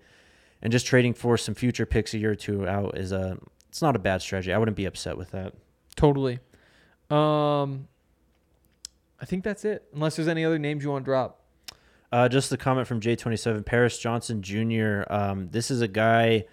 And 0.61 0.71
just 0.73 0.85
trading 0.87 1.13
for 1.13 1.37
some 1.37 1.53
future 1.55 1.85
picks 1.85 2.13
a 2.15 2.17
year 2.17 2.31
or 2.31 2.35
two 2.35 2.67
out 2.67 2.97
is 2.97 3.11
a, 3.11 3.37
it's 3.69 3.81
not 3.81 3.95
a 3.95 3.99
bad 3.99 4.21
strategy. 4.23 4.51
I 4.51 4.57
wouldn't 4.57 4.75
be 4.75 4.85
upset 4.85 5.17
with 5.17 5.29
that. 5.31 5.53
Totally. 5.95 6.39
Um, 7.09 7.87
I 9.19 9.25
think 9.25 9.43
that's 9.43 9.65
it. 9.65 9.83
Unless 9.93 10.15
there's 10.15 10.27
any 10.27 10.45
other 10.45 10.59
names 10.59 10.83
you 10.83 10.89
want 10.89 11.05
to 11.05 11.09
drop. 11.09 11.41
Uh, 12.11 12.27
just 12.27 12.49
the 12.49 12.57
comment 12.57 12.87
from 12.87 12.99
J27 12.99 13.65
Paris 13.65 13.97
Johnson 13.97 14.41
Jr. 14.41 15.03
Um, 15.09 15.49
this 15.51 15.71
is 15.71 15.81
a 15.81 15.87
guy. 15.87 16.45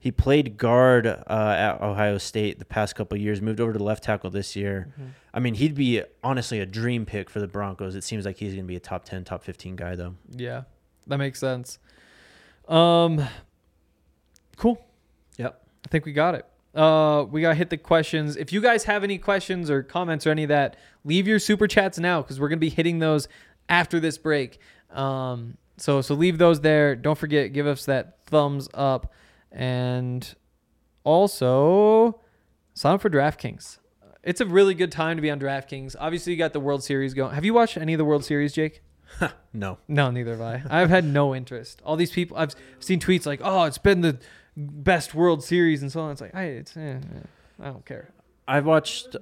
He 0.00 0.10
played 0.12 0.56
guard 0.56 1.06
uh, 1.06 1.16
at 1.28 1.82
Ohio 1.82 2.18
State 2.18 2.58
the 2.58 2.64
past 2.64 2.94
couple 2.94 3.16
of 3.16 3.22
years. 3.22 3.42
Moved 3.42 3.60
over 3.60 3.72
to 3.72 3.82
left 3.82 4.04
tackle 4.04 4.30
this 4.30 4.54
year. 4.54 4.92
I 5.34 5.40
mean, 5.40 5.54
he'd 5.54 5.74
be 5.74 6.02
honestly 6.22 6.60
a 6.60 6.66
dream 6.66 7.04
pick 7.04 7.28
for 7.28 7.40
the 7.40 7.48
Broncos. 7.48 7.96
It 7.96 8.04
seems 8.04 8.24
like 8.24 8.36
he's 8.36 8.54
going 8.54 8.64
to 8.64 8.68
be 8.68 8.76
a 8.76 8.80
top 8.80 9.04
ten, 9.04 9.24
top 9.24 9.42
fifteen 9.42 9.74
guy 9.74 9.96
though. 9.96 10.14
Yeah, 10.30 10.62
that 11.08 11.18
makes 11.18 11.40
sense. 11.40 11.80
Um, 12.68 13.24
cool. 14.56 14.84
Yep. 15.36 15.60
I 15.84 15.88
think 15.88 16.04
we 16.04 16.12
got 16.12 16.34
it. 16.34 16.46
Uh, 16.74 17.24
we 17.30 17.40
got 17.40 17.50
to 17.50 17.54
hit 17.54 17.70
the 17.70 17.76
questions. 17.76 18.36
If 18.36 18.52
you 18.52 18.60
guys 18.60 18.84
have 18.84 19.02
any 19.02 19.18
questions 19.18 19.70
or 19.70 19.82
comments 19.82 20.26
or 20.26 20.30
any 20.30 20.44
of 20.44 20.48
that, 20.48 20.76
leave 21.04 21.26
your 21.26 21.38
super 21.38 21.66
chats 21.66 21.98
now 21.98 22.22
because 22.22 22.38
we're 22.38 22.48
gonna 22.48 22.58
be 22.58 22.68
hitting 22.68 22.98
those 22.98 23.26
after 23.68 23.98
this 23.98 24.18
break. 24.18 24.58
Um, 24.90 25.56
so 25.76 26.00
so 26.00 26.14
leave 26.14 26.38
those 26.38 26.60
there. 26.60 26.94
Don't 26.94 27.18
forget, 27.18 27.52
give 27.52 27.66
us 27.66 27.84
that 27.86 28.18
thumbs 28.26 28.68
up, 28.74 29.12
and 29.50 30.34
also 31.04 32.20
sign 32.74 32.94
up 32.94 33.00
for 33.00 33.10
DraftKings. 33.10 33.78
It's 34.22 34.40
a 34.40 34.46
really 34.46 34.74
good 34.74 34.92
time 34.92 35.16
to 35.16 35.22
be 35.22 35.30
on 35.30 35.40
DraftKings. 35.40 35.96
Obviously, 35.98 36.32
you 36.32 36.38
got 36.38 36.52
the 36.52 36.60
World 36.60 36.84
Series 36.84 37.14
going. 37.14 37.34
Have 37.34 37.44
you 37.44 37.54
watched 37.54 37.76
any 37.76 37.94
of 37.94 37.98
the 37.98 38.04
World 38.04 38.24
Series, 38.24 38.52
Jake? 38.52 38.82
No. 39.54 39.78
No, 39.88 40.10
neither 40.10 40.32
have 40.32 40.40
I. 40.42 40.62
I've 40.68 40.90
had 40.90 41.04
no 41.04 41.34
interest. 41.34 41.80
All 41.84 41.96
these 41.96 42.10
people, 42.10 42.36
I've 42.36 42.54
seen 42.78 43.00
tweets 43.00 43.24
like, 43.24 43.40
"Oh, 43.42 43.64
it's 43.64 43.78
been 43.78 44.02
the 44.02 44.18
best 44.58 45.14
World 45.14 45.42
Series," 45.44 45.80
and 45.82 45.90
so 45.92 46.00
on. 46.00 46.12
It's 46.12 46.20
like, 46.20 46.34
I, 46.34 46.42
it's, 46.44 46.76
eh, 46.76 46.80
eh, 46.80 47.00
I 47.62 47.66
don't 47.66 47.86
care. 47.86 48.10
I've 48.46 48.66
watched. 48.66 49.16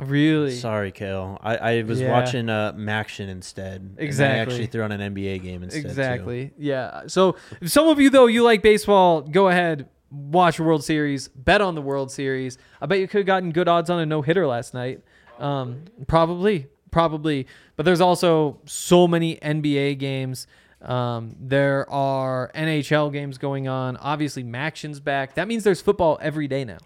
Really? 0.00 0.52
Sorry, 0.54 0.92
Kale. 0.92 1.38
I, 1.42 1.56
I 1.56 1.82
was 1.82 2.00
Yeah. 2.00 2.12
watching 2.12 2.48
uh, 2.48 2.72
Maction 2.74 3.28
instead. 3.28 3.80
and 3.80 3.96
I 3.98 4.02
Exactly. 4.02 4.40
actually 4.54 4.66
threw 4.66 4.82
on 4.84 4.92
an 4.92 5.14
NBA 5.14 5.42
game 5.42 5.62
instead. 5.64 5.82
too. 5.82 5.88
Exactly. 5.88 6.52
Yeah. 6.56 7.04
So 7.08 7.34
if 7.60 7.70
some 7.70 7.88
of 7.88 7.98
you 7.98 8.08
though 8.10 8.26
you 8.26 8.44
like 8.44 8.62
baseball, 8.62 9.22
go 9.22 9.48
ahead, 9.48 9.88
watch 10.10 10.60
World 10.60 10.84
Series, 10.84 11.26
bet 11.28 11.60
on 11.60 11.74
the 11.74 11.82
World 11.82 12.12
Series. 12.12 12.58
I 12.80 12.86
bet 12.86 13.00
you 13.00 13.08
could 13.08 13.18
have 13.18 13.26
gotten 13.26 13.50
good 13.50 13.66
odds 13.66 13.90
on 13.90 13.98
a 13.98 14.06
no 14.06 14.22
hitter 14.22 14.46
last 14.46 14.72
night. 14.72 15.00
Um, 15.40 15.82
probably, 16.06 16.68
probably. 16.92 17.46
But 17.74 17.84
there's 17.84 18.00
also 18.00 18.60
so 18.66 19.08
many 19.08 19.36
NBA 19.36 19.98
games. 19.98 20.46
Um, 20.80 21.34
there 21.40 21.88
are 21.90 22.50
NHL 22.54 23.12
games 23.12 23.38
going 23.38 23.66
on. 23.68 23.96
Obviously, 23.96 24.42
Maction's 24.42 25.00
back. 25.00 25.34
That 25.34 25.48
means 25.48 25.64
there's 25.64 25.80
football 25.80 26.18
every 26.22 26.46
day 26.48 26.64
now. 26.64 26.78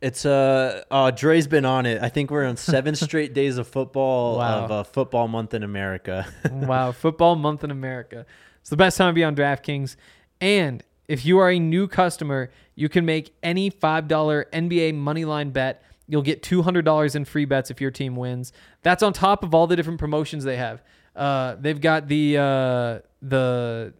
It's 0.00 0.26
uh, 0.26 0.82
uh 0.90 1.10
Dre's 1.10 1.46
been 1.46 1.64
on 1.64 1.86
it. 1.86 2.02
I 2.02 2.08
think 2.08 2.30
we're 2.30 2.44
on 2.44 2.56
seven 2.56 2.94
straight 3.06 3.32
days 3.34 3.56
of 3.58 3.66
football 3.68 4.38
Wow. 4.38 4.64
of 4.64 4.70
uh, 4.70 4.82
football 4.84 5.28
month 5.28 5.54
in 5.54 5.62
America. 5.62 6.26
wow, 6.50 6.92
football 6.92 7.36
month 7.36 7.64
in 7.64 7.70
America. 7.70 8.26
It's 8.60 8.70
the 8.70 8.76
best 8.76 8.96
time 8.98 9.10
to 9.10 9.14
be 9.14 9.24
on 9.24 9.34
DraftKings. 9.36 9.96
And 10.40 10.82
if 11.08 11.24
you 11.24 11.38
are 11.38 11.50
a 11.50 11.58
new 11.58 11.86
customer, 11.86 12.50
you 12.74 12.88
can 12.88 13.04
make 13.04 13.34
any 13.42 13.70
$5 13.70 14.08
NBA 14.08 14.94
moneyline 14.94 15.52
bet. 15.52 15.82
You'll 16.06 16.22
get 16.22 16.42
$200 16.42 17.14
in 17.14 17.24
free 17.24 17.44
bets 17.44 17.70
if 17.70 17.80
your 17.80 17.90
team 17.90 18.16
wins. 18.16 18.52
That's 18.82 19.02
on 19.02 19.12
top 19.12 19.42
of 19.44 19.54
all 19.54 19.66
the 19.66 19.76
different 19.76 20.00
promotions 20.00 20.44
they 20.44 20.56
have. 20.56 20.82
Uh, 21.14 21.56
they've 21.58 21.80
got 21.80 22.08
the 22.08 22.36
uh, 22.38 22.98
the 23.22 23.94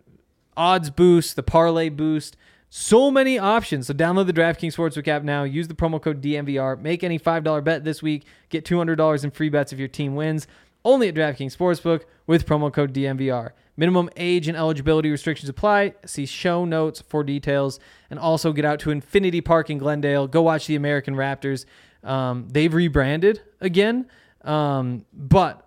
odds 0.57 0.91
boost, 0.91 1.37
the 1.37 1.43
parlay 1.43 1.89
boost. 1.89 2.37
So 2.77 3.09
many 3.09 3.39
options. 3.39 3.87
So 3.87 3.95
download 3.95 4.27
the 4.27 4.33
DraftKings 4.33 4.75
Sportsbook 4.75 5.07
app 5.07 5.23
now. 5.23 5.45
Use 5.45 5.69
the 5.69 5.75
promo 5.75 6.03
code 6.03 6.21
DNVR. 6.21 6.81
Make 6.81 7.05
any 7.05 7.21
$5 7.21 7.63
bet 7.63 7.85
this 7.85 8.03
week. 8.03 8.25
Get 8.49 8.65
$200 8.65 9.23
in 9.23 9.31
free 9.31 9.49
bets 9.49 9.73
if 9.73 9.79
your 9.79 9.87
team 9.87 10.17
wins. 10.17 10.49
Only 10.85 11.07
at 11.07 11.15
DraftKings 11.15 11.57
Sportsbook 11.57 12.03
with 12.27 12.47
promo 12.47 12.73
code 12.73 12.93
DNVR. 12.93 13.53
Minimum 13.77 14.11
age 14.17 14.49
and 14.49 14.57
eligibility 14.57 15.09
restrictions 15.09 15.49
apply. 15.49 15.95
See 16.05 16.27
show 16.27 16.65
notes 16.65 17.01
for 17.01 17.23
details. 17.23 17.79
And 18.11 18.19
also 18.19 18.53
get 18.53 18.65
out 18.65 18.81
to 18.81 18.91
Infinity 18.91 19.41
Park 19.41 19.71
in 19.71 19.79
Glendale. 19.79 20.27
Go 20.27 20.43
watch 20.43 20.67
the 20.67 20.75
American 20.75 21.15
Raptors. 21.15 21.67
Um, 22.03 22.49
they've 22.51 22.75
rebranded 22.75 23.41
again, 23.61 24.07
um, 24.43 25.07
but 25.13 25.64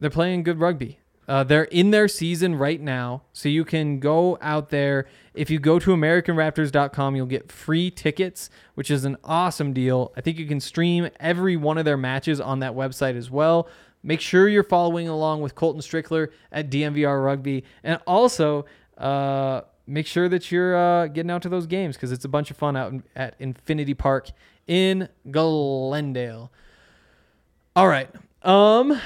they're 0.00 0.10
playing 0.10 0.42
good 0.42 0.60
rugby. 0.60 0.98
Uh, 1.28 1.44
they're 1.44 1.64
in 1.64 1.90
their 1.90 2.08
season 2.08 2.54
right 2.54 2.80
now, 2.80 3.22
so 3.34 3.50
you 3.50 3.62
can 3.62 4.00
go 4.00 4.38
out 4.40 4.70
there. 4.70 5.06
If 5.34 5.50
you 5.50 5.58
go 5.58 5.78
to 5.78 5.90
AmericanRaptors.com, 5.90 7.16
you'll 7.16 7.26
get 7.26 7.52
free 7.52 7.90
tickets, 7.90 8.48
which 8.74 8.90
is 8.90 9.04
an 9.04 9.18
awesome 9.22 9.74
deal. 9.74 10.10
I 10.16 10.22
think 10.22 10.38
you 10.38 10.46
can 10.46 10.58
stream 10.58 11.10
every 11.20 11.56
one 11.56 11.76
of 11.76 11.84
their 11.84 11.98
matches 11.98 12.40
on 12.40 12.60
that 12.60 12.72
website 12.72 13.14
as 13.14 13.30
well. 13.30 13.68
Make 14.02 14.22
sure 14.22 14.48
you're 14.48 14.64
following 14.64 15.06
along 15.06 15.42
with 15.42 15.54
Colton 15.54 15.82
Strickler 15.82 16.28
at 16.50 16.70
DNVR 16.70 17.22
Rugby, 17.22 17.64
and 17.82 18.00
also 18.06 18.64
uh, 18.96 19.62
make 19.86 20.06
sure 20.06 20.30
that 20.30 20.50
you're 20.50 20.76
uh, 20.76 21.08
getting 21.08 21.30
out 21.30 21.42
to 21.42 21.50
those 21.50 21.66
games 21.66 21.96
because 21.96 22.10
it's 22.10 22.24
a 22.24 22.28
bunch 22.28 22.50
of 22.50 22.56
fun 22.56 22.74
out 22.74 22.92
in, 22.92 23.02
at 23.14 23.34
Infinity 23.38 23.92
Park 23.92 24.30
in 24.66 25.10
Glendale. 25.30 26.50
All 27.76 27.88
right. 27.88 28.08
Um, 28.42 28.98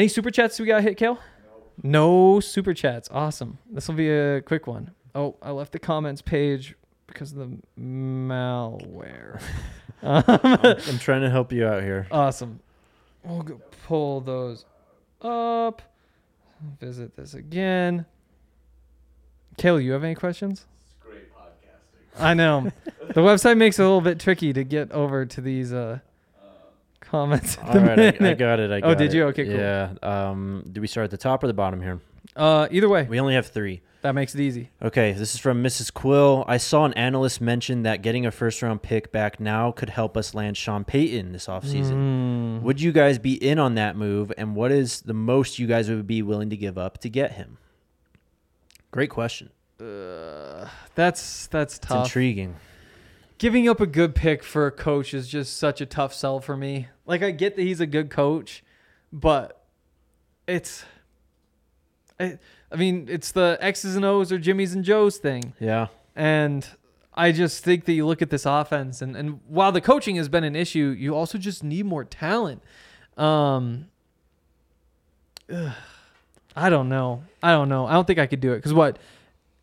any 0.00 0.08
super 0.08 0.30
chats 0.30 0.58
we 0.58 0.64
got 0.64 0.82
hit, 0.82 0.96
Kale? 0.96 1.18
No 1.82 2.40
super 2.40 2.72
chats. 2.72 3.10
Awesome. 3.12 3.58
This 3.70 3.86
will 3.86 3.96
be 3.96 4.08
a 4.08 4.40
quick 4.40 4.66
one. 4.66 4.92
Oh, 5.14 5.36
I 5.42 5.50
left 5.50 5.72
the 5.72 5.78
comments 5.78 6.22
page 6.22 6.74
because 7.06 7.32
of 7.32 7.38
the 7.38 7.58
malware. 7.78 9.42
I'm 10.02 10.98
trying 10.98 11.20
to 11.20 11.28
help 11.28 11.52
you 11.52 11.66
out 11.66 11.82
here. 11.82 12.06
awesome. 12.10 12.60
We'll 13.22 13.42
go 13.42 13.60
pull 13.86 14.22
those 14.22 14.64
up. 15.20 15.82
Visit 16.80 17.14
this 17.16 17.34
again. 17.34 18.06
Kayla, 19.58 19.84
you 19.84 19.92
have 19.92 20.04
any 20.04 20.14
questions? 20.14 20.64
It's 20.86 20.94
great 20.98 21.30
podcasting. 21.34 22.22
I 22.22 22.32
know. 22.32 22.72
the 23.08 23.20
website 23.20 23.58
makes 23.58 23.78
it 23.78 23.82
a 23.82 23.84
little 23.84 24.00
bit 24.00 24.18
tricky 24.18 24.54
to 24.54 24.64
get 24.64 24.92
over 24.92 25.26
to 25.26 25.40
these 25.42 25.74
uh 25.74 25.98
comments. 27.00 27.58
All 27.62 27.74
right, 27.78 28.20
I, 28.22 28.30
I 28.30 28.34
got 28.34 28.60
it. 28.60 28.70
I 28.70 28.80
got 28.80 28.90
Oh, 28.90 28.94
did 28.94 29.12
it. 29.12 29.16
you? 29.16 29.24
Okay, 29.26 29.44
cool. 29.44 29.54
Yeah. 29.54 29.92
Um, 30.02 30.64
do 30.70 30.80
we 30.80 30.86
start 30.86 31.04
at 31.04 31.10
the 31.10 31.16
top 31.18 31.42
or 31.42 31.46
the 31.46 31.54
bottom 31.54 31.80
here? 31.80 32.00
Uh, 32.36 32.68
either 32.70 32.88
way, 32.88 33.04
We 33.04 33.18
only 33.18 33.34
have 33.34 33.46
three. 33.48 33.80
that 34.02 34.14
makes 34.14 34.34
it 34.34 34.40
easy. 34.40 34.70
Okay, 34.80 35.12
this 35.12 35.34
is 35.34 35.40
from 35.40 35.62
Mrs. 35.64 35.92
Quill. 35.92 36.44
I 36.46 36.58
saw 36.58 36.84
an 36.84 36.94
analyst 36.94 37.40
mention 37.40 37.82
that 37.82 38.02
getting 38.02 38.24
a 38.24 38.30
first 38.30 38.62
round 38.62 38.82
pick 38.82 39.10
back 39.10 39.40
now 39.40 39.72
could 39.72 39.90
help 39.90 40.16
us 40.16 40.32
land 40.34 40.56
Sean 40.56 40.84
Payton 40.84 41.32
this 41.32 41.46
offseason. 41.48 42.60
Mm. 42.60 42.62
Would 42.62 42.80
you 42.80 42.92
guys 42.92 43.18
be 43.18 43.34
in 43.34 43.58
on 43.58 43.74
that 43.74 43.96
move? 43.96 44.32
And 44.38 44.54
what 44.54 44.70
is 44.70 45.00
the 45.02 45.12
most 45.14 45.58
you 45.58 45.66
guys 45.66 45.88
would 45.90 46.06
be 46.06 46.22
willing 46.22 46.50
to 46.50 46.56
give 46.56 46.78
up 46.78 46.98
to 46.98 47.08
get 47.08 47.32
him? 47.32 47.58
Great 48.92 49.10
question. 49.10 49.50
That's 50.94 51.46
that's 51.48 51.76
It's 51.76 51.78
tough. 51.86 52.06
intriguing. 52.06 52.56
Giving 53.40 53.70
up 53.70 53.80
a 53.80 53.86
good 53.86 54.14
pick 54.14 54.42
for 54.42 54.66
a 54.66 54.70
coach 54.70 55.14
is 55.14 55.26
just 55.26 55.56
such 55.56 55.80
a 55.80 55.86
tough 55.86 56.12
sell 56.12 56.40
for 56.40 56.58
me. 56.58 56.88
Like 57.06 57.22
I 57.22 57.30
get 57.30 57.56
that 57.56 57.62
he's 57.62 57.80
a 57.80 57.86
good 57.86 58.10
coach, 58.10 58.62
but 59.10 59.64
it's 60.46 60.84
I, 62.20 62.38
I 62.70 62.76
mean, 62.76 63.06
it's 63.08 63.32
the 63.32 63.56
X's 63.62 63.96
and 63.96 64.04
O's 64.04 64.30
or 64.30 64.38
Jimmy's 64.38 64.74
and 64.74 64.84
Joe's 64.84 65.16
thing. 65.16 65.54
Yeah. 65.58 65.86
And 66.14 66.68
I 67.14 67.32
just 67.32 67.64
think 67.64 67.86
that 67.86 67.94
you 67.94 68.06
look 68.06 68.20
at 68.20 68.28
this 68.28 68.44
offense 68.44 69.00
and, 69.00 69.16
and 69.16 69.40
while 69.48 69.72
the 69.72 69.80
coaching 69.80 70.16
has 70.16 70.28
been 70.28 70.44
an 70.44 70.54
issue, 70.54 70.94
you 70.98 71.16
also 71.16 71.38
just 71.38 71.64
need 71.64 71.86
more 71.86 72.04
talent. 72.04 72.62
Um 73.16 73.86
ugh, 75.50 75.72
I 76.54 76.68
don't 76.68 76.90
know. 76.90 77.22
I 77.42 77.52
don't 77.52 77.70
know. 77.70 77.86
I 77.86 77.94
don't 77.94 78.06
think 78.06 78.18
I 78.18 78.26
could 78.26 78.40
do 78.40 78.52
it 78.52 78.56
because 78.56 78.74
what 78.74 78.98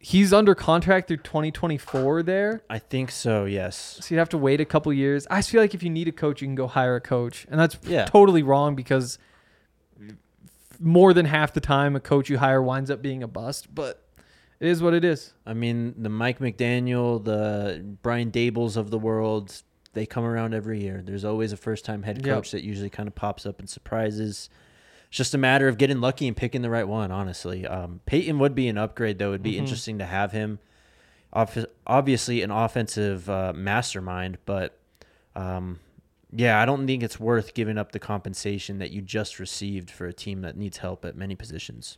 he's 0.10 0.32
under 0.32 0.55
contract 0.55 1.10
through 1.10 1.18
2024 1.18 2.24
there. 2.24 2.64
I 2.70 2.80
think 2.80 3.12
so, 3.12 3.43
yes. 3.43 3.99
So 4.01 4.16
you'd 4.16 4.20
have 4.20 4.30
to 4.30 4.38
wait 4.38 4.62
a 4.62 4.66
couple 4.66 4.93
years. 4.93 5.28
I 5.30 5.39
just 5.39 5.49
feel 5.49 5.60
like 5.60 5.74
if 5.74 5.84
you 5.84 5.89
need 5.89 6.08
a 6.08 6.14
coach, 6.14 6.41
you 6.41 6.47
can 6.47 6.55
go 6.55 6.68
hire 6.68 6.95
a 6.95 7.01
coach, 7.01 7.45
and 7.51 7.60
that's 7.60 7.78
Yeah. 7.84 8.05
totally 8.05 8.41
wrong 8.41 8.74
because 8.76 9.20
more 10.80 11.14
than 11.14 11.26
half 11.26 11.53
the 11.53 11.60
time 11.60 11.95
a 11.95 11.99
coach 11.99 12.30
you 12.30 12.38
hire 12.38 12.62
winds 12.62 12.89
up 12.89 13.01
being 13.01 13.22
a 13.24 13.28
bust. 13.28 13.74
But 13.76 14.01
it 14.60 14.68
is 14.70 14.82
what 14.82 14.93
it 14.93 15.03
is. 15.03 15.34
I 15.45 15.53
mean, 15.53 15.95
the 15.97 16.10
Mike 16.10 16.39
McDaniel, 16.39 17.24
the 17.24 17.84
Brian 18.01 18.32
Dabolls 18.32 18.78
of 18.78 18.91
the 18.91 18.99
world, 18.99 19.62
they 19.93 20.05
come 20.05 20.24
around 20.24 20.53
every 20.53 20.82
year. 20.82 21.01
There's 21.03 21.26
always 21.26 21.51
a 21.51 21.58
first 21.58 21.84
time 21.84 22.03
head 22.03 22.26
Yep. 22.26 22.36
coach 22.36 22.51
that 22.51 22.64
usually 22.64 22.89
kind 22.89 23.08
of 23.08 23.16
pops 23.16 23.45
up 23.45 23.60
and 23.60 23.70
surprises. 23.70 24.49
It's 25.10 25.18
just 25.18 25.34
a 25.34 25.38
matter 25.38 25.68
of 25.68 25.78
getting 25.78 26.01
lucky 26.01 26.28
and 26.28 26.36
picking 26.36 26.62
the 26.62 26.70
right 26.70 26.88
one, 26.88 27.12
honestly. 27.12 27.66
Um, 27.66 28.01
Payton 28.05 28.39
would 28.39 28.53
be 28.55 28.68
an 28.68 28.78
upgrade, 28.78 29.20
though. 29.20 29.30
It'd 29.30 29.43
be 29.43 29.58
interesting 29.58 29.97
to 29.99 30.05
have 30.05 30.32
him. 30.34 30.60
Obvi- 31.34 31.66
Obviously, 31.86 32.41
an 32.41 32.51
offensive 32.51 33.30
uh, 33.30 33.53
mastermind, 33.55 34.38
but 34.45 34.78
um, 35.36 35.80
yeah, 36.32 36.62
I 36.62 36.66
don't 36.66 36.86
think 36.88 37.03
it's 37.03 37.20
worth 37.20 37.53
giving 37.53 37.78
up 37.78 37.91
the 37.93 37.99
compensation 37.99 38.80
that 38.80 38.91
you 38.91 39.01
just 39.01 39.39
received 39.39 39.89
for 39.91 40.08
a 40.08 40.14
team 40.14 40.41
that 40.41 40.58
needs 40.58 40.78
help 40.78 41.05
at 41.05 41.16
many 41.16 41.36
positions. 41.36 41.97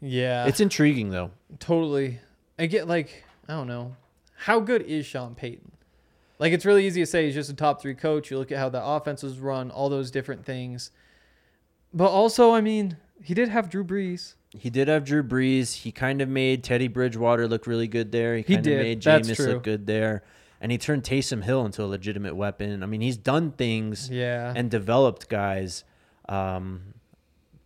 Yeah, 0.00 0.46
It's 0.46 0.60
intriguing, 0.60 1.10
though. 1.10 1.30
totally. 1.58 2.20
I 2.58 2.66
get 2.66 2.88
like 2.88 3.24
I 3.48 3.52
don't 3.52 3.68
know 3.68 3.94
how 4.34 4.58
good 4.58 4.82
is 4.82 5.06
Sean 5.06 5.34
Payton. 5.36 5.70
Like 6.40 6.52
it's 6.52 6.64
really 6.64 6.86
easy 6.86 7.02
to 7.02 7.06
say 7.06 7.26
he's 7.26 7.34
just 7.34 7.50
a 7.50 7.54
top 7.54 7.80
three 7.80 7.94
coach. 7.94 8.30
You 8.32 8.38
look 8.38 8.50
at 8.50 8.58
how 8.58 8.68
the 8.68 8.84
offense 8.84 9.22
was 9.22 9.38
run, 9.38 9.70
all 9.70 9.88
those 9.88 10.10
different 10.10 10.44
things. 10.44 10.90
But 11.92 12.10
also, 12.10 12.52
I 12.54 12.60
mean, 12.60 12.96
he 13.22 13.34
did 13.34 13.48
have 13.48 13.68
Drew 13.70 13.84
Brees. 13.84 14.34
He 14.50 14.70
did 14.70 14.88
have 14.88 15.04
Drew 15.04 15.22
Brees. 15.22 15.74
He 15.82 15.92
kind 15.92 16.20
of 16.20 16.28
made 16.28 16.64
Teddy 16.64 16.88
Bridgewater 16.88 17.46
look 17.48 17.66
really 17.66 17.88
good 17.88 18.12
there. 18.12 18.36
He 18.36 18.42
He 18.42 18.54
kind 18.54 18.66
of 18.66 18.72
made 18.78 19.02
That's 19.02 19.28
Jameis 19.28 19.36
true. 19.36 19.46
look 19.46 19.62
good 19.62 19.86
there. 19.86 20.22
And 20.60 20.72
he 20.72 20.78
turned 20.78 21.04
Taysom 21.04 21.44
Hill 21.44 21.64
into 21.66 21.82
a 21.82 21.86
legitimate 21.86 22.34
weapon. 22.34 22.82
I 22.82 22.86
mean, 22.86 23.00
he's 23.00 23.16
done 23.16 23.52
things 23.52 24.10
Yeah, 24.10 24.52
and 24.56 24.70
developed 24.70 25.28
guys. 25.28 25.84
Um, 26.28 26.94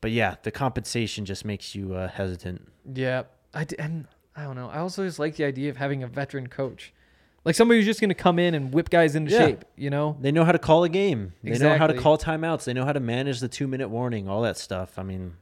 but 0.00 0.10
yeah, 0.10 0.36
the 0.42 0.50
compensation 0.50 1.24
just 1.24 1.44
makes 1.44 1.74
you 1.74 1.94
uh, 1.94 2.08
hesitant. 2.08 2.68
Yeah, 2.92 3.22
I 3.54 3.64
d- 3.64 3.76
and 3.78 4.06
I 4.36 4.44
don't 4.44 4.56
know. 4.56 4.68
I 4.68 4.78
also 4.78 5.04
just 5.06 5.18
like 5.18 5.36
the 5.36 5.44
idea 5.44 5.70
of 5.70 5.76
having 5.78 6.02
a 6.02 6.06
veteran 6.06 6.48
coach, 6.48 6.92
like 7.44 7.54
somebody 7.54 7.78
who's 7.80 7.86
just 7.86 8.00
going 8.00 8.08
to 8.10 8.14
come 8.14 8.38
in 8.38 8.54
and 8.54 8.72
whip 8.72 8.88
guys 8.90 9.14
into 9.16 9.32
Yeah. 9.32 9.38
shape. 9.46 9.64
You 9.76 9.90
know? 9.90 10.16
They 10.20 10.32
know 10.32 10.44
how 10.44 10.52
to 10.52 10.58
call 10.58 10.84
a 10.84 10.88
game. 10.88 11.32
They 11.42 11.58
know 11.58 11.76
how 11.76 11.86
to 11.86 11.94
call 11.94 12.18
timeouts. 12.18 12.64
They 12.64 12.72
know 12.72 12.84
how 12.84 12.92
to 12.92 13.00
manage 13.00 13.40
the 13.40 13.48
two 13.48 13.66
minute 13.66 13.88
warning, 13.88 14.28
all 14.28 14.42
that 14.42 14.56
stuff. 14.56 14.98
I 14.98 15.02
mean, 15.02 15.34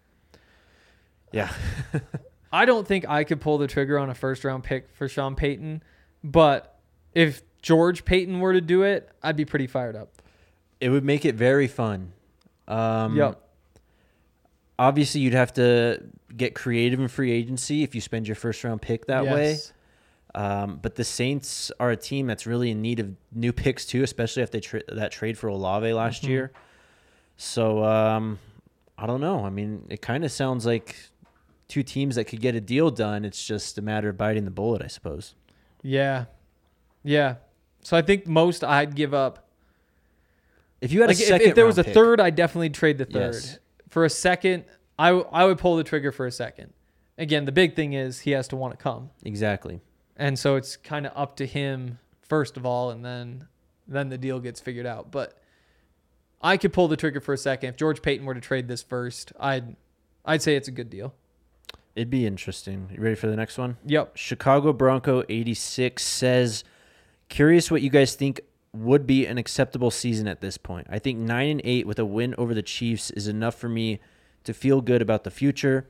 yeah. 1.33 1.53
I 2.53 2.65
don't 2.65 2.87
think 2.87 3.09
I 3.09 3.25
could 3.25 3.41
pull 3.41 3.59
the 3.59 3.67
trigger 3.69 3.99
on 3.99 4.11
a 4.11 4.15
first 4.15 4.45
round 4.45 4.65
pick 4.65 4.91
for 4.95 5.07
Sean 5.09 5.37
Payton, 5.37 5.83
but 6.25 6.79
if 7.15 7.43
George 7.63 8.05
Paton 8.05 8.41
were 8.41 8.53
to 8.55 8.61
do 8.61 8.83
it, 8.83 9.09
I'd 9.23 9.37
be 9.37 9.45
pretty 9.45 9.67
fired 9.69 9.95
up. 9.95 10.11
It 10.81 10.89
would 10.89 11.05
make 11.05 11.25
it 11.25 11.35
very 11.37 11.69
fun. 11.69 12.13
Um, 12.67 13.17
Yep. 13.17 13.41
Obviously, 14.79 15.21
you'd 15.21 15.35
have 15.35 15.53
to 15.55 16.03
get 16.35 16.55
creative 16.55 16.99
in 17.01 17.09
free 17.09 17.31
agency 17.31 17.83
if 17.83 17.95
you 17.95 18.01
spend 18.01 18.27
your 18.27 18.35
first 18.35 18.65
round 18.65 18.81
pick 18.81 19.07
that 19.07 19.25
way. 19.27 19.59
Um, 20.35 20.79
but 20.81 20.95
the 20.95 21.03
Saints 21.05 21.73
are 21.81 21.91
a 21.91 21.97
team 21.97 22.27
that's 22.29 22.47
really 22.47 22.71
in 22.71 22.81
need 22.81 23.01
of 23.01 23.11
new 23.33 23.53
picks 23.53 23.85
too, 23.85 24.03
especially 24.05 24.43
if 24.45 24.51
they 24.51 24.61
tra- 24.61 24.83
that 24.89 25.11
trade 25.13 25.37
for 25.37 25.49
Olave 25.49 25.93
last 25.93 26.23
Mm-hmm. 26.23 26.31
year. 26.31 26.53
So 27.37 27.83
um, 27.85 28.39
I 28.99 29.07
don't 29.07 29.21
know. 29.21 29.45
I 29.45 29.51
mean, 29.51 29.87
it 29.89 30.03
kind 30.03 30.25
of 30.25 30.31
sounds 30.31 30.65
like 30.67 30.97
two 31.69 31.83
teams 31.83 32.15
that 32.17 32.25
could 32.25 32.41
get 32.41 32.55
a 32.55 32.61
deal 32.61 32.91
done. 32.91 33.25
It's 33.25 33.45
just 33.45 33.79
a 33.79 33.83
matter 33.83 34.09
of 34.11 34.17
biting 34.17 34.45
the 34.45 34.51
bullet, 34.51 34.83
I 34.83 34.87
suppose. 34.89 35.35
Yeah. 35.83 36.27
Yeah. 37.03 37.37
So 37.83 37.97
I 37.97 38.03
think 38.03 38.27
most 38.27 38.63
I'd 38.63 38.95
give 38.95 39.15
up. 39.15 39.49
If 40.81 40.93
you 40.93 41.01
had 41.01 41.09
Like 41.09 41.17
a 41.17 41.21
second, 41.21 41.49
if 41.49 41.55
there 41.55 41.67
was 41.67 41.79
a 41.79 41.85
pick- 41.85 41.95
third, 41.95 42.21
I'd 42.21 42.37
definitely 42.37 42.71
trade 42.71 42.99
the 42.99 43.05
third. 43.05 43.35
Yes. 43.35 43.59
For 43.89 44.05
a 44.05 44.11
second, 44.11 44.65
I, 44.99 45.09
w- 45.09 45.27
I 45.33 45.45
would 45.45 45.59
pull 45.59 45.77
the 45.77 45.85
trigger 45.85 46.13
for 46.13 46.27
a 46.27 46.31
second. 46.33 46.73
Again, 47.19 47.45
the 47.45 47.53
big 47.53 47.75
thing 47.75 47.93
is 47.95 48.21
he 48.21 48.31
has 48.31 48.49
to 48.49 48.57
want 48.57 48.79
to 48.79 48.83
come. 48.83 49.11
exactly. 49.25 49.81
And 50.21 50.39
so 50.39 50.55
it's 50.55 50.77
kind 50.77 51.07
of 51.07 51.13
up 51.17 51.35
to 51.37 51.47
him 51.47 51.99
first 52.23 52.57
of 52.57 52.65
all 52.65 52.91
and 52.91 53.05
then 53.05 53.49
then 53.89 54.09
the 54.09 54.17
deal 54.17 54.39
gets 54.39 54.61
figured 54.61 54.87
out 54.87 55.11
but 55.11 55.37
i 56.41 56.57
could 56.57 56.73
pull 56.73 56.87
the 56.87 56.97
trigger 56.97 57.21
for 57.21 57.35
a 57.35 57.37
second 57.37 57.71
if 57.71 57.77
george 57.77 58.03
paton 58.03 58.25
were 58.25 58.35
to 58.35 58.41
trade 58.41 58.69
this 58.69 58.85
first 58.85 59.33
i'd 59.41 59.75
i'd 60.27 60.41
say 60.41 60.55
it's 60.55 60.69
a 60.69 60.71
good 60.71 60.89
deal 60.89 61.13
It'd 61.97 62.09
be 62.09 62.25
interesting. 62.25 62.89
You 62.95 63.03
ready 63.03 63.17
for 63.17 63.27
the 63.27 63.35
next 63.35 63.59
one? 63.59 63.77
yep 63.85 64.17
Chicago 64.17 64.73
Bronco 64.73 65.25
86 65.29 66.01
says, 66.03 66.63
Curious 67.29 67.69
what 67.69 67.83
you 67.83 67.91
guys 67.91 68.15
think 68.15 68.41
would 68.73 69.09
be 69.09 69.27
an 69.27 69.39
acceptable 69.39 69.91
season 69.91 70.29
at 70.29 70.41
this 70.41 70.57
point. 70.57 70.87
I 70.89 71.01
think 71.01 71.19
9 71.19 71.49
and 71.51 71.61
8 71.65 71.89
with 71.89 71.99
a 71.99 72.05
win 72.05 72.37
over 72.39 72.55
the 72.55 72.63
Chiefs 72.63 73.11
is 73.11 73.27
enough 73.27 73.57
for 73.57 73.69
me 73.69 73.99
to 74.45 74.55
feel 74.55 74.81
good 74.81 75.03
about 75.03 75.25
the 75.25 75.33
future. 75.33 75.89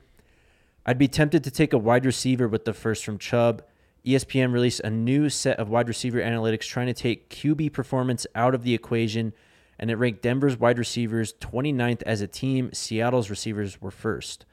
I'd 0.86 0.98
be 0.98 1.06
tempted 1.06 1.44
to 1.44 1.50
take 1.50 1.74
a 1.74 1.78
wide 1.78 2.06
receiver 2.06 2.48
with 2.48 2.64
the 2.64 2.72
first 2.72 3.04
from 3.04 3.18
Chubb. 3.18 3.62
ESPN 4.04 4.52
released 4.52 4.80
a 4.80 4.90
new 4.90 5.28
set 5.28 5.58
of 5.58 5.68
wide 5.68 5.88
receiver 5.88 6.20
analytics 6.20 6.66
trying 6.66 6.86
to 6.86 6.94
take 6.94 7.28
QB 7.28 7.72
performance 7.72 8.26
out 8.34 8.54
of 8.54 8.62
the 8.62 8.74
equation, 8.74 9.32
and 9.78 9.90
it 9.90 9.96
ranked 9.96 10.22
Denver's 10.22 10.58
wide 10.58 10.78
receivers 10.78 11.34
29th 11.34 12.02
as 12.04 12.20
a 12.20 12.26
team. 12.26 12.70
Seattle's 12.72 13.30
receivers 13.30 13.80
were 13.80 13.90
first. 13.90 14.46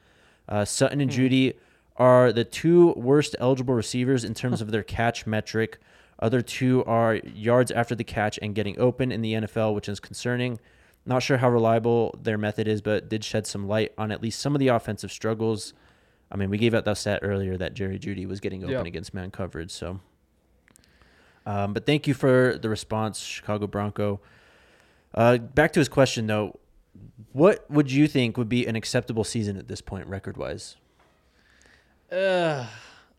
Uh, 0.48 0.64
Sutton 0.64 1.00
and 1.00 1.10
Jeudy 1.10 1.54
are 1.96 2.32
the 2.32 2.44
two 2.44 2.92
worst 2.92 3.34
eligible 3.38 3.74
receivers 3.74 4.24
in 4.24 4.34
terms 4.34 4.60
of 4.60 4.70
their 4.70 4.82
catch 4.82 5.26
metric. 5.26 5.78
Other 6.20 6.42
two 6.42 6.84
are 6.84 7.16
yards 7.16 7.70
after 7.70 7.94
the 7.94 8.04
catch 8.04 8.38
and 8.40 8.54
getting 8.54 8.78
open 8.78 9.12
in 9.12 9.22
the 9.22 9.34
NFL, 9.34 9.74
which 9.74 9.88
is 9.88 10.00
concerning. 10.00 10.58
Not 11.06 11.22
sure 11.22 11.38
how 11.38 11.48
reliable 11.48 12.18
their 12.22 12.38
method 12.38 12.68
is, 12.68 12.82
but 12.82 13.08
did 13.08 13.24
shed 13.24 13.46
some 13.46 13.66
light 13.66 13.92
on 13.96 14.12
at 14.12 14.22
least 14.22 14.40
some 14.40 14.54
of 14.54 14.58
the 14.58 14.68
offensive 14.68 15.10
struggles. 15.10 15.72
I 16.30 16.36
mean, 16.36 16.50
we 16.50 16.58
gave 16.58 16.74
out 16.74 16.84
that 16.84 16.98
stat 16.98 17.20
earlier 17.22 17.56
that 17.56 17.74
Jerry 17.74 17.98
Jeudy 17.98 18.26
was 18.26 18.40
getting 18.40 18.62
open 18.62 18.74
Yep. 18.74 18.86
against 18.86 19.14
man 19.14 19.30
coverage. 19.30 19.70
So, 19.70 20.00
um, 21.46 21.72
but 21.72 21.86
thank 21.86 22.06
you 22.06 22.14
for 22.14 22.58
the 22.60 22.68
response, 22.68 23.18
Chicago 23.20 23.66
Bronco. 23.66 24.20
Uh, 25.14 25.38
back 25.38 25.72
to 25.72 25.80
his 25.80 25.88
question 25.88 26.26
though, 26.26 26.58
what 27.32 27.70
would 27.70 27.90
you 27.90 28.06
think 28.08 28.36
would 28.36 28.48
be 28.48 28.66
an 28.66 28.76
acceptable 28.76 29.24
season 29.24 29.56
at 29.56 29.68
this 29.68 29.80
point, 29.80 30.06
record 30.06 30.36
wise? 30.36 30.76
uh, 32.12 32.66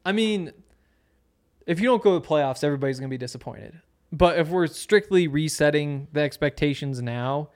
i 0.05 0.11
mean 0.11 0.51
if 1.67 1.79
you 1.79 1.85
don't 1.87 2.01
go 2.01 2.17
to 2.17 2.19
the 2.19 2.27
playoffs 2.27 2.63
everybody's 2.63 2.99
going 2.99 3.07
to 3.09 3.13
be 3.13 3.17
disappointed 3.19 3.79
but 4.11 4.39
if 4.39 4.47
we're 4.49 4.65
strictly 4.65 5.27
resetting 5.27 6.07
the 6.11 6.19
expectations 6.21 6.99
now 6.99 7.49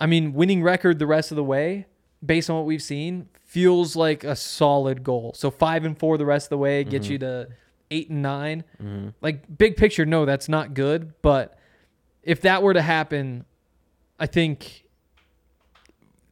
i 0.00 0.06
mean 0.06 0.32
winning 0.32 0.62
record 0.62 0.98
the 0.98 1.06
rest 1.06 1.30
of 1.30 1.36
the 1.36 1.44
way 1.44 1.84
based 2.24 2.48
on 2.48 2.56
what 2.56 2.64
we've 2.64 2.82
seen 2.82 3.28
feels 3.48 3.96
like 3.96 4.22
a 4.24 4.36
solid 4.36 5.02
goal 5.02 5.32
so 5.34 5.50
five 5.50 5.84
and 5.84 5.98
four 5.98 6.16
the 6.18 6.24
rest 6.26 6.46
of 6.46 6.50
the 6.50 6.58
way 6.58 6.84
gets 6.84 7.08
you 7.08 7.18
to 7.18 7.48
eight 7.90 8.10
and 8.10 8.20
9 8.22 8.64
like 9.22 9.42
big 9.58 9.76
picture 9.76 10.04
no 10.06 10.24
that's 10.26 10.48
not 10.48 10.74
good 10.74 11.14
but 11.22 11.58
if 12.22 12.42
that 12.42 12.62
were 12.62 12.74
to 12.74 12.82
happen 12.82 13.44
i 14.20 14.26
think 14.26 14.84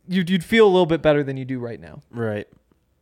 you'd, 0.06 0.28
you'd 0.28 0.44
feel 0.44 0.66
a 0.66 0.68
little 0.70 0.84
bit 0.86 1.00
better 1.02 1.22
than 1.24 1.36
you 1.36 1.44
do 1.44 1.58
right 1.58 1.80
now 1.80 2.02
Right. 2.10 2.46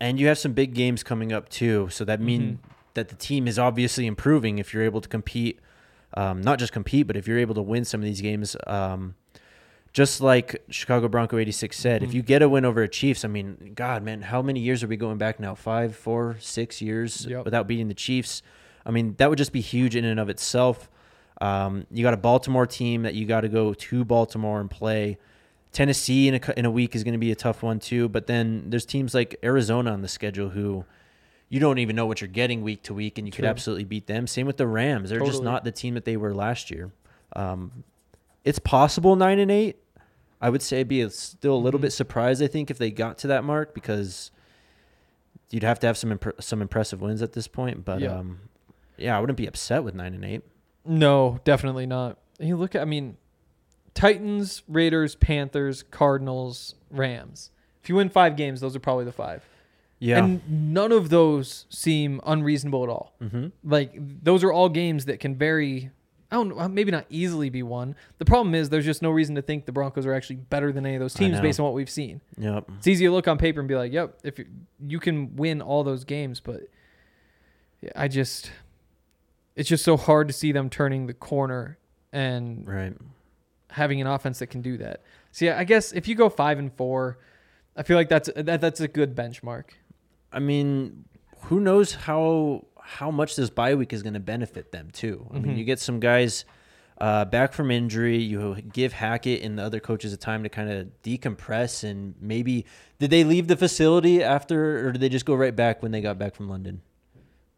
And 0.00 0.18
you 0.20 0.26
have 0.26 0.38
some 0.38 0.52
big 0.52 0.74
games 0.74 1.02
coming 1.02 1.32
up 1.32 1.48
too, 1.48 1.88
so 1.90 2.04
that 2.04 2.20
mean 2.20 2.58
that 2.94 3.08
the 3.08 3.14
team 3.14 3.46
is 3.48 3.58
obviously 3.58 4.06
improving 4.06 4.58
if 4.58 4.74
you're 4.74 4.82
able 4.82 5.00
to 5.00 5.08
compete. 5.08 5.60
Um, 6.14 6.42
not 6.42 6.58
just 6.58 6.72
compete, 6.72 7.06
but 7.06 7.16
if 7.16 7.26
you're 7.26 7.38
able 7.38 7.54
to 7.54 7.62
win 7.62 7.84
some 7.84 8.00
of 8.00 8.04
these 8.04 8.20
games. 8.20 8.54
Um, 8.66 9.14
just 9.94 10.20
like 10.20 10.62
Chicago 10.68 11.08
Bronco 11.08 11.38
86 11.38 11.74
said, 11.78 12.02
Mm-hmm. 12.02 12.08
if 12.10 12.14
you 12.14 12.20
get 12.22 12.42
a 12.42 12.48
win 12.48 12.64
over 12.66 12.82
a 12.82 12.88
Chiefs, 12.88 13.24
I 13.24 13.28
mean, 13.28 13.72
God, 13.74 14.02
man, 14.02 14.20
how 14.22 14.42
many 14.42 14.60
years 14.60 14.82
are 14.82 14.88
we 14.88 14.96
going 14.96 15.16
back 15.18 15.40
now? 15.40 15.54
Five, 15.54 15.96
four, 15.96 16.36
six 16.40 16.82
years 16.82 17.24
Yep. 17.26 17.44
without 17.46 17.66
beating 17.66 17.88
the 17.88 17.94
Chiefs. 17.94 18.42
I 18.84 18.90
mean, 18.90 19.14
that 19.18 19.30
would 19.30 19.38
just 19.38 19.52
be 19.52 19.60
huge 19.62 19.96
in 19.96 20.04
and 20.04 20.20
of 20.20 20.28
itself. 20.28 20.90
Um, 21.40 21.86
you 21.90 22.02
got 22.02 22.12
a 22.12 22.18
Baltimore 22.18 22.66
team 22.66 23.02
that 23.04 23.14
you 23.14 23.24
got 23.24 23.42
to 23.42 23.48
go 23.48 23.72
to 23.72 24.04
Baltimore 24.04 24.60
and 24.60 24.70
play. 24.70 25.16
Tennessee 25.72 26.28
in 26.28 26.34
a, 26.34 26.40
in 26.58 26.64
a 26.66 26.70
week 26.70 26.94
is 26.94 27.02
going 27.02 27.14
to 27.14 27.18
be 27.18 27.32
a 27.32 27.36
tough 27.36 27.62
one 27.62 27.78
too. 27.80 28.08
But 28.08 28.26
then 28.26 28.70
there's 28.70 28.84
teams 28.86 29.14
like 29.14 29.36
Arizona 29.42 29.92
on 29.92 30.02
the 30.02 30.08
schedule 30.08 30.50
who 30.50 30.84
you 31.48 31.60
don't 31.60 31.78
even 31.78 31.94
know 31.96 32.06
what 32.06 32.20
you're 32.20 32.28
getting 32.28 32.62
week 32.62 32.82
to 32.84 32.94
week, 32.94 33.18
and 33.18 33.26
you 33.28 33.32
could 33.32 33.44
absolutely 33.44 33.84
beat 33.84 34.06
them. 34.06 34.26
Same 34.26 34.46
with 34.46 34.56
the 34.56 34.66
Rams; 34.66 35.10
they're 35.10 35.20
just 35.20 35.42
not 35.42 35.62
the 35.64 35.72
team 35.72 35.94
that 35.94 36.04
they 36.04 36.16
were 36.16 36.34
last 36.34 36.70
year. 36.70 36.90
Um, 37.34 37.84
it's 38.44 38.58
possible 38.58 39.16
nine 39.16 39.38
and 39.38 39.50
eight. 39.50 39.76
I 40.44 40.50
would 40.50 40.62
say 40.62 40.82
be 40.82 41.00
a, 41.00 41.08
still 41.10 41.54
a 41.54 41.62
little 41.64 41.78
Mhm. 41.80 41.84
bit 41.84 41.92
surprised. 41.92 42.42
I 42.42 42.46
think 42.48 42.70
if 42.70 42.76
they 42.78 42.90
got 42.90 43.16
to 43.18 43.26
that 43.28 43.44
mark 43.44 43.74
because 43.74 44.30
you'd 45.50 45.62
have 45.62 45.78
to 45.80 45.86
have 45.86 45.96
some 45.96 46.10
impr- 46.16 46.42
some 46.42 46.60
impressive 46.60 47.00
wins 47.00 47.22
at 47.22 47.32
this 47.32 47.48
point. 47.48 47.84
But 47.84 48.00
Yeah. 48.00 48.18
um, 48.18 48.40
yeah, 48.98 49.16
I 49.16 49.20
wouldn't 49.20 49.36
be 49.38 49.46
upset 49.46 49.84
with 49.84 49.94
nine 49.94 50.12
and 50.14 50.24
eight. 50.24 50.42
No, 50.84 51.40
definitely 51.44 51.86
not. 51.86 52.18
You 52.38 52.56
look 52.56 52.74
at, 52.74 52.82
I 52.82 52.84
mean, 52.84 53.16
Titans, 53.94 54.62
Raiders, 54.68 55.14
Panthers, 55.14 55.82
Cardinals, 55.84 56.74
Rams. 56.90 57.50
If 57.82 57.88
you 57.88 57.94
win 57.94 58.08
five 58.08 58.36
games, 58.36 58.60
those 58.60 58.74
are 58.76 58.80
probably 58.80 59.04
the 59.04 59.12
five. 59.12 59.46
Yeah. 60.00 60.22
And 60.24 60.42
none 60.74 60.92
of 60.92 61.08
those 61.10 61.64
seem 61.70 62.20
unreasonable 62.26 62.82
at 62.82 62.88
all. 62.90 63.14
mm-hmm. 63.22 63.46
Like 63.62 63.92
those 64.22 64.42
are 64.44 64.52
all 64.52 64.68
games 64.68 65.04
that 65.06 65.20
can 65.20 65.36
very, 65.36 65.90
I 66.34 66.36
don't 66.38 66.48
know, 66.48 66.58
uh, 66.58 66.68
maybe 66.68 66.90
not 66.90 67.06
easily 67.10 67.48
be 67.48 67.62
won. 67.62 67.94
The 68.18 68.24
problem 68.24 68.56
is 68.56 68.68
there's 68.68 68.84
just 68.84 69.02
no 69.02 69.10
reason 69.10 69.36
to 69.36 69.42
think 69.42 69.66
the 69.66 69.72
Broncos 69.72 70.04
are 70.04 70.12
actually 70.12 70.36
better 70.36 70.72
than 70.72 70.84
any 70.84 70.96
of 70.96 71.00
those 71.00 71.14
teams 71.14 71.36
know. 71.36 71.42
based 71.42 71.60
on 71.60 71.64
what 71.64 71.74
we've 71.74 71.88
seen. 71.88 72.20
Yep. 72.38 72.68
It's 72.78 72.88
easy 72.88 73.04
to 73.04 73.12
look 73.12 73.28
on 73.28 73.38
paper 73.38 73.60
and 73.60 73.68
be 73.68 73.76
like, 73.76 73.92
"Yep, 73.92 74.18
if 74.24 74.38
you, 74.40 74.46
you 74.84 74.98
can 74.98 75.36
win 75.36 75.62
all 75.62 75.84
those 75.84 76.02
games," 76.02 76.40
but 76.40 76.62
I 77.94 78.08
just, 78.08 78.50
it's 79.54 79.68
just 79.68 79.84
so 79.84 79.96
hard 79.96 80.26
to 80.28 80.34
see 80.34 80.50
them 80.52 80.70
turning 80.70 81.06
the 81.06 81.14
corner 81.14 81.78
and 82.12 82.66
Right. 82.66 82.96
having 83.70 84.00
an 84.00 84.06
offense 84.06 84.38
that 84.40 84.48
can 84.48 84.60
do 84.62 84.76
that. 84.78 85.02
So 85.32 85.44
yeah, 85.44 85.58
I 85.58 85.64
guess 85.64 85.92
if 85.92 86.08
you 86.08 86.14
go 86.14 86.28
five 86.28 86.58
and 86.58 86.72
four, 86.72 87.18
I 87.76 87.82
feel 87.84 87.96
like 87.96 88.08
that's 88.08 88.28
that, 88.34 88.60
that's 88.60 88.80
a 88.80 88.88
good 88.88 89.14
benchmark. 89.14 89.64
I 90.32 90.38
mean, 90.40 91.04
who 91.42 91.60
knows 91.60 91.94
how 91.94 92.64
how 92.86 93.10
much 93.10 93.34
this 93.36 93.48
bye 93.50 93.74
week 93.74 93.92
is 93.92 94.02
going 94.02 94.14
to 94.14 94.20
benefit 94.20 94.70
them 94.72 94.90
too. 94.92 95.26
I 95.32 95.38
mean, 95.38 95.54
Mhm. 95.54 95.58
you 95.58 95.64
get 95.64 95.78
some 95.80 96.00
guys 96.00 96.44
uh, 96.98 97.24
back 97.24 97.52
from 97.52 97.70
injury. 97.72 98.18
You 98.18 98.56
give 98.72 98.92
Hackett 98.92 99.42
and 99.42 99.58
the 99.58 99.62
other 99.64 99.80
coaches 99.80 100.12
a 100.12 100.16
time 100.16 100.44
to 100.44 100.48
kind 100.48 100.70
of 100.70 100.88
decompress 101.02 101.82
and 101.82 102.14
maybe 102.20 102.66
did 103.00 103.10
they 103.10 103.24
leave 103.24 103.48
the 103.48 103.56
facility 103.56 104.22
after, 104.22 104.86
or 104.86 104.92
did 104.92 105.00
they 105.00 105.08
just 105.08 105.24
go 105.26 105.34
right 105.34 105.56
back 105.56 105.82
when 105.82 105.90
they 105.90 106.00
got 106.00 106.18
back 106.18 106.34
from 106.36 106.48
London? 106.48 106.82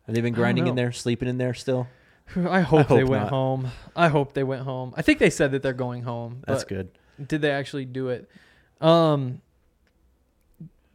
Have 0.07 0.15
they 0.15 0.21
been 0.23 0.33
grinding 0.33 0.69
in 0.69 0.75
there, 0.75 0.91
sleeping 0.93 1.29
in 1.29 1.37
there 1.37 1.53
still? 1.53 1.87
I 2.37 2.61
hope, 2.61 2.89
they 2.89 3.01
hope 3.01 3.09
went 3.11 3.23
not. 3.25 3.31
home. 3.31 3.69
I 3.95 4.09
hope 4.09 4.33
they 4.33 4.43
went 4.45 4.63
home. 4.63 4.95
I 4.97 5.03
think 5.03 5.19
they 5.19 5.31
said 5.31 5.51
that 5.53 5.63
they're 5.63 5.73
going 5.75 6.05
home. 6.05 6.43
That's 6.47 6.65
good. 6.65 6.89
Did 7.25 7.43
they 7.43 7.51
actually 7.51 7.85
do 7.85 8.09
it? 8.09 8.31
Um, 8.81 9.43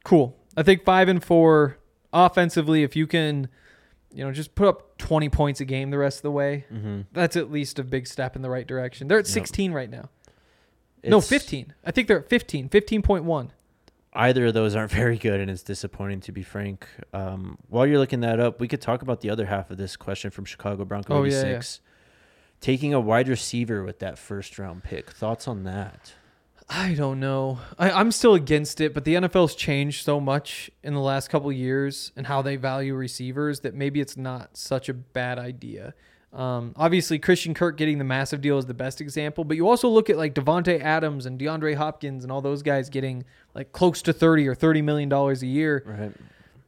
cool. 0.03 0.35
I 0.57 0.63
think 0.63 0.83
five 0.83 1.07
and 1.07 1.23
four 1.23 1.77
offensively. 2.11 2.83
If 2.83 2.95
you 2.95 3.05
can, 3.07 3.49
you 4.13 4.23
know, 4.25 4.31
just 4.31 4.55
put 4.55 4.67
up 4.67 4.97
twenty 4.97 5.29
points 5.29 5.61
a 5.61 5.65
game 5.65 5.89
the 5.91 5.97
rest 5.97 6.19
of 6.19 6.23
the 6.23 6.31
way, 6.31 6.65
Mm-hmm. 6.71 7.01
that's 7.13 7.35
at 7.35 7.51
least 7.51 7.79
a 7.79 7.83
big 7.83 8.07
step 8.07 8.35
in 8.35 8.41
the 8.41 8.49
right 8.49 8.67
direction. 8.67 9.07
They're 9.07 9.19
at 9.19 9.25
Yep. 9.27 9.33
16 9.33 9.71
right 9.71 9.89
now. 9.89 10.09
no, 11.03 11.21
15. 11.21 11.73
I 11.85 11.91
think 11.91 12.07
they're 12.07 12.19
at 12.19 12.29
15. 12.29 12.69
15.1. 12.69 13.49
either 14.13 14.45
of 14.47 14.53
those 14.53 14.75
aren't 14.75 14.91
very 15.03 15.17
good, 15.17 15.39
and 15.39 15.49
it's 15.49 15.63
disappointing 15.63 16.19
to 16.21 16.31
be 16.31 16.43
frank. 16.43 16.85
Um, 17.13 17.57
while 17.69 17.87
you're 17.87 17.97
looking 17.99 18.19
that 18.21 18.39
up, 18.39 18.59
we 18.59 18.67
could 18.67 18.81
talk 18.81 19.01
about 19.01 19.21
the 19.21 19.29
other 19.29 19.45
half 19.45 19.71
of 19.71 19.77
this 19.77 19.95
question 19.95 20.29
from 20.31 20.45
Chicago 20.45 20.85
Bronco 20.85 21.13
Oh, 21.15 21.23
yeah, 21.23 21.39
86. 21.41 21.79
Taking 22.59 22.93
a 22.93 22.99
wide 22.99 23.27
receiver 23.27 23.83
with 23.83 23.99
that 23.99 24.19
first 24.19 24.59
round 24.59 24.83
pick. 24.83 25.09
Thoughts 25.11 25.47
on 25.47 25.63
that? 25.63 26.13
I 26.73 26.93
don't 26.93 27.19
know. 27.19 27.59
I, 27.77 27.91
I'm 27.91 28.13
still 28.13 28.33
against 28.33 28.79
it, 28.79 28.93
but 28.93 29.03
the 29.03 29.15
NFL's 29.15 29.55
changed 29.55 30.05
so 30.05 30.21
much 30.21 30.71
in 30.83 30.93
the 30.93 31.01
last 31.01 31.29
couple 31.29 31.49
of 31.49 31.55
years 31.55 32.13
and 32.15 32.25
how 32.25 32.41
they 32.41 32.55
value 32.55 32.95
receivers 32.95 33.59
that 33.59 33.73
maybe 33.73 33.99
it's 33.99 34.15
not 34.15 34.55
such 34.55 34.87
a 34.87 34.93
bad 34.93 35.37
idea. 35.37 35.93
Um, 36.31 36.73
obviously, 36.77 37.19
Christian 37.19 37.53
Kirk 37.53 37.75
getting 37.75 37.97
the 37.97 38.05
massive 38.05 38.39
deal 38.39 38.57
is 38.57 38.67
the 38.67 38.73
best 38.73 39.01
example, 39.01 39.43
but 39.43 39.57
you 39.57 39.67
also 39.67 39.89
look 39.89 40.09
at 40.09 40.15
like 40.15 40.33
Davante 40.33 40.79
Adams 40.79 41.25
and 41.25 41.37
DeAndre 41.37 41.75
Hopkins 41.75 42.23
and 42.23 42.31
all 42.31 42.41
those 42.41 42.63
guys 42.63 42.89
getting 42.89 43.25
like 43.53 43.73
close 43.73 44.01
to 44.03 44.13
30 44.13 44.47
or 44.47 44.55
30 44.55 44.81
million 44.81 45.09
dollars 45.09 45.43
a 45.43 45.47
year. 45.47 45.83
Right. 45.85 46.13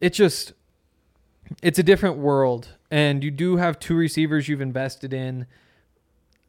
It 0.01 0.12
just 0.12 0.51
it's 1.62 1.80
a 1.80 1.84
different 1.84 2.18
world, 2.18 2.76
and 2.91 3.24
you 3.24 3.32
do 3.32 3.56
have 3.56 3.80
two 3.80 3.95
receivers 3.95 4.49
you've 4.49 4.60
invested 4.60 5.14
in. 5.14 5.47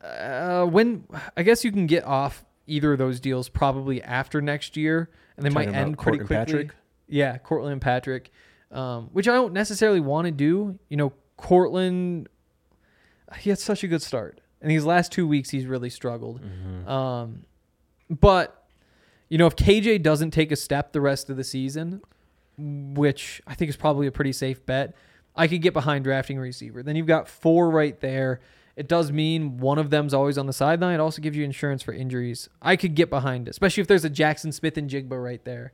Uh, 0.02 0.66
when 0.66 1.04
I 1.36 1.44
guess 1.44 1.64
you 1.64 1.70
can 1.70 1.86
get 1.86 2.04
off 2.04 2.44
either 2.66 2.92
of 2.92 2.98
those 2.98 3.20
deals 3.20 3.48
probably 3.48 4.02
after 4.02 4.40
next 4.40 4.76
year, 4.76 5.10
and 5.36 5.44
they 5.44 5.50
Talking 5.50 5.72
might 5.72 5.76
end 5.76 5.98
pretty 5.98 6.18
Courtland 6.18 6.26
quickly. 6.26 6.54
Patrick? 6.62 6.74
Yeah, 7.08 7.38
Courtland 7.38 7.72
and 7.72 7.82
Patrick, 7.82 8.32
um, 8.70 9.08
which 9.12 9.28
I 9.28 9.34
don't 9.34 9.52
necessarily 9.52 10.00
want 10.00 10.26
to 10.26 10.30
do. 10.30 10.78
You 10.88 10.96
know, 10.96 11.12
Courtland, 11.36 12.28
he 13.38 13.50
had 13.50 13.58
such 13.58 13.84
a 13.84 13.88
good 13.88 14.02
start, 14.02 14.40
and 14.60 14.70
these 14.70 14.84
last 14.84 15.12
two 15.12 15.26
weeks 15.26 15.50
he's 15.50 15.66
really 15.66 15.90
struggled. 15.90 16.40
Mm-hmm. 16.40 16.88
Um, 16.88 17.44
but 18.08 18.64
you 19.28 19.38
know, 19.38 19.46
if 19.46 19.56
KJ 19.56 20.02
doesn't 20.02 20.30
take 20.30 20.52
a 20.52 20.56
step 20.56 20.92
the 20.92 21.00
rest 21.00 21.30
of 21.30 21.36
the 21.36 21.44
season, 21.44 22.00
which 22.58 23.42
I 23.46 23.54
think 23.54 23.68
is 23.68 23.76
probably 23.76 24.06
a 24.06 24.12
pretty 24.12 24.32
safe 24.32 24.64
bet, 24.64 24.94
I 25.36 25.48
could 25.48 25.62
get 25.62 25.72
behind 25.72 26.04
drafting 26.04 26.38
a 26.38 26.40
receiver. 26.40 26.82
Then 26.82 26.96
you've 26.96 27.06
got 27.06 27.28
four 27.28 27.70
right 27.70 27.98
there. 28.00 28.40
It 28.76 28.88
does 28.88 29.12
mean 29.12 29.58
one 29.58 29.78
of 29.78 29.90
them's 29.90 30.12
always 30.12 30.36
on 30.36 30.46
the 30.46 30.52
sideline. 30.52 30.94
It 30.94 31.00
also 31.00 31.22
gives 31.22 31.36
you 31.36 31.44
insurance 31.44 31.82
for 31.82 31.92
injuries. 31.92 32.48
I 32.60 32.76
could 32.76 32.94
get 32.94 33.08
behind 33.08 33.46
it, 33.46 33.52
especially 33.52 33.82
if 33.82 33.86
there's 33.86 34.04
a 34.04 34.10
Jaxon 34.10 34.52
Smith-Njigba 34.52 35.22
right 35.22 35.44
there. 35.44 35.72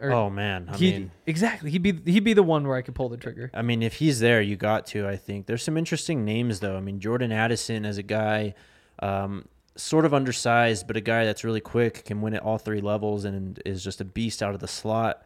Or 0.00 0.10
Oh 0.10 0.30
man, 0.30 0.68
I 0.72 0.76
he 0.76 0.90
mean, 0.90 1.10
exactly 1.26 1.70
he'd 1.70 1.82
be 1.82 1.92
he'd 2.10 2.24
be 2.24 2.32
the 2.32 2.42
one 2.42 2.66
where 2.66 2.76
I 2.76 2.82
could 2.82 2.96
pull 2.96 3.08
the 3.08 3.16
trigger. 3.16 3.52
I 3.54 3.62
mean, 3.62 3.82
if 3.82 3.94
he's 3.94 4.18
there, 4.18 4.42
you 4.42 4.56
got 4.56 4.86
to. 4.86 5.06
I 5.06 5.16
think 5.16 5.46
there's 5.46 5.62
some 5.62 5.76
interesting 5.76 6.24
names 6.24 6.58
though. 6.58 6.76
I 6.76 6.80
mean, 6.80 6.98
Jordan 6.98 7.30
Addison 7.30 7.84
as 7.84 7.98
a 7.98 8.02
guy, 8.02 8.54
um, 8.98 9.46
sort 9.76 10.04
of 10.04 10.12
undersized, 10.12 10.88
but 10.88 10.96
a 10.96 11.00
guy 11.00 11.24
that's 11.24 11.44
really 11.44 11.60
quick, 11.60 12.04
can 12.04 12.20
win 12.20 12.34
at 12.34 12.42
all 12.42 12.58
three 12.58 12.80
levels, 12.80 13.24
and 13.24 13.62
is 13.64 13.84
just 13.84 14.00
a 14.00 14.04
beast 14.04 14.42
out 14.42 14.54
of 14.54 14.60
the 14.60 14.66
slot. 14.66 15.24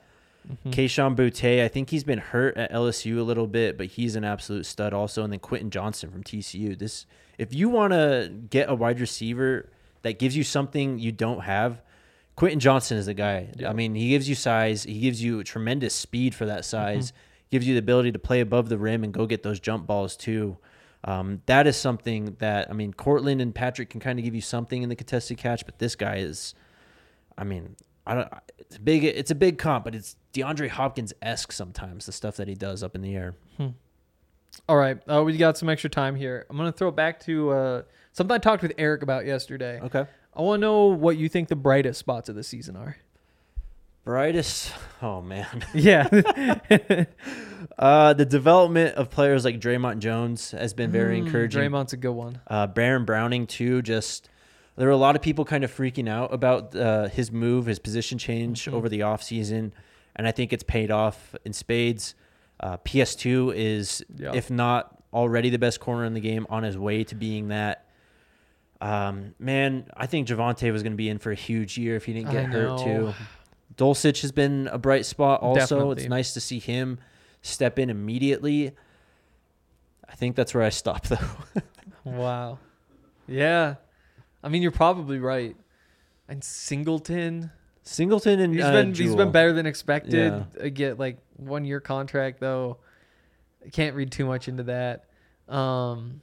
Mm-hmm. 0.51 0.71
Kayshon 0.71 1.17
Boutte, 1.17 1.63
I 1.65 1.69
think 1.69 1.91
he's 1.91 2.05
been 2.05 2.19
hurt 2.19 2.57
at 2.57 2.71
LSU 2.73 3.19
a 3.19 3.23
little 3.23 3.47
bit, 3.47 3.77
but 3.77 3.87
he's 3.87 4.15
an 4.17 4.25
absolute 4.25 4.65
stud 4.67 4.93
also. 4.93 5.25
And 5.25 5.33
then 5.33 5.41
Quentin 5.41 5.71
Johnston 5.71 6.11
from 6.11 6.23
TCU. 6.23 6.79
This, 6.79 7.07
if 7.39 7.53
you 7.53 7.69
want 7.69 7.93
to 7.93 8.31
get 8.51 8.71
a 8.71 8.75
wide 8.75 9.01
receiver 9.01 9.71
that 10.03 10.19
gives 10.19 10.37
you 10.37 10.45
something 10.45 10.99
you 10.99 11.11
don't 11.13 11.41
have, 11.41 11.83
Quentin 12.37 12.61
Johnston 12.61 12.99
is 12.99 13.07
the 13.07 13.15
guy. 13.15 13.49
Yeah. 13.57 13.71
I 13.71 13.73
mean, 13.73 13.95
he 13.95 14.11
gives 14.11 14.29
you 14.29 14.35
size. 14.35 14.85
He 14.85 15.01
gives 15.01 15.23
you 15.23 15.43
tremendous 15.43 15.95
speed 15.95 16.35
for 16.35 16.47
that 16.47 16.61
Mm-hmm. 16.61 17.01
size. 17.01 17.13
Gives 17.51 17.67
you 17.67 17.75
the 17.75 17.79
ability 17.79 18.11
to 18.13 18.19
play 18.19 18.41
above 18.41 18.69
the 18.69 18.77
rim 18.77 19.05
and 19.05 19.13
go 19.15 19.25
get 19.25 19.43
those 19.45 19.61
jump 19.61 19.87
balls 19.87 20.17
too. 20.17 20.59
Um, 21.05 21.43
that 21.47 21.69
is 21.69 21.77
something 21.77 22.35
that 22.41 22.69
I 22.69 22.73
mean, 22.73 22.93
Courtland 22.93 23.41
and 23.41 23.55
Patrick 23.55 23.89
can 23.91 24.01
kind 24.01 24.19
of 24.19 24.25
give 24.25 24.35
you 24.35 24.41
something 24.41 24.83
in 24.83 24.89
the 24.89 24.97
contested 24.97 25.39
catch, 25.39 25.65
but 25.65 25.79
this 25.79 25.95
guy 25.95 26.17
is, 26.17 26.55
I 27.39 27.45
mean, 27.45 27.77
I 28.07 28.15
don't. 28.15 28.29
It's 28.59 28.77
a 28.77 28.81
big. 28.81 29.05
It's 29.05 29.31
a 29.31 29.35
big 29.35 29.59
comp, 29.59 29.85
but 29.85 29.95
it's 29.95 30.17
DeAndre 30.33 30.69
Hopkins 30.69 31.13
esque 31.23 31.53
sometimes. 31.53 32.07
The 32.07 32.13
stuff 32.13 32.37
that 32.37 32.49
he 32.49 32.55
does 32.55 32.83
up 32.83 32.95
in 32.95 33.03
the 33.03 33.15
air. 33.17 33.35
All 34.69 34.77
right, 34.77 34.99
uh, 35.09 35.23
we 35.23 35.37
got 35.37 35.59
some 35.59 35.69
extra 35.69 35.91
time 35.91 36.17
here. 36.17 36.47
I'm 36.49 36.57
gonna 36.57 36.73
throw 36.73 36.89
it 36.89 36.97
back 36.97 37.21
to 37.21 37.51
uh, 37.51 37.83
something 38.13 38.35
I 38.35 38.39
talked 38.39 38.63
with 38.63 38.73
Eric 38.79 39.03
about 39.03 39.27
yesterday. 39.27 39.81
Okay. 39.81 40.07
I 40.35 40.43
want 40.43 40.61
to 40.61 40.67
know 40.67 40.87
what 40.87 41.17
you 41.17 41.29
think 41.29 41.49
the 41.49 41.57
brightest 41.57 41.99
spots 41.99 42.29
of 42.29 42.35
the 42.37 42.43
season 42.43 42.77
are. 42.77 42.97
Brightest. 44.05 44.73
Oh 45.03 45.21
man. 45.21 45.65
Yeah, 45.75 46.09
Uh, 47.79 48.13
the 48.13 48.25
development 48.25 48.95
of 48.95 49.11
players 49.11 49.45
like 49.45 49.61
Dre'Mont 49.61 49.99
Jones 49.99 50.53
has 50.53 50.73
been 50.73 50.91
very 50.91 51.19
encouraging. 51.19 51.61
Dre'Mont's 51.61 51.93
a 51.93 51.97
good 51.97 52.13
one. 52.13 52.41
Uh, 52.47 52.67
Baron 52.67 53.05
Browning 53.05 53.47
too. 53.47 53.83
Just 53.83 54.29
there 54.77 54.87
were 54.87 54.93
a 54.93 54.97
lot 54.97 55.17
of 55.17 55.23
people 55.23 55.45
kind 55.45 55.65
of 55.65 55.75
freaking 55.75 56.09
out 56.09 56.33
about 56.33 56.75
uh, 56.77 57.09
his 57.09 57.31
move, 57.33 57.67
his 57.67 57.79
position 57.79 58.19
change 58.19 58.69
over 58.69 58.89
the 58.89 59.01
offseason. 59.01 59.73
and 60.15 60.27
I 60.27 60.33
think 60.33 60.53
it's 60.53 60.63
paid 60.65 60.91
off 60.91 61.35
in 61.45 61.53
spades. 61.53 62.15
Uh, 62.61 62.79
PS2 62.79 63.53
is, 63.55 64.03
Yeah. 64.17 64.33
if 64.35 64.51
not 64.51 64.97
already 65.13 65.51
the 65.51 65.59
best 65.59 65.79
corner 65.81 66.05
in 66.05 66.15
the 66.15 66.21
game, 66.21 66.47
on 66.49 66.63
his 66.63 66.77
way 66.79 67.05
to 67.05 67.15
being 67.15 67.49
that. 67.49 67.85
Um, 68.81 69.35
man, 69.39 69.87
I 69.97 70.07
think 70.07 70.29
Javonte 70.29 70.71
was 70.73 70.83
going 70.83 70.93
to 70.93 70.97
be 70.97 71.09
in 71.09 71.19
for 71.19 71.33
a 71.33 71.35
huge 71.35 71.77
year 71.79 71.97
if 71.97 72.05
he 72.05 72.13
didn't 72.13 72.31
get 72.33 72.47
hurt 72.47 72.79
too. 72.81 73.15
Dulcich 73.77 74.23
has 74.23 74.33
been 74.33 74.69
a 74.73 74.79
bright 74.79 75.05
spot 75.07 75.43
also. 75.43 75.61
Definitely. 75.61 76.03
It's 76.05 76.09
nice 76.11 76.35
to 76.35 76.41
see 76.41 76.59
him 76.59 76.99
step 77.43 77.79
in 77.79 77.89
immediately. 77.91 78.73
I 80.09 80.15
think 80.15 80.37
that's 80.37 80.55
where 80.55 80.63
I 80.65 80.69
stop 80.71 81.07
though. 81.09 81.19
Wow. 82.05 82.59
Yeah. 83.27 83.75
I 84.47 84.49
mean, 84.49 84.63
you're 84.63 84.71
probably 84.71 85.19
right. 85.19 85.57
and 86.29 86.43
Singleton. 86.43 87.51
Singleton 87.83 88.39
and 88.39 88.55
He's 88.55 88.63
uh, 88.63 88.71
been 88.71 88.95
he's 88.95 89.17
been 89.17 89.33
better 89.33 89.53
than 89.53 89.67
expected. 89.67 90.47
Yeah. 90.61 90.69
Get 90.69 91.01
like 91.01 91.19
one 91.35 91.65
year 91.65 91.81
contract 91.81 92.39
though. 92.39 92.79
Can't 93.73 93.97
read 93.97 94.13
too 94.13 94.25
much 94.25 94.47
into 94.47 94.63
that. 94.63 95.07
Um, 95.53 96.21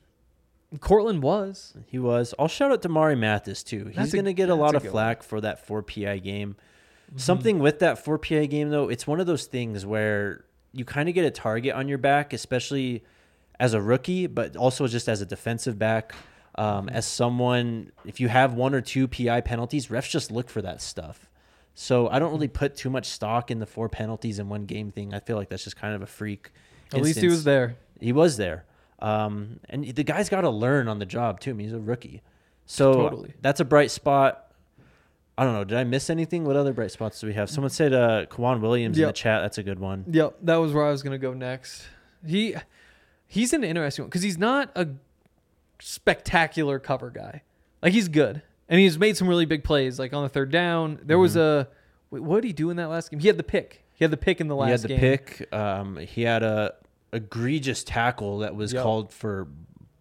Courtland 0.80 1.22
was. 1.22 1.76
He 1.88 2.00
was. 2.00 2.34
I'll 2.40 2.48
shout 2.48 2.72
out 2.72 2.82
to 2.84 2.90
Mari 2.90 3.18
Mathis 3.18 3.62
too. 3.62 3.84
That's 3.84 3.98
He's 3.98 4.14
going 4.14 4.26
to 4.26 4.34
get 4.34 4.50
a 4.50 4.56
lot 4.56 4.74
a 4.74 4.78
of 4.78 4.88
flack 4.88 5.22
for 5.22 5.42
that 5.42 5.68
4 5.68 5.84
PI 5.84 6.20
game. 6.20 6.56
Mm-hmm. 7.10 7.18
Something 7.18 7.60
with 7.60 7.80
that 7.80 8.04
4 8.04 8.18
PI 8.20 8.46
game 8.46 8.70
though, 8.70 8.88
it's 8.88 9.06
one 9.06 9.20
of 9.20 9.28
those 9.28 9.48
things 9.48 9.86
where 9.86 10.46
you 10.72 10.86
kind 10.86 11.10
of 11.10 11.16
get 11.16 11.26
a 11.26 11.32
target 11.32 11.76
on 11.76 11.90
your 11.90 11.98
back, 11.98 12.32
especially 12.32 13.04
as 13.60 13.74
a 13.74 13.82
rookie, 13.82 14.28
but 14.28 14.56
also 14.56 14.88
just 14.88 15.10
as 15.10 15.20
a 15.20 15.26
defensive 15.26 15.78
back. 15.78 16.16
Um, 16.56 16.86
Mm-hmm. 16.86 16.96
as 16.96 17.06
someone, 17.08 17.92
if 18.06 18.20
you 18.20 18.28
have 18.30 18.54
one 18.54 18.76
or 18.76 18.82
two 18.82 19.08
PI 19.08 19.42
penalties, 19.42 19.88
refs 19.88 20.10
just 20.10 20.32
look 20.32 20.50
for 20.50 20.62
that 20.62 20.82
stuff. 20.82 21.30
So 21.74 22.08
I 22.10 22.20
don't 22.20 22.32
really 22.32 22.48
Mm-hmm. 22.48 22.54
put 22.58 22.76
too 22.76 22.90
much 22.92 23.06
stock 23.08 23.50
in 23.50 23.60
the 23.60 23.66
four 23.66 23.90
penalties 23.90 24.38
in 24.40 24.50
one 24.50 24.66
game 24.66 24.92
thing. 24.92 25.14
I 25.14 25.20
feel 25.20 25.36
like 25.38 25.50
that's 25.50 25.64
just 25.64 25.76
kind 25.78 25.96
of 25.96 26.02
a 26.04 26.06
freak. 26.08 26.52
At 26.94 27.02
least 27.02 27.20
he 27.20 27.28
was 27.28 27.44
there. 27.44 27.78
He 28.00 28.12
was 28.12 28.38
there. 28.38 28.66
Um, 29.00 29.60
and 29.70 29.84
the 29.86 30.04
guy's 30.04 30.30
got 30.30 30.42
to 30.42 30.50
learn 30.50 30.88
on 30.88 31.00
the 31.00 31.06
job 31.06 31.40
too. 31.40 31.50
I 31.50 31.54
mean, 31.54 31.68
he's 31.68 31.76
a 31.76 31.80
rookie. 31.80 32.22
So 32.66 32.94
Totally. 32.94 33.34
that's 33.42 33.60
a 33.60 33.66
bright 33.66 33.90
spot. 33.92 34.52
I 35.38 35.44
don't 35.44 35.54
know. 35.54 35.64
Did 35.64 35.78
I 35.80 35.84
miss 35.84 36.12
anything? 36.12 36.46
What 36.46 36.56
other 36.56 36.72
bright 36.74 36.92
spots 36.92 37.20
do 37.20 37.26
we 37.28 37.34
have? 37.34 37.50
Someone 37.50 37.72
said 37.72 37.92
uh, 37.92 38.28
K'Waun 38.28 38.62
Williams 38.62 38.98
in 39.00 39.08
the 39.08 39.12
chat. 39.12 39.42
That's 39.42 39.58
a 39.58 39.64
good 39.64 39.80
one. 39.80 40.06
Yep, 40.12 40.38
that 40.44 40.58
was 40.58 40.72
where 40.74 40.86
I 40.86 40.92
was 40.92 41.02
gonna 41.02 41.18
go 41.18 41.34
next. 41.34 41.84
He 42.26 42.54
he's 43.26 43.52
an 43.52 43.64
interesting 43.64 44.04
one 44.04 44.10
because 44.10 44.22
he's 44.22 44.38
not 44.38 44.70
a 44.76 44.88
spectacular 45.84 46.80
cover 46.80 47.10
guy. 47.10 47.42
Like 47.82 47.94
he's 47.94 48.08
good 48.08 48.42
and 48.70 48.80
he's 48.80 48.98
made 48.98 49.18
some 49.18 49.28
really 49.28 49.46
big 49.46 49.64
plays. 49.64 50.00
Like 50.00 50.14
on 50.14 50.24
the 50.24 50.30
third 50.30 50.52
down, 50.52 51.00
there 51.04 51.20
was 51.20 51.36
a 51.36 51.68
wait, 52.10 52.24
what 52.24 52.42
did 52.42 52.48
he 52.48 52.54
do 52.54 52.70
in 52.70 52.78
that 52.78 52.88
last 52.88 53.12
game? 53.12 53.20
He 53.20 53.28
had 53.28 53.38
the 53.38 53.44
pick. 53.44 53.84
He 53.94 54.04
had 54.04 54.12
the 54.12 54.18
pick 54.18 54.42
in 54.42 54.48
the 54.48 54.56
last 54.56 54.88
game. 54.88 54.98
he 55.00 55.06
had 55.06 55.20
the 55.20 55.26
game. 55.26 55.48
pick. 55.50 55.54
Um, 55.54 55.98
he 55.98 56.22
had 56.24 56.44
a 56.44 56.74
egregious 57.12 57.84
tackle 57.84 58.40
that 58.40 58.56
was 58.56 58.74
Yep. 58.74 58.84
called 58.84 59.12
for 59.14 59.48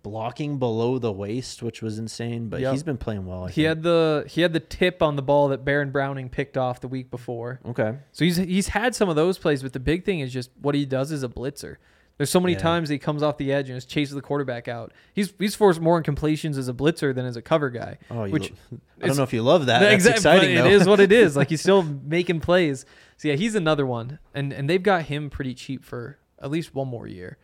blocking 0.02 0.58
below 0.58 0.98
the 0.98 1.12
waist, 1.12 1.62
which 1.62 1.80
was 1.82 1.98
insane. 1.98 2.48
But 2.48 2.60
Yep. 2.60 2.72
he's 2.72 2.82
been 2.82 2.96
playing 2.96 3.26
well. 3.26 3.44
I 3.44 3.48
He 3.50 3.54
think. 3.62 3.66
had 3.68 3.82
the 3.82 4.24
he 4.28 4.40
had 4.40 4.52
the 4.52 4.60
tip 4.60 5.02
on 5.02 5.16
the 5.16 5.22
ball 5.22 5.48
that 5.48 5.64
Baron 5.64 5.90
Browning 5.90 6.28
picked 6.28 6.56
off 6.56 6.80
the 6.80 6.88
week 6.88 7.10
before. 7.10 7.60
okay. 7.66 7.96
So 8.12 8.24
he's 8.24 8.36
he's 8.36 8.68
had 8.68 8.94
some 8.94 9.08
of 9.08 9.16
those 9.16 9.38
plays, 9.38 9.62
but 9.62 9.72
the 9.72 9.80
big 9.80 10.04
thing 10.04 10.20
is 10.20 10.32
just 10.32 10.50
what 10.60 10.74
he 10.74 10.84
does 10.86 11.12
as 11.12 11.22
a 11.22 11.28
blitzer. 11.28 11.76
There's 12.18 12.30
so 12.30 12.38
many 12.40 12.52
Yeah. 12.52 12.58
times 12.60 12.88
he 12.88 12.98
comes 12.98 13.22
off 13.22 13.36
the 13.38 13.52
edge 13.52 13.68
and 13.68 13.76
just 13.76 13.88
chases 13.88 14.14
the 14.14 14.20
quarterback 14.22 14.68
out. 14.68 14.92
He's 15.14 15.32
he's 15.38 15.54
forced 15.54 15.80
more 15.80 16.00
incompletions 16.00 16.56
as 16.56 16.68
a 16.68 16.72
blitzer 16.72 17.14
than 17.14 17.24
as 17.26 17.36
a 17.36 17.42
cover 17.42 17.68
guy. 17.70 17.98
Oh, 18.10 18.28
which 18.28 18.50
lo- 18.70 18.78
I 19.02 19.06
don't 19.08 19.16
know 19.16 19.22
if 19.24 19.32
you 19.32 19.42
love 19.42 19.66
that. 19.66 19.78
That's 19.80 19.94
exact- 19.94 20.22
but 20.22 20.36
exciting. 20.36 20.56
It 20.56 20.66
is 20.66 20.86
what 20.86 21.00
it 21.00 21.10
is. 21.10 21.36
Like 21.36 21.48
he's 21.50 21.60
still 21.68 21.82
making 21.82 22.40
plays. 22.40 22.84
So 23.16 23.28
yeah, 23.28 23.34
he's 23.34 23.54
another 23.54 23.86
one, 23.86 24.18
and 24.34 24.52
and 24.52 24.68
they've 24.70 24.82
got 24.82 25.04
him 25.04 25.30
pretty 25.30 25.54
cheap 25.54 25.84
for 25.84 26.18
at 26.40 26.50
least 26.50 26.74
one 26.74 26.88
more 26.88 27.06
year. 27.06 27.38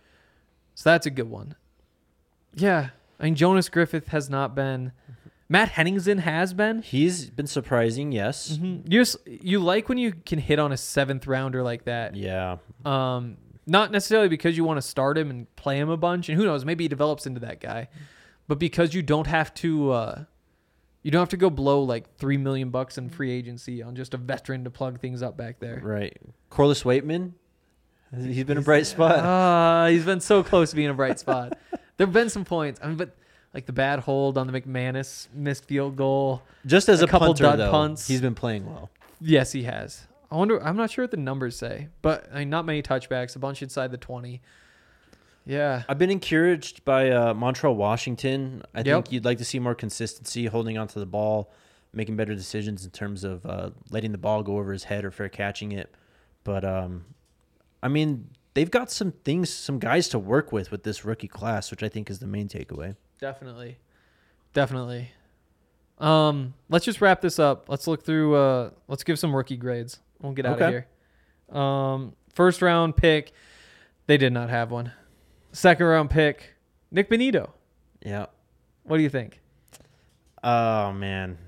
So 0.75 0.91
that's 0.91 1.07
a 1.07 1.11
good 1.11 1.29
one. 1.31 1.55
Yeah, 2.55 2.91
I 3.19 3.25
mean 3.25 3.35
Jonas 3.35 3.69
Griffith 3.69 4.09
has 4.09 4.29
not 4.31 4.55
been. 4.55 4.93
Matt 5.49 5.71
Henningsen 5.71 6.19
has 6.19 6.53
been. 6.53 6.83
He's 6.83 7.31
been 7.31 7.47
surprising. 7.47 8.13
Yes. 8.13 8.59
Mhm. 8.59 8.83
You 8.87 9.05
you 9.41 9.61
like 9.61 9.89
when 9.89 9.97
you 9.99 10.13
can 10.27 10.39
hit 10.39 10.59
on 10.59 10.73
a 10.73 10.77
seventh 10.77 11.27
rounder 11.27 11.63
like 11.63 11.85
that. 11.85 12.15
Yeah. 12.15 12.57
Um, 12.85 13.39
not 13.69 13.93
necessarily 13.93 14.29
because 14.29 14.57
you 14.57 14.65
want 14.65 14.79
to 14.79 14.83
start 14.83 15.19
him 15.19 15.31
and 15.31 15.55
play 15.57 15.79
him 15.79 15.91
a 15.91 15.97
bunch, 15.97 16.29
and 16.29 16.39
who 16.39 16.45
knows, 16.45 16.65
maybe 16.65 16.85
he 16.85 16.89
develops 16.89 17.27
into 17.27 17.41
that 17.41 17.61
guy, 17.61 17.89
but 18.47 18.59
because 18.59 18.95
you 18.95 19.03
don't 19.03 19.27
have 19.27 19.53
to, 19.55 19.93
uh, 19.93 20.25
you 21.03 21.11
don't 21.11 21.21
have 21.21 21.29
to 21.29 21.37
go 21.37 21.51
blow 21.51 21.83
like 21.83 22.17
three 22.17 22.39
million 22.39 22.71
bucks 22.71 22.99
in 22.99 23.11
free 23.11 23.31
agency 23.31 23.83
on 23.83 23.95
just 23.95 24.15
a 24.15 24.17
veteran 24.17 24.65
to 24.65 24.71
plug 24.71 25.01
things 25.01 25.23
up 25.23 25.37
back 25.37 25.61
there. 25.61 25.81
Right. 25.83 26.17
Corliss 26.51 26.83
Waitman. 26.83 27.33
He's 28.17 28.45
been 28.45 28.57
a 28.57 28.63
bright 28.63 28.87
spot. 28.87 29.19
Ah, 29.23 29.89
he's 29.91 30.05
been 30.05 30.21
so 30.21 30.43
close 30.43 30.71
to 30.71 30.77
being 30.77 30.89
a 30.89 30.95
bright 30.95 31.19
spot. 31.21 31.59
There've 31.97 32.13
been 32.13 32.31
some 32.31 32.45
points, 32.45 32.81
I 32.83 32.89
mean, 32.89 32.97
but 32.97 33.15
like 33.53 33.67
the 33.67 33.73
bad 33.73 34.01
hold 34.01 34.39
on 34.39 34.47
the 34.47 34.61
McManus 34.61 35.29
missed 35.35 35.67
field 35.67 35.97
goal. 35.97 36.43
Just 36.65 36.89
as 36.89 37.03
a 37.03 37.05
a, 37.05 37.09
couple 37.09 37.29
punter, 37.29 37.43
dud 37.43 37.59
though, 37.59 37.71
punts. 37.71 38.07
he's 38.07 38.21
been 38.21 38.35
playing 38.35 38.67
well. 38.67 38.91
Yes, 39.21 39.53
he 39.53 39.65
has. 39.65 40.07
I 40.31 40.37
wonder. 40.37 40.63
I'm 40.63 40.77
not 40.77 40.91
sure 40.91 41.05
what 41.05 41.11
the 41.11 41.17
numbers 41.17 41.57
say, 41.57 41.89
but 42.03 42.29
I 42.33 42.41
mean, 42.41 42.51
not 42.51 42.65
many 42.67 42.83
touchbacks, 42.83 43.35
a 43.37 43.39
bunch 43.39 43.63
inside 43.63 43.91
the 43.91 43.97
twenty. 43.97 44.43
Yeah. 45.47 45.85
I've 45.89 45.97
been 45.97 46.11
encouraged 46.11 46.85
by 46.85 47.11
uh, 47.11 47.33
Montrell 47.33 47.75
Washington. 47.75 48.63
I 48.75 48.81
Yep. 48.81 48.85
think 48.85 49.13
you'd 49.13 49.25
like 49.25 49.39
to 49.39 49.45
see 49.47 49.59
more 49.59 49.75
consistency, 49.75 50.45
holding 50.45 50.77
onto 50.77 51.01
the 51.01 51.07
ball, 51.07 51.51
making 51.95 52.17
better 52.17 52.35
decisions 52.35 52.85
in 52.85 52.91
terms 52.91 53.25
of 53.25 53.47
uh, 53.47 53.71
letting 53.91 54.13
the 54.13 54.19
ball 54.19 54.43
go 54.43 54.59
over 54.59 54.73
his 54.73 54.85
head 54.85 55.07
or 55.07 55.11
fair 55.11 55.31
catching 55.31 55.73
it. 55.73 55.95
But 56.45 56.67
um, 56.67 57.07
I 57.83 57.89
mean, 57.89 58.29
they've 58.53 58.71
got 58.71 58.91
some 58.91 59.13
things, 59.25 59.49
some 59.49 59.79
guys 59.79 60.11
to 60.11 60.19
work 60.19 60.53
with 60.53 60.71
with 60.71 60.83
this 60.83 61.07
rookie 61.07 61.29
class, 61.29 61.71
which 61.71 61.83
I 61.83 61.89
think 61.89 62.11
is 62.11 62.19
the 62.19 62.27
main 62.27 62.49
takeaway. 62.49 62.97
Definitely. 63.19 63.79
Definitely. 64.53 65.13
Um, 65.97 66.53
let's 66.69 66.85
just 66.85 67.01
wrap 67.01 67.23
this 67.23 67.39
up. 67.39 67.69
Let's 67.71 67.87
look 67.87 68.05
through 68.05 68.35
uh 68.37 68.71
let's 68.87 69.03
give 69.03 69.19
some 69.19 69.35
rookie 69.35 69.57
grades. 69.57 69.99
We'll 70.21 70.33
get 70.33 70.47
out 70.47 70.61
of 70.61 70.71
here. 70.71 70.87
Um, 71.57 72.15
first 72.35 72.63
round 72.63 72.97
pick, 72.97 73.33
they 74.07 74.17
did 74.17 74.33
not 74.33 74.51
have 74.51 74.71
one. 74.71 74.93
Second 75.53 75.87
round 75.87 76.11
pick, 76.11 76.55
Nik 76.91 77.09
Bonitto. 77.09 77.51
Yeah. 78.05 78.27
What 78.85 78.97
do 78.97 79.03
you 79.03 79.11
think? 79.11 79.41
Oh 80.43 80.93
man, 80.93 81.39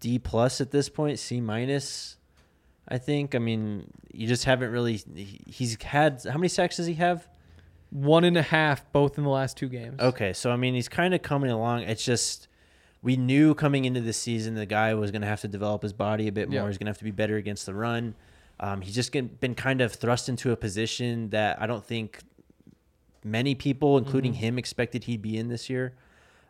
D 0.00 0.18
plus 0.18 0.60
at 0.60 0.70
this 0.70 0.88
point, 0.88 1.18
C 1.18 1.40
minus. 1.40 2.16
I 2.88 2.98
think. 2.98 3.34
I 3.34 3.38
mean, 3.38 3.90
you 4.12 4.26
just 4.26 4.44
haven't 4.44 4.70
really. 4.70 5.00
He's 5.46 5.80
had 5.82 6.22
how 6.24 6.38
many 6.38 6.48
sacks 6.48 6.76
does 6.76 6.86
he 6.86 6.94
have? 6.94 7.28
One 7.90 8.24
and 8.24 8.36
a 8.36 8.42
half, 8.42 8.90
both 8.92 9.16
in 9.16 9.24
the 9.24 9.30
last 9.30 9.56
two 9.56 9.68
games. 9.68 9.98
Okay, 10.00 10.32
so 10.32 10.50
I 10.50 10.56
mean, 10.56 10.74
he's 10.74 10.88
kind 10.88 11.14
of 11.14 11.22
coming 11.22 11.50
along. 11.50 11.82
It's 11.82 12.04
just 12.04 12.47
we 13.02 13.16
knew 13.16 13.54
coming 13.54 13.84
into 13.84 14.00
the 14.00 14.12
season 14.12 14.54
the 14.54 14.66
guy 14.66 14.94
was 14.94 15.10
going 15.10 15.22
to 15.22 15.28
have 15.28 15.40
to 15.42 15.48
develop 15.48 15.82
his 15.82 15.92
body 15.92 16.28
a 16.28 16.32
bit 16.32 16.48
more. 16.48 16.62
Yeah. 16.62 16.66
He's 16.66 16.78
going 16.78 16.86
to 16.86 16.90
have 16.90 16.98
to 16.98 17.04
be 17.04 17.10
better 17.12 17.36
against 17.36 17.66
the 17.66 17.74
run. 17.74 18.14
Um, 18.60 18.80
he's 18.80 18.94
just 18.94 19.12
been 19.12 19.54
kind 19.54 19.80
of 19.80 19.92
thrust 19.92 20.28
into 20.28 20.50
a 20.50 20.56
position 20.56 21.30
that 21.30 21.62
I 21.62 21.66
don't 21.68 21.84
think 21.84 22.18
many 23.22 23.54
people, 23.54 23.98
including 23.98 24.32
Mm-hmm. 24.32 24.40
him, 24.40 24.58
expected 24.58 25.04
he'd 25.04 25.22
be 25.22 25.36
in 25.36 25.48
this 25.48 25.70
year. 25.70 25.94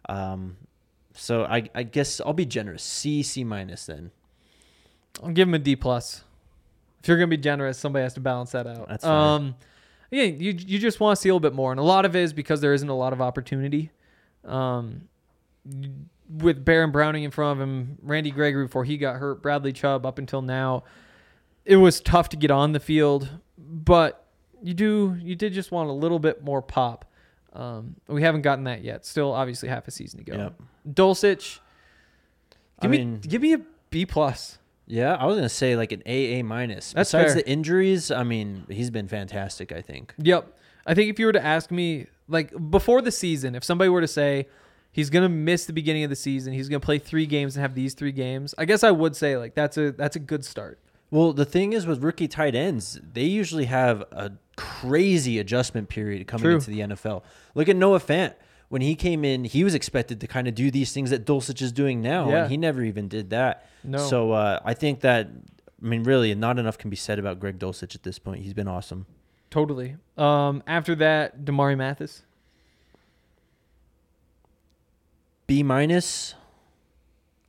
Um, 0.08 0.56
so 1.14 1.44
I, 1.44 1.68
I 1.74 1.82
guess 1.82 2.20
I'll 2.20 2.32
be 2.32 2.46
generous. 2.46 2.82
C 2.82 3.22
C 3.22 3.44
minus 3.44 3.84
then. 3.86 4.10
I'll 5.22 5.32
give 5.32 5.48
him 5.48 5.54
a 5.54 5.58
D 5.58 5.76
plus. 5.76 6.22
If 7.02 7.08
you're 7.08 7.16
gonna 7.18 7.26
be 7.26 7.36
generous, 7.36 7.78
somebody 7.78 8.04
has 8.04 8.14
to 8.14 8.20
balance 8.20 8.52
that 8.52 8.66
out. 8.66 8.88
That's 8.88 9.04
fair. 9.04 9.12
um, 9.12 9.54
yeah, 10.10 10.22
you 10.24 10.52
you 10.52 10.78
just 10.78 11.00
want 11.00 11.16
to 11.16 11.20
see 11.20 11.28
a 11.28 11.32
little 11.34 11.40
bit 11.50 11.54
more, 11.54 11.70
and 11.72 11.78
a 11.80 11.82
lot 11.84 12.04
of 12.06 12.16
it 12.16 12.22
is 12.22 12.32
because 12.32 12.60
there 12.62 12.72
isn't 12.72 12.88
a 12.88 12.96
lot 12.96 13.12
of 13.12 13.20
opportunity. 13.20 13.90
Um, 14.44 15.08
with 16.28 16.64
Baron 16.64 16.90
Browning 16.90 17.24
in 17.24 17.30
front 17.30 17.58
of 17.60 17.66
him, 17.68 17.98
Randy 18.02 18.30
Gregory 18.30 18.64
before 18.66 18.84
he 18.84 18.98
got 18.98 19.16
hurt, 19.16 19.42
Bradley 19.42 19.72
Chubb 19.72 20.04
up 20.04 20.18
until 20.18 20.42
now, 20.42 20.84
it 21.64 21.76
was 21.76 22.00
tough 22.00 22.28
to 22.30 22.36
get 22.36 22.50
on 22.50 22.72
the 22.72 22.80
field, 22.80 23.28
but 23.56 24.26
you 24.62 24.74
do 24.74 25.16
you 25.20 25.34
did 25.36 25.52
just 25.52 25.70
want 25.72 25.88
a 25.88 25.92
little 25.92 26.18
bit 26.18 26.42
more 26.42 26.60
pop. 26.62 27.04
Um, 27.52 27.96
we 28.08 28.22
haven't 28.22 28.42
gotten 28.42 28.64
that 28.64 28.82
yet. 28.82 29.06
Still, 29.06 29.32
obviously, 29.32 29.68
half 29.68 29.88
a 29.88 29.90
season 29.90 30.22
to 30.22 30.30
go. 30.30 30.36
Yep. 30.36 30.62
Dulcich, 30.94 31.60
I 32.78 32.82
give 32.82 32.90
me 32.90 32.98
mean- 32.98 33.20
give 33.20 33.42
me 33.42 33.52
a 33.54 33.60
B 33.90 34.04
plus. 34.06 34.58
Yeah, 34.86 35.14
I 35.16 35.26
was 35.26 35.36
gonna 35.36 35.48
say 35.50 35.76
like 35.76 35.92
an 35.92 36.02
A 36.06 36.38
A 36.40 36.42
minus. 36.42 36.92
That's 36.92 37.10
Besides 37.10 37.34
fair. 37.34 37.42
the 37.42 37.48
injuries, 37.48 38.10
I 38.10 38.22
mean, 38.24 38.64
he's 38.70 38.90
been 38.90 39.08
fantastic. 39.08 39.70
I 39.72 39.82
think. 39.82 40.14
Yep. 40.18 40.56
I 40.86 40.94
think 40.94 41.10
if 41.10 41.18
you 41.18 41.26
were 41.26 41.32
to 41.32 41.44
ask 41.44 41.70
me, 41.70 42.06
like 42.28 42.52
before 42.70 43.02
the 43.02 43.12
season, 43.12 43.54
if 43.54 43.62
somebody 43.64 43.90
were 43.90 44.00
to 44.00 44.08
say 44.08 44.46
he's 44.98 45.10
gonna 45.10 45.28
miss 45.28 45.64
the 45.66 45.72
beginning 45.72 46.02
of 46.02 46.10
the 46.10 46.16
season, 46.16 46.52
he's 46.52 46.68
gonna 46.68 46.80
play 46.80 46.98
three 46.98 47.24
games 47.26 47.56
and 47.56 47.62
have 47.62 47.74
these 47.74 47.94
three 47.94 48.12
games, 48.12 48.54
I 48.58 48.64
guess 48.64 48.82
I 48.82 48.90
would 48.90 49.14
say 49.14 49.36
like 49.36 49.54
that's 49.54 49.76
a 49.78 49.92
that's 49.92 50.16
a 50.16 50.20
good 50.20 50.44
start. 50.44 50.78
Well, 51.10 51.32
the 51.32 51.44
thing 51.44 51.72
is 51.72 51.86
with 51.86 52.02
rookie 52.02 52.28
tight 52.28 52.54
ends, 52.54 53.00
they 53.12 53.22
usually 53.24 53.64
have 53.66 54.02
a 54.12 54.32
crazy 54.56 55.38
adjustment 55.38 55.88
period 55.88 56.26
coming 56.26 56.42
True. 56.42 56.54
into 56.56 56.70
the 56.70 56.80
NFL. 56.80 57.22
Look 57.54 57.68
at 57.68 57.76
Noah 57.76 58.00
Fant. 58.00 58.34
When 58.68 58.82
he 58.82 58.94
came 58.94 59.24
in, 59.24 59.44
he 59.44 59.64
was 59.64 59.74
expected 59.74 60.20
to 60.20 60.26
kind 60.26 60.46
of 60.46 60.54
do 60.54 60.70
these 60.70 60.92
things 60.92 61.08
that 61.08 61.24
Dulcich 61.24 61.62
is 61.62 61.72
doing 61.72 62.02
now, 62.02 62.28
Yeah. 62.28 62.42
and 62.42 62.50
he 62.50 62.58
never 62.58 62.82
even 62.82 63.08
did 63.08 63.30
that. 63.30 63.66
No. 63.82 63.96
So 63.96 64.32
uh, 64.32 64.60
I 64.62 64.74
think 64.74 65.00
that, 65.00 65.28
I 65.82 65.86
mean, 65.86 66.02
really, 66.02 66.34
not 66.34 66.58
enough 66.58 66.76
can 66.76 66.90
be 66.90 66.96
said 66.96 67.18
about 67.18 67.40
Greg 67.40 67.58
Dulcich 67.58 67.94
at 67.94 68.02
this 68.02 68.18
point. 68.18 68.42
He's 68.42 68.52
been 68.52 68.68
awesome. 68.68 69.06
Totally. 69.50 69.96
Um, 70.18 70.62
after 70.66 70.94
that, 70.96 71.46
Damari 71.46 71.78
Mathis. 71.78 72.24
B 75.48 75.64
minus. 75.64 76.34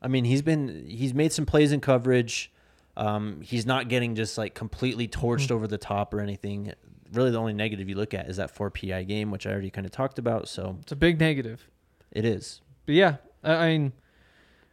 I 0.01 0.07
mean, 0.07 0.25
he's 0.25 0.41
been 0.41 0.85
he's 0.87 1.13
made 1.13 1.31
some 1.31 1.45
plays 1.45 1.71
in 1.71 1.81
coverage. 1.81 2.51
Um, 2.97 3.41
he's 3.41 3.65
not 3.65 3.87
getting 3.89 4.15
just 4.15 4.37
like 4.37 4.55
completely 4.55 5.07
torched 5.07 5.45
Mm-hmm. 5.47 5.53
over 5.53 5.67
the 5.67 5.77
top 5.77 6.13
or 6.13 6.19
anything. 6.21 6.73
Really, 7.13 7.31
the 7.31 7.37
only 7.37 7.53
negative 7.53 7.87
you 7.89 7.95
look 7.95 8.13
at 8.13 8.27
is 8.29 8.37
that 8.37 8.51
four 8.51 8.69
PI 8.71 9.03
game, 9.03 9.31
which 9.31 9.45
I 9.47 9.51
already 9.51 9.69
kind 9.69 9.85
of 9.85 9.91
talked 9.91 10.17
about. 10.19 10.47
So 10.47 10.77
It's 10.81 10.91
a 10.91 10.95
big 10.95 11.19
negative. 11.19 11.69
it 12.11 12.25
is. 12.25 12.61
But 12.85 12.95
yeah, 12.95 13.15
I, 13.43 13.53
I 13.53 13.67
mean, 13.77 13.93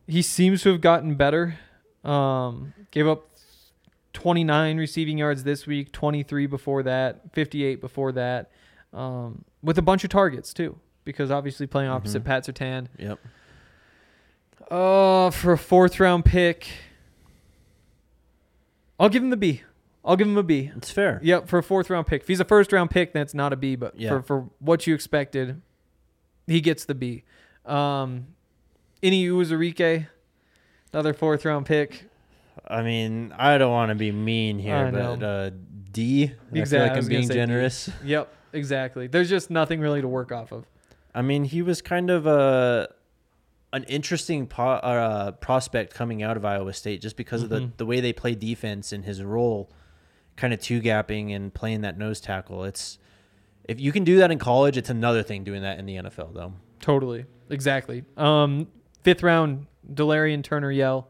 he 0.06 0.22
seems 0.22 0.62
to 0.62 0.70
have 0.72 0.80
gotten 0.80 1.14
better. 1.14 1.58
Um, 2.04 2.72
gave 2.92 3.06
up 3.08 3.30
29 4.12 4.76
receiving 4.78 5.18
yards 5.18 5.44
this 5.44 5.66
week, 5.66 5.92
23 5.92 6.46
before 6.46 6.82
that, 6.84 7.32
58 7.32 7.80
before 7.80 8.12
that, 8.12 8.50
um, 8.92 9.44
with 9.62 9.76
a 9.78 9.82
bunch 9.82 10.04
of 10.04 10.10
targets 10.10 10.54
too, 10.54 10.78
because 11.06 11.30
obviously 11.30 11.66
playing 11.66 11.88
opposite 11.88 12.22
Pat 12.24 12.44
Surtain. 12.44 12.88
Yep. 12.98 13.18
Uh, 14.70 15.30
for 15.30 15.52
a 15.52 15.58
fourth 15.58 15.98
round 15.98 16.26
pick, 16.26 16.66
I'll 19.00 19.08
give 19.08 19.22
him 19.22 19.30
the 19.30 19.36
B. 19.38 19.62
I'll 20.04 20.16
give 20.16 20.26
him 20.28 20.36
a 20.36 20.42
B. 20.42 20.70
It's 20.76 20.90
fair. 20.90 21.20
Yep, 21.22 21.48
for 21.48 21.58
a 21.58 21.62
fourth 21.62 21.88
round 21.90 22.06
pick. 22.06 22.22
If 22.22 22.28
he's 22.28 22.40
a 22.40 22.44
first 22.44 22.72
round 22.72 22.90
pick, 22.90 23.12
then 23.12 23.22
it's 23.22 23.34
not 23.34 23.52
a 23.52 23.56
B. 23.56 23.76
But 23.76 23.98
Yeah. 23.98 24.10
for, 24.10 24.22
for 24.22 24.40
what 24.58 24.86
you 24.86 24.94
expected, 24.94 25.60
he 26.46 26.60
gets 26.60 26.84
the 26.84 26.94
B. 26.94 27.24
Um, 27.64 28.26
Ini 29.02 29.24
Uwazurike, 29.28 30.06
another 30.92 31.12
fourth 31.14 31.44
round 31.44 31.66
pick. 31.66 32.04
I 32.66 32.82
mean, 32.82 33.32
I 33.36 33.58
don't 33.58 33.70
want 33.72 33.90
to 33.90 33.94
be 33.94 34.10
mean 34.12 34.58
here, 34.58 34.90
but 34.92 35.22
uh, 35.22 35.50
D. 35.92 36.24
I 36.24 36.26
feel 36.52 36.60
Exactly, 36.62 36.88
like 36.88 37.02
I'm 37.02 37.08
being 37.08 37.22
say 37.26 37.34
D. 37.34 37.40
generous. 37.40 37.90
Yep, 38.04 38.32
exactly. 38.52 39.06
There's 39.06 39.28
just 39.28 39.50
nothing 39.50 39.80
really 39.80 40.00
to 40.00 40.08
work 40.08 40.32
off 40.32 40.52
of. 40.52 40.64
I 41.16 41.22
mean, 41.22 41.44
he 41.44 41.62
was 41.62 41.80
kind 41.82 42.10
of 42.10 42.26
a 42.26 42.88
an 43.72 43.82
interesting 43.84 44.46
po- 44.46 44.62
uh, 44.92 45.32
prospect 45.32 45.92
coming 45.92 46.22
out 46.22 46.36
of 46.36 46.44
Iowa 46.44 46.72
State 46.72 47.02
just 47.02 47.16
because 47.16 47.42
of 47.42 47.48
the, 47.48 47.60
Mhm. 47.62 47.76
the 47.76 47.84
way 47.86 48.00
they 48.00 48.12
play 48.12 48.34
defense 48.34 48.92
and 48.92 49.04
his 49.04 49.22
role, 49.22 49.70
kind 50.36 50.54
of 50.54 50.60
two 50.60 50.80
gapping 50.80 51.34
and 51.34 51.52
playing 51.52 51.80
that 51.80 51.98
nose 51.98 52.20
tackle. 52.20 52.64
It's 52.64 52.98
if 53.64 53.80
you 53.80 53.90
can 53.92 54.04
do 54.04 54.18
that 54.18 54.30
in 54.30 54.38
college, 54.38 54.76
it's 54.76 54.88
another 54.90 55.22
thing 55.24 55.42
doing 55.42 55.62
that 55.62 55.78
in 55.80 55.86
the 55.86 55.96
NFL 55.96 56.32
though. 56.32 56.52
Totally. 56.80 57.24
Exactly. 57.50 58.04
Um, 58.16 58.68
fifth 59.02 59.22
round, 59.22 59.66
Delarrin 59.92 60.42
Turner-Yell. 60.44 61.08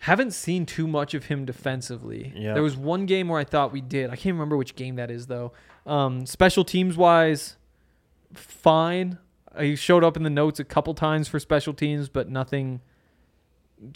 Haven't 0.00 0.32
seen 0.32 0.66
too 0.66 0.86
much 0.86 1.14
of 1.14 1.26
him 1.26 1.44
defensively. 1.44 2.32
Yeah. 2.36 2.54
There 2.54 2.62
was 2.62 2.76
one 2.76 3.06
game 3.06 3.28
where 3.28 3.40
I 3.40 3.44
thought 3.44 3.72
we 3.72 3.80
did. 3.80 4.10
I 4.10 4.16
can't 4.16 4.34
remember 4.34 4.56
which 4.56 4.74
game 4.74 4.96
that 4.96 5.10
is 5.10 5.28
though. 5.28 5.52
Um, 5.86 6.26
special 6.26 6.64
teams 6.64 6.96
wise, 6.96 7.56
fine. 8.34 9.18
He 9.58 9.76
showed 9.76 10.04
up 10.04 10.16
in 10.16 10.22
the 10.22 10.30
notes 10.30 10.58
a 10.60 10.64
couple 10.64 10.94
times 10.94 11.28
for 11.28 11.38
special 11.38 11.74
teams, 11.74 12.08
but 12.08 12.28
nothing 12.28 12.80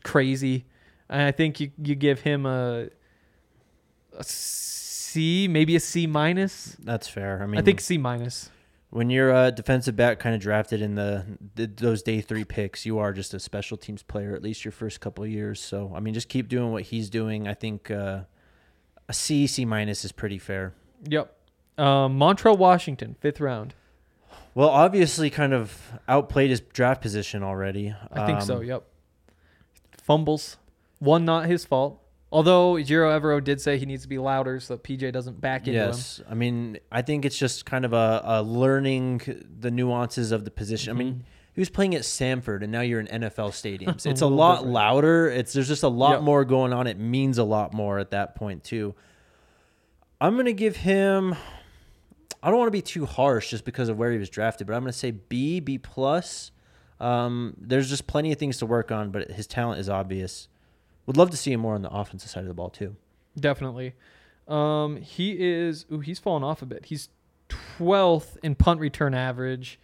crazy. 0.05 0.67
And 1.09 1.23
I 1.23 1.33
think 1.33 1.61
you 1.61 1.71
you 1.83 1.95
give 1.95 2.21
him 2.21 2.47
a, 2.47 2.89
a 4.17 4.25
C, 4.25 5.49
maybe 5.49 5.75
a 5.75 5.81
C 5.81 6.07
minus. 6.07 6.77
That's 6.79 7.09
fair. 7.09 7.43
I 7.43 7.47
mean, 7.47 7.59
I 7.59 7.63
think 7.63 7.81
C 7.81 7.99
minus. 7.99 8.51
when 8.91 9.11
you're 9.11 9.31
a 9.31 9.51
defensive 9.51 9.97
back 9.97 10.19
kind 10.19 10.35
of 10.35 10.41
drafted 10.41 10.81
in 10.81 10.95
the, 10.95 11.25
the 11.55 11.67
those 11.67 12.03
day 12.03 12.21
three 12.21 12.45
picks, 12.45 12.87
you 12.87 12.99
are 12.99 13.13
just 13.13 13.35
a 13.35 13.41
special 13.41 13.77
teams 13.77 14.03
player 14.03 14.35
at 14.35 14.43
least 14.43 14.65
your 14.65 14.73
first 14.73 15.01
couple 15.01 15.25
of 15.25 15.31
years. 15.31 15.61
So 15.61 15.93
I 15.95 16.01
mean, 16.01 16.15
just 16.15 16.29
keep 16.29 16.49
doing 16.49 16.73
what 16.73 16.85
he's 16.85 17.11
doing. 17.11 17.47
I 17.47 17.55
think 17.55 17.91
uh, 17.91 18.23
a 19.09 19.13
C 19.13 19.47
C 19.47 19.65
minus 19.65 20.05
is 20.05 20.13
pretty 20.13 20.39
fair. 20.39 20.75
Yep. 21.05 21.35
Um, 21.77 22.19
Montrell 22.19 22.57
Washington, 22.57 23.17
fifth 23.21 23.41
round. 23.41 23.75
Well, 24.59 24.71
obviously, 24.71 25.31
kind 25.31 25.53
of 25.55 25.93
outplayed 26.09 26.51
his 26.51 26.59
draft 26.61 27.01
position 27.01 27.45
already. 27.45 27.95
I 28.11 28.27
think 28.27 28.43
so. 28.43 28.57
Um, 28.57 28.65
Yep. 28.65 28.85
Fumbles. 30.03 30.57
One 30.99 31.25
not 31.25 31.47
his 31.47 31.65
fault. 31.65 32.03
Although 32.33 32.77
Jiro 32.83 33.09
Evero 33.17 33.43
did 33.43 33.61
say 33.61 33.79
he 33.79 33.87
needs 33.87 34.03
to 34.03 34.09
be 34.09 34.19
louder 34.19 34.59
so 34.59 34.75
that 34.75 34.83
PJ 34.83 35.13
doesn't 35.13 35.41
back 35.41 35.69
into 35.69 35.79
him. 35.81 35.87
Yes, 35.87 36.21
I 36.29 36.35
mean, 36.35 36.79
I 36.91 37.03
think 37.03 37.25
it's 37.25 37.39
just 37.39 37.67
kind 37.67 37.85
of 37.85 37.93
a, 37.93 38.21
a 38.25 38.43
learning 38.43 39.21
the 39.61 39.71
nuances 39.71 40.33
of 40.33 40.45
the 40.45 40.51
position. 40.51 40.91
I 40.91 40.99
mean, 40.99 41.23
he 41.55 41.61
was 41.61 41.71
playing 41.71 41.95
at 41.95 42.03
Samford, 42.03 42.65
and 42.65 42.73
now 42.73 42.81
you're 42.81 42.99
in 42.99 43.07
NFL 43.07 43.51
stadiums. 43.53 44.07
It's 44.07 44.23
a 44.23 44.27
little 44.27 44.31
lot 44.37 44.55
different. 44.57 44.73
louder. 44.75 45.29
It's 45.31 45.53
there's 45.53 45.69
just 45.69 45.85
a 45.85 45.89
lot 45.89 46.15
Yep. 46.15 46.23
more 46.23 46.45
going 46.45 46.73
on. 46.73 46.89
It 46.89 46.99
means 46.99 47.39
a 47.39 47.45
lot 47.45 47.73
more 47.73 48.01
at 48.01 48.11
that 48.11 48.35
point 48.35 48.65
too. 48.65 48.97
I'm 50.21 50.37
gonna 50.37 50.53
give 50.53 50.79
him. 50.79 51.37
I 52.43 52.51
don't 52.51 52.59
want 52.59 52.69
to 52.69 52.73
be 52.73 52.83
too 52.83 53.07
harsh 53.07 53.51
just 53.51 53.65
because 53.65 53.89
of 53.89 53.99
where 53.99 54.13
he 54.13 54.19
was 54.19 54.31
drafted, 54.31 54.67
but 54.67 54.75
I'm 54.75 54.83
gonna 54.83 54.93
say 54.93 55.11
B, 55.11 55.61
B 55.61 55.79
plus. 55.79 56.53
Um, 57.01 57.55
there's 57.61 57.89
just 57.89 58.07
plenty 58.07 58.33
of 58.33 58.39
things 58.39 58.59
to 58.59 58.67
work 58.67 58.91
on, 58.91 59.11
but 59.11 59.31
his 59.31 59.47
talent 59.47 59.81
is 59.81 59.89
obvious. 59.89 60.49
Would 61.07 61.17
love 61.17 61.31
to 61.31 61.37
see 61.37 61.53
him 61.53 61.61
more 61.61 61.75
on 61.75 61.83
the 61.83 61.91
offensive 61.91 62.31
side 62.31 62.43
of 62.43 62.49
the 62.49 62.55
ball 62.55 62.71
too. 62.71 62.97
Definitely. 63.39 63.95
Um, 64.47 64.97
he 64.97 65.37
is. 65.39 65.87
Ooh, 65.93 66.01
he's 66.01 66.19
fallen 66.19 66.43
off 66.43 66.63
a 66.63 66.67
bit. 66.67 66.87
He's 66.87 67.09
twelfth 67.49 68.37
in 68.43 68.55
punt 68.55 68.81
return 68.81 69.15
average. 69.15 69.79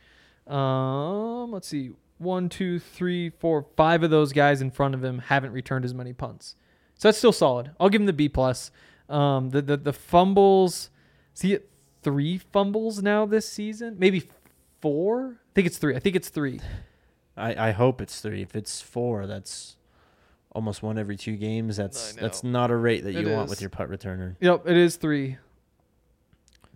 Um, 0.47 1.51
let's 1.53 1.69
see. 1.69 1.93
One, 2.19 2.49
two, 2.49 2.79
three, 2.79 3.31
four, 3.31 3.67
five 3.77 4.03
of 4.03 4.11
those 4.11 4.33
guys 4.33 4.61
in 4.61 4.71
front 4.71 4.95
of 4.95 5.03
him 5.03 5.19
haven't 5.19 5.53
returned 5.53 5.85
as 5.85 5.95
many 5.95 6.13
punts. 6.13 6.57
So 6.97 7.09
that's 7.09 7.19
still 7.19 7.33
solid. 7.33 7.73
I'll 7.81 7.89
give 7.89 8.01
him 8.01 8.07
the 8.07 8.13
B 8.13 8.29
plus. 8.29 8.71
Um, 9.09 9.51
the 9.51 9.63
the 9.63 9.77
the 9.77 9.93
fumbles. 9.93 10.91
See 11.35 11.59
three 12.05 12.39
fumbles 12.39 13.03
now 13.03 13.27
this 13.27 13.49
season. 13.49 13.97
Maybe 13.99 14.23
four. 14.81 15.41
I 15.51 15.53
think 15.55 15.67
it's 15.67 15.79
three. 15.79 15.97
I 15.97 15.99
think 15.99 16.15
it's 16.15 16.29
three. 16.29 16.61
I, 17.37 17.69
I 17.69 17.71
hope 17.73 18.01
it's 18.01 18.21
three. 18.21 18.43
If 18.43 18.55
it's 18.55 18.81
four, 18.81 19.27
that's 19.27 19.77
almost 20.53 20.83
one 20.85 20.99
every 20.99 21.17
two 21.17 21.37
games. 21.37 21.77
That's 21.77 22.13
that's 22.13 22.45
not 22.45 22.71
a 22.71 22.77
rate 22.77 23.03
that 23.05 23.17
It 23.17 23.27
you 23.27 23.33
want 23.33 23.47
is. 23.47 23.51
with 23.51 23.61
your 23.61 23.71
putt 23.71 23.91
returner. 23.91 24.37
Yep, 24.41 24.69
it 24.69 24.77
is 24.77 24.97
three. 24.97 25.39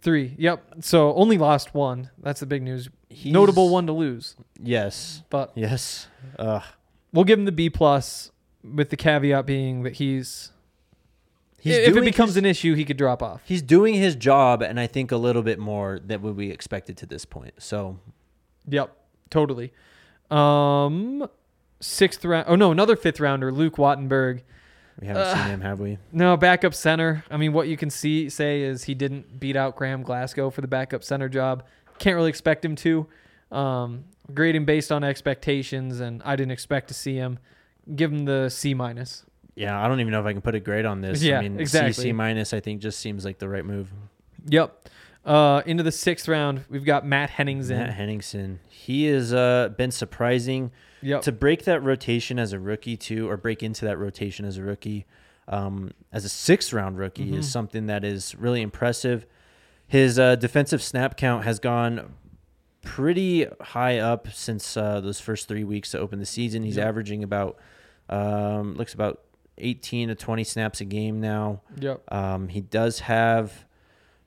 Three. 0.00 0.34
Yep. 0.38 0.76
So 0.80 1.12
only 1.14 1.38
lost 1.38 1.74
one. 1.74 2.10
That's 2.22 2.40
the 2.40 2.46
big 2.46 2.62
news. 2.62 2.88
Notable 3.24 3.68
one 3.70 3.86
to 3.88 3.92
lose. 3.92 4.36
Yes. 4.60 5.22
But 5.28 5.52
Yes. 5.56 6.06
Ugh. 6.38 6.62
we'll 7.12 7.24
give 7.24 7.38
him 7.38 7.44
the 7.46 7.52
B 7.52 7.68
plus 7.68 8.30
with 8.62 8.90
the 8.90 8.96
caveat 8.96 9.44
being 9.46 9.82
that 9.82 9.94
he's, 9.94 10.52
He's 11.60 11.76
if 11.76 11.96
it 11.96 12.04
becomes 12.04 12.30
his, 12.30 12.36
an 12.38 12.44
issue, 12.46 12.74
he 12.74 12.84
could 12.84 12.96
drop 12.96 13.22
off. 13.22 13.42
he's 13.44 13.62
doing 13.62 13.94
his 13.94 14.14
job, 14.14 14.62
and 14.62 14.78
I 14.78 14.86
think 14.86 15.10
a 15.10 15.16
little 15.16 15.42
bit 15.42 15.58
more 15.58 15.98
than 16.04 16.22
what 16.22 16.36
we 16.36 16.50
expected 16.50 16.96
to 16.98 17.06
this 17.06 17.24
point. 17.24 17.54
So 17.58 17.98
Yep, 18.68 18.96
totally. 19.30 19.72
Um, 20.30 21.28
sixth 21.80 22.24
round. 22.24 22.46
Oh 22.48 22.54
no, 22.54 22.70
another 22.70 22.96
fifth 22.96 23.20
rounder, 23.20 23.50
Luke 23.50 23.76
Wattenberg. 23.76 24.42
we 25.00 25.06
haven't 25.06 25.22
Ugh. 25.22 25.36
seen 25.36 25.46
him, 25.46 25.60
have 25.62 25.80
we? 25.80 25.98
No, 26.12 26.36
backup 26.36 26.74
center. 26.74 27.24
I 27.30 27.36
mean, 27.36 27.52
what 27.52 27.68
you 27.68 27.76
can 27.76 27.90
see 27.90 28.28
say 28.28 28.62
is 28.62 28.84
he 28.84 28.94
didn't 28.94 29.40
beat 29.40 29.56
out 29.56 29.76
Graham 29.76 30.02
Glasgow 30.02 30.50
for 30.50 30.60
the 30.60 30.68
backup 30.68 31.02
center 31.02 31.28
job. 31.28 31.64
Can't 31.98 32.14
really 32.14 32.30
expect 32.30 32.64
him 32.64 32.76
to. 32.76 33.06
Um, 33.50 34.04
grade 34.34 34.54
him 34.54 34.64
based 34.64 34.92
on 34.92 35.02
expectations, 35.02 36.00
and 36.00 36.22
I 36.24 36.36
didn't 36.36 36.52
expect 36.52 36.88
to 36.88 36.94
see 36.94 37.14
him. 37.14 37.38
Give 37.96 38.12
him 38.12 38.26
the 38.26 38.50
C 38.50 38.74
minus. 38.74 39.24
Yeah, 39.58 39.82
I 39.82 39.88
don't 39.88 40.00
even 40.00 40.12
know 40.12 40.20
if 40.20 40.26
I 40.26 40.32
can 40.32 40.40
put 40.42 40.54
a 40.54 40.60
grade 40.60 40.86
on 40.86 41.00
this. 41.00 41.22
Yeah, 41.22 41.38
I 41.38 41.42
mean, 41.42 41.58
exactly. 41.60 41.92
C, 41.92 42.02
C 42.02 42.12
minus, 42.12 42.52
I 42.52 42.60
think 42.60 42.80
just 42.80 43.00
seems 43.00 43.24
like 43.24 43.38
the 43.38 43.48
right 43.48 43.64
move. 43.64 43.90
Yep. 44.46 44.88
Uh, 45.24 45.62
into 45.66 45.82
the 45.82 45.92
sixth 45.92 46.28
round, 46.28 46.64
we've 46.70 46.84
got 46.84 47.04
Matt 47.04 47.30
Henningsen. 47.30 47.76
Matt 47.76 47.92
Henningsen, 47.94 48.60
he 48.68 49.06
has 49.06 49.34
uh, 49.34 49.70
been 49.76 49.90
surprising. 49.90 50.70
Yep. 51.00 51.22
to 51.22 51.32
break 51.32 51.62
that 51.64 51.80
rotation 51.84 52.40
as 52.40 52.52
a 52.52 52.58
rookie 52.58 52.96
too, 52.96 53.28
or 53.30 53.36
break 53.36 53.62
into 53.62 53.84
that 53.84 53.98
rotation 53.98 54.44
as 54.44 54.56
a 54.58 54.62
rookie, 54.64 55.06
um, 55.46 55.92
as 56.12 56.24
a 56.24 56.28
sixth 56.28 56.72
round 56.72 56.98
rookie 56.98 57.26
Mm-hmm. 57.26 57.38
is 57.38 57.50
something 57.50 57.86
that 57.86 58.02
is 58.04 58.34
really 58.36 58.62
impressive. 58.62 59.24
His 59.86 60.18
uh, 60.18 60.34
defensive 60.36 60.82
snap 60.82 61.16
count 61.16 61.44
has 61.44 61.58
gone 61.60 62.14
pretty 62.82 63.46
high 63.60 63.98
up 63.98 64.28
since 64.32 64.76
uh, 64.76 65.00
those 65.00 65.20
first 65.20 65.46
three 65.48 65.64
weeks 65.64 65.90
to 65.92 65.98
open 65.98 66.18
the 66.18 66.26
season. 66.26 66.62
He's 66.62 66.76
Yep. 66.76 66.86
averaging 66.88 67.22
about 67.22 67.58
um, 68.08 68.74
looks 68.74 68.94
about 68.94 69.20
18 69.60 70.08
to 70.08 70.14
20 70.14 70.44
snaps 70.44 70.80
a 70.80 70.84
game 70.84 71.20
now. 71.20 71.62
Yep. 71.78 72.02
Um, 72.12 72.48
he 72.48 72.60
does 72.60 73.00
have. 73.00 73.64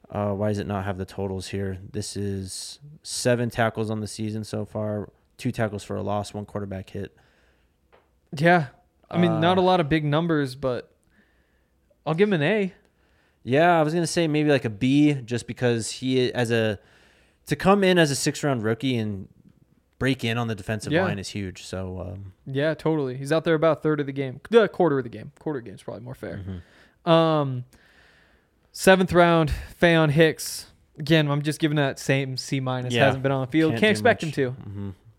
Uh, 0.10 0.34
why 0.34 0.50
does 0.50 0.58
it 0.60 0.68
not 0.68 0.84
have 0.86 0.98
the 0.98 1.06
totals 1.06 1.48
here? 1.48 1.78
This 1.92 2.18
is 2.18 2.80
seven 3.02 3.50
tackles 3.50 3.90
on 3.90 4.02
the 4.02 4.08
season 4.08 4.44
so 4.44 4.66
far, 4.66 5.10
two 5.38 5.52
tackles 5.52 5.84
for 5.84 5.96
a 5.96 6.02
loss, 6.02 6.34
one 6.34 6.46
quarterback 6.46 6.90
hit. 6.90 7.16
Yeah. 8.38 8.68
I 9.10 9.18
mean, 9.18 9.40
not 9.40 9.58
a 9.58 9.62
Uh, 9.62 9.66
lot 9.66 9.80
of 9.80 9.90
big 9.90 10.04
numbers, 10.06 10.56
but 10.56 10.92
I'll 12.06 12.14
give 12.14 12.28
him 12.30 12.34
an 12.34 12.42
A. 12.44 12.74
Yeah, 13.44 13.80
I 13.80 13.84
was 13.84 13.94
gonna 13.94 14.06
say 14.08 14.28
maybe 14.28 14.50
like 14.50 14.66
a 14.66 14.70
B, 14.70 15.14
just 15.14 15.48
because 15.48 15.90
he 15.92 16.32
as 16.34 16.52
a 16.52 16.80
to 17.48 17.56
come 17.56 17.84
in 17.84 17.98
as 17.98 18.12
a 18.12 18.16
six 18.16 18.44
round 18.44 18.64
rookie 18.64 18.98
and 18.98 19.28
break 20.02 20.24
in 20.24 20.38
on 20.38 20.48
the 20.48 20.56
defensive 20.56 20.92
Yeah. 20.92 21.04
line 21.04 21.20
is 21.20 21.30
huge. 21.30 21.64
So 21.64 22.00
um, 22.14 22.34
Yeah, 22.46 22.74
totally. 22.74 23.16
He's 23.18 23.32
out 23.32 23.44
there 23.44 23.54
about 23.56 23.78
a 23.78 23.82
third 23.82 24.00
of 24.00 24.08
the 24.08 24.12
game. 24.12 24.42
Quarter 24.74 24.98
of 24.98 25.04
the 25.04 25.10
game. 25.10 25.32
Quarter 25.40 25.60
of 25.60 25.64
the 25.66 25.70
game's 25.70 25.84
probably 25.84 26.02
more 26.04 26.16
fair. 26.16 26.42
Um, 27.06 27.66
seventh 28.72 29.14
round, 29.14 29.52
Faion 29.82 30.10
Hicks. 30.12 30.68
Again, 30.98 31.30
I'm 31.30 31.42
just 31.42 31.60
giving 31.60 31.78
that 31.78 32.00
same 32.00 32.38
C 32.38 32.60
minus. 32.60 32.94
Yeah. 32.94 33.06
Hasn't 33.06 33.24
been 33.24 33.32
on 33.32 33.42
the 33.42 33.52
field. 33.52 33.72
Can't, 33.74 33.82
do 33.82 33.88
expect 33.88 34.24
much. 34.26 34.36
him 34.36 34.56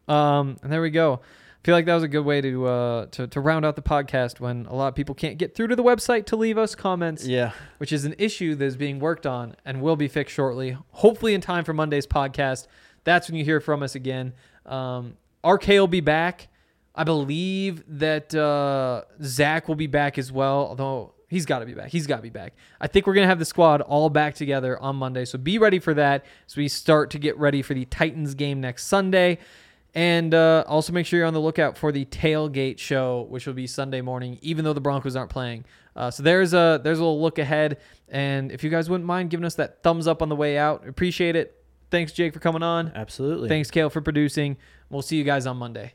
to. 0.08 0.12
Um, 0.12 0.56
and 0.62 0.72
there 0.72 0.82
we 0.82 0.90
go. 0.90 1.20
I 1.22 1.64
feel 1.64 1.74
like 1.76 1.86
that 1.86 1.94
was 1.94 2.02
a 2.02 2.08
good 2.08 2.24
way 2.24 2.40
to 2.40 2.66
uh 2.66 3.06
to, 3.12 3.28
to 3.28 3.40
round 3.40 3.64
out 3.64 3.76
the 3.76 3.82
podcast 3.82 4.40
when 4.40 4.66
a 4.66 4.74
lot 4.74 4.88
of 4.88 4.96
people 4.96 5.14
can't 5.14 5.38
get 5.38 5.54
through 5.54 5.68
to 5.68 5.76
the 5.76 5.82
website 5.84 6.26
to 6.26 6.36
leave 6.36 6.58
us 6.58 6.74
comments, 6.74 7.24
Yeah, 7.24 7.52
which 7.78 7.92
is 7.92 8.04
an 8.04 8.16
issue 8.18 8.56
that 8.56 8.64
is 8.64 8.76
being 8.76 8.98
worked 8.98 9.26
on 9.26 9.54
and 9.64 9.80
will 9.80 9.94
be 9.94 10.08
fixed 10.08 10.34
shortly. 10.34 10.76
Hopefully 10.90 11.34
in 11.34 11.40
time 11.40 11.62
for 11.64 11.72
Monday's 11.72 12.06
podcast. 12.06 12.66
That's 13.04 13.28
when 13.28 13.36
you 13.36 13.44
hear 13.44 13.60
from 13.60 13.82
us 13.82 13.94
again. 13.94 14.32
Um, 14.66 15.16
RK 15.44 15.68
will 15.68 15.86
be 15.86 16.00
back 16.00 16.48
I 16.94 17.04
believe 17.04 17.82
that 17.98 18.34
uh, 18.34 19.02
Zach 19.22 19.68
will 19.68 19.76
be 19.76 19.86
back 19.86 20.18
as 20.18 20.30
well, 20.30 20.66
although 20.68 21.14
he's 21.28 21.46
got 21.46 21.60
to 21.60 21.66
be 21.66 21.72
back. 21.72 21.88
He's 21.88 22.06
got 22.06 22.16
to 22.16 22.22
be 22.22 22.30
back. 22.30 22.54
I 22.80 22.86
think 22.86 23.06
we're 23.06 23.14
going 23.14 23.24
to 23.24 23.28
have 23.28 23.38
the 23.38 23.46
squad 23.46 23.80
all 23.80 24.10
back 24.10 24.34
together 24.34 24.78
on 24.78 24.96
Monday. 24.96 25.24
So 25.24 25.38
be 25.38 25.58
ready 25.58 25.78
for 25.78 25.94
that 25.94 26.24
as 26.46 26.56
we 26.56 26.68
start 26.68 27.10
to 27.10 27.18
get 27.18 27.38
ready 27.38 27.62
for 27.62 27.72
the 27.72 27.86
Titans 27.86 28.34
game 28.34 28.60
next 28.60 28.86
Sunday. 28.86 29.38
And 29.94 30.34
uh, 30.34 30.64
also 30.66 30.92
make 30.92 31.06
sure 31.06 31.18
you're 31.18 31.26
on 31.26 31.34
the 31.34 31.40
lookout 31.40 31.76
for 31.76 31.92
the 31.92 32.04
tailgate 32.06 32.78
show, 32.78 33.26
which 33.28 33.46
will 33.46 33.54
be 33.54 33.66
Sunday 33.66 34.00
morning, 34.00 34.38
even 34.42 34.64
though 34.64 34.72
the 34.72 34.80
Broncos 34.80 35.16
aren't 35.16 35.30
playing. 35.30 35.64
Uh, 35.94 36.10
so 36.10 36.22
there's 36.22 36.54
a 36.54 36.80
there's 36.82 36.98
a 36.98 37.02
little 37.02 37.20
look 37.20 37.38
ahead, 37.38 37.76
and 38.08 38.50
if 38.50 38.64
you 38.64 38.70
guys 38.70 38.88
wouldn't 38.88 39.06
mind 39.06 39.28
giving 39.28 39.44
us 39.44 39.56
that 39.56 39.82
thumbs 39.82 40.06
up 40.06 40.22
on 40.22 40.30
the 40.30 40.36
way 40.36 40.56
out, 40.56 40.88
appreciate 40.88 41.36
it. 41.36 41.61
Thanks, 41.92 42.10
Jake, 42.10 42.32
for 42.32 42.40
coming 42.40 42.62
on. 42.62 42.90
Absolutely. 42.94 43.50
Thanks, 43.50 43.70
Kale, 43.70 43.90
for 43.90 44.00
producing. 44.00 44.56
We'll 44.88 45.02
see 45.02 45.16
you 45.18 45.24
guys 45.24 45.46
on 45.46 45.58
Monday. 45.58 45.92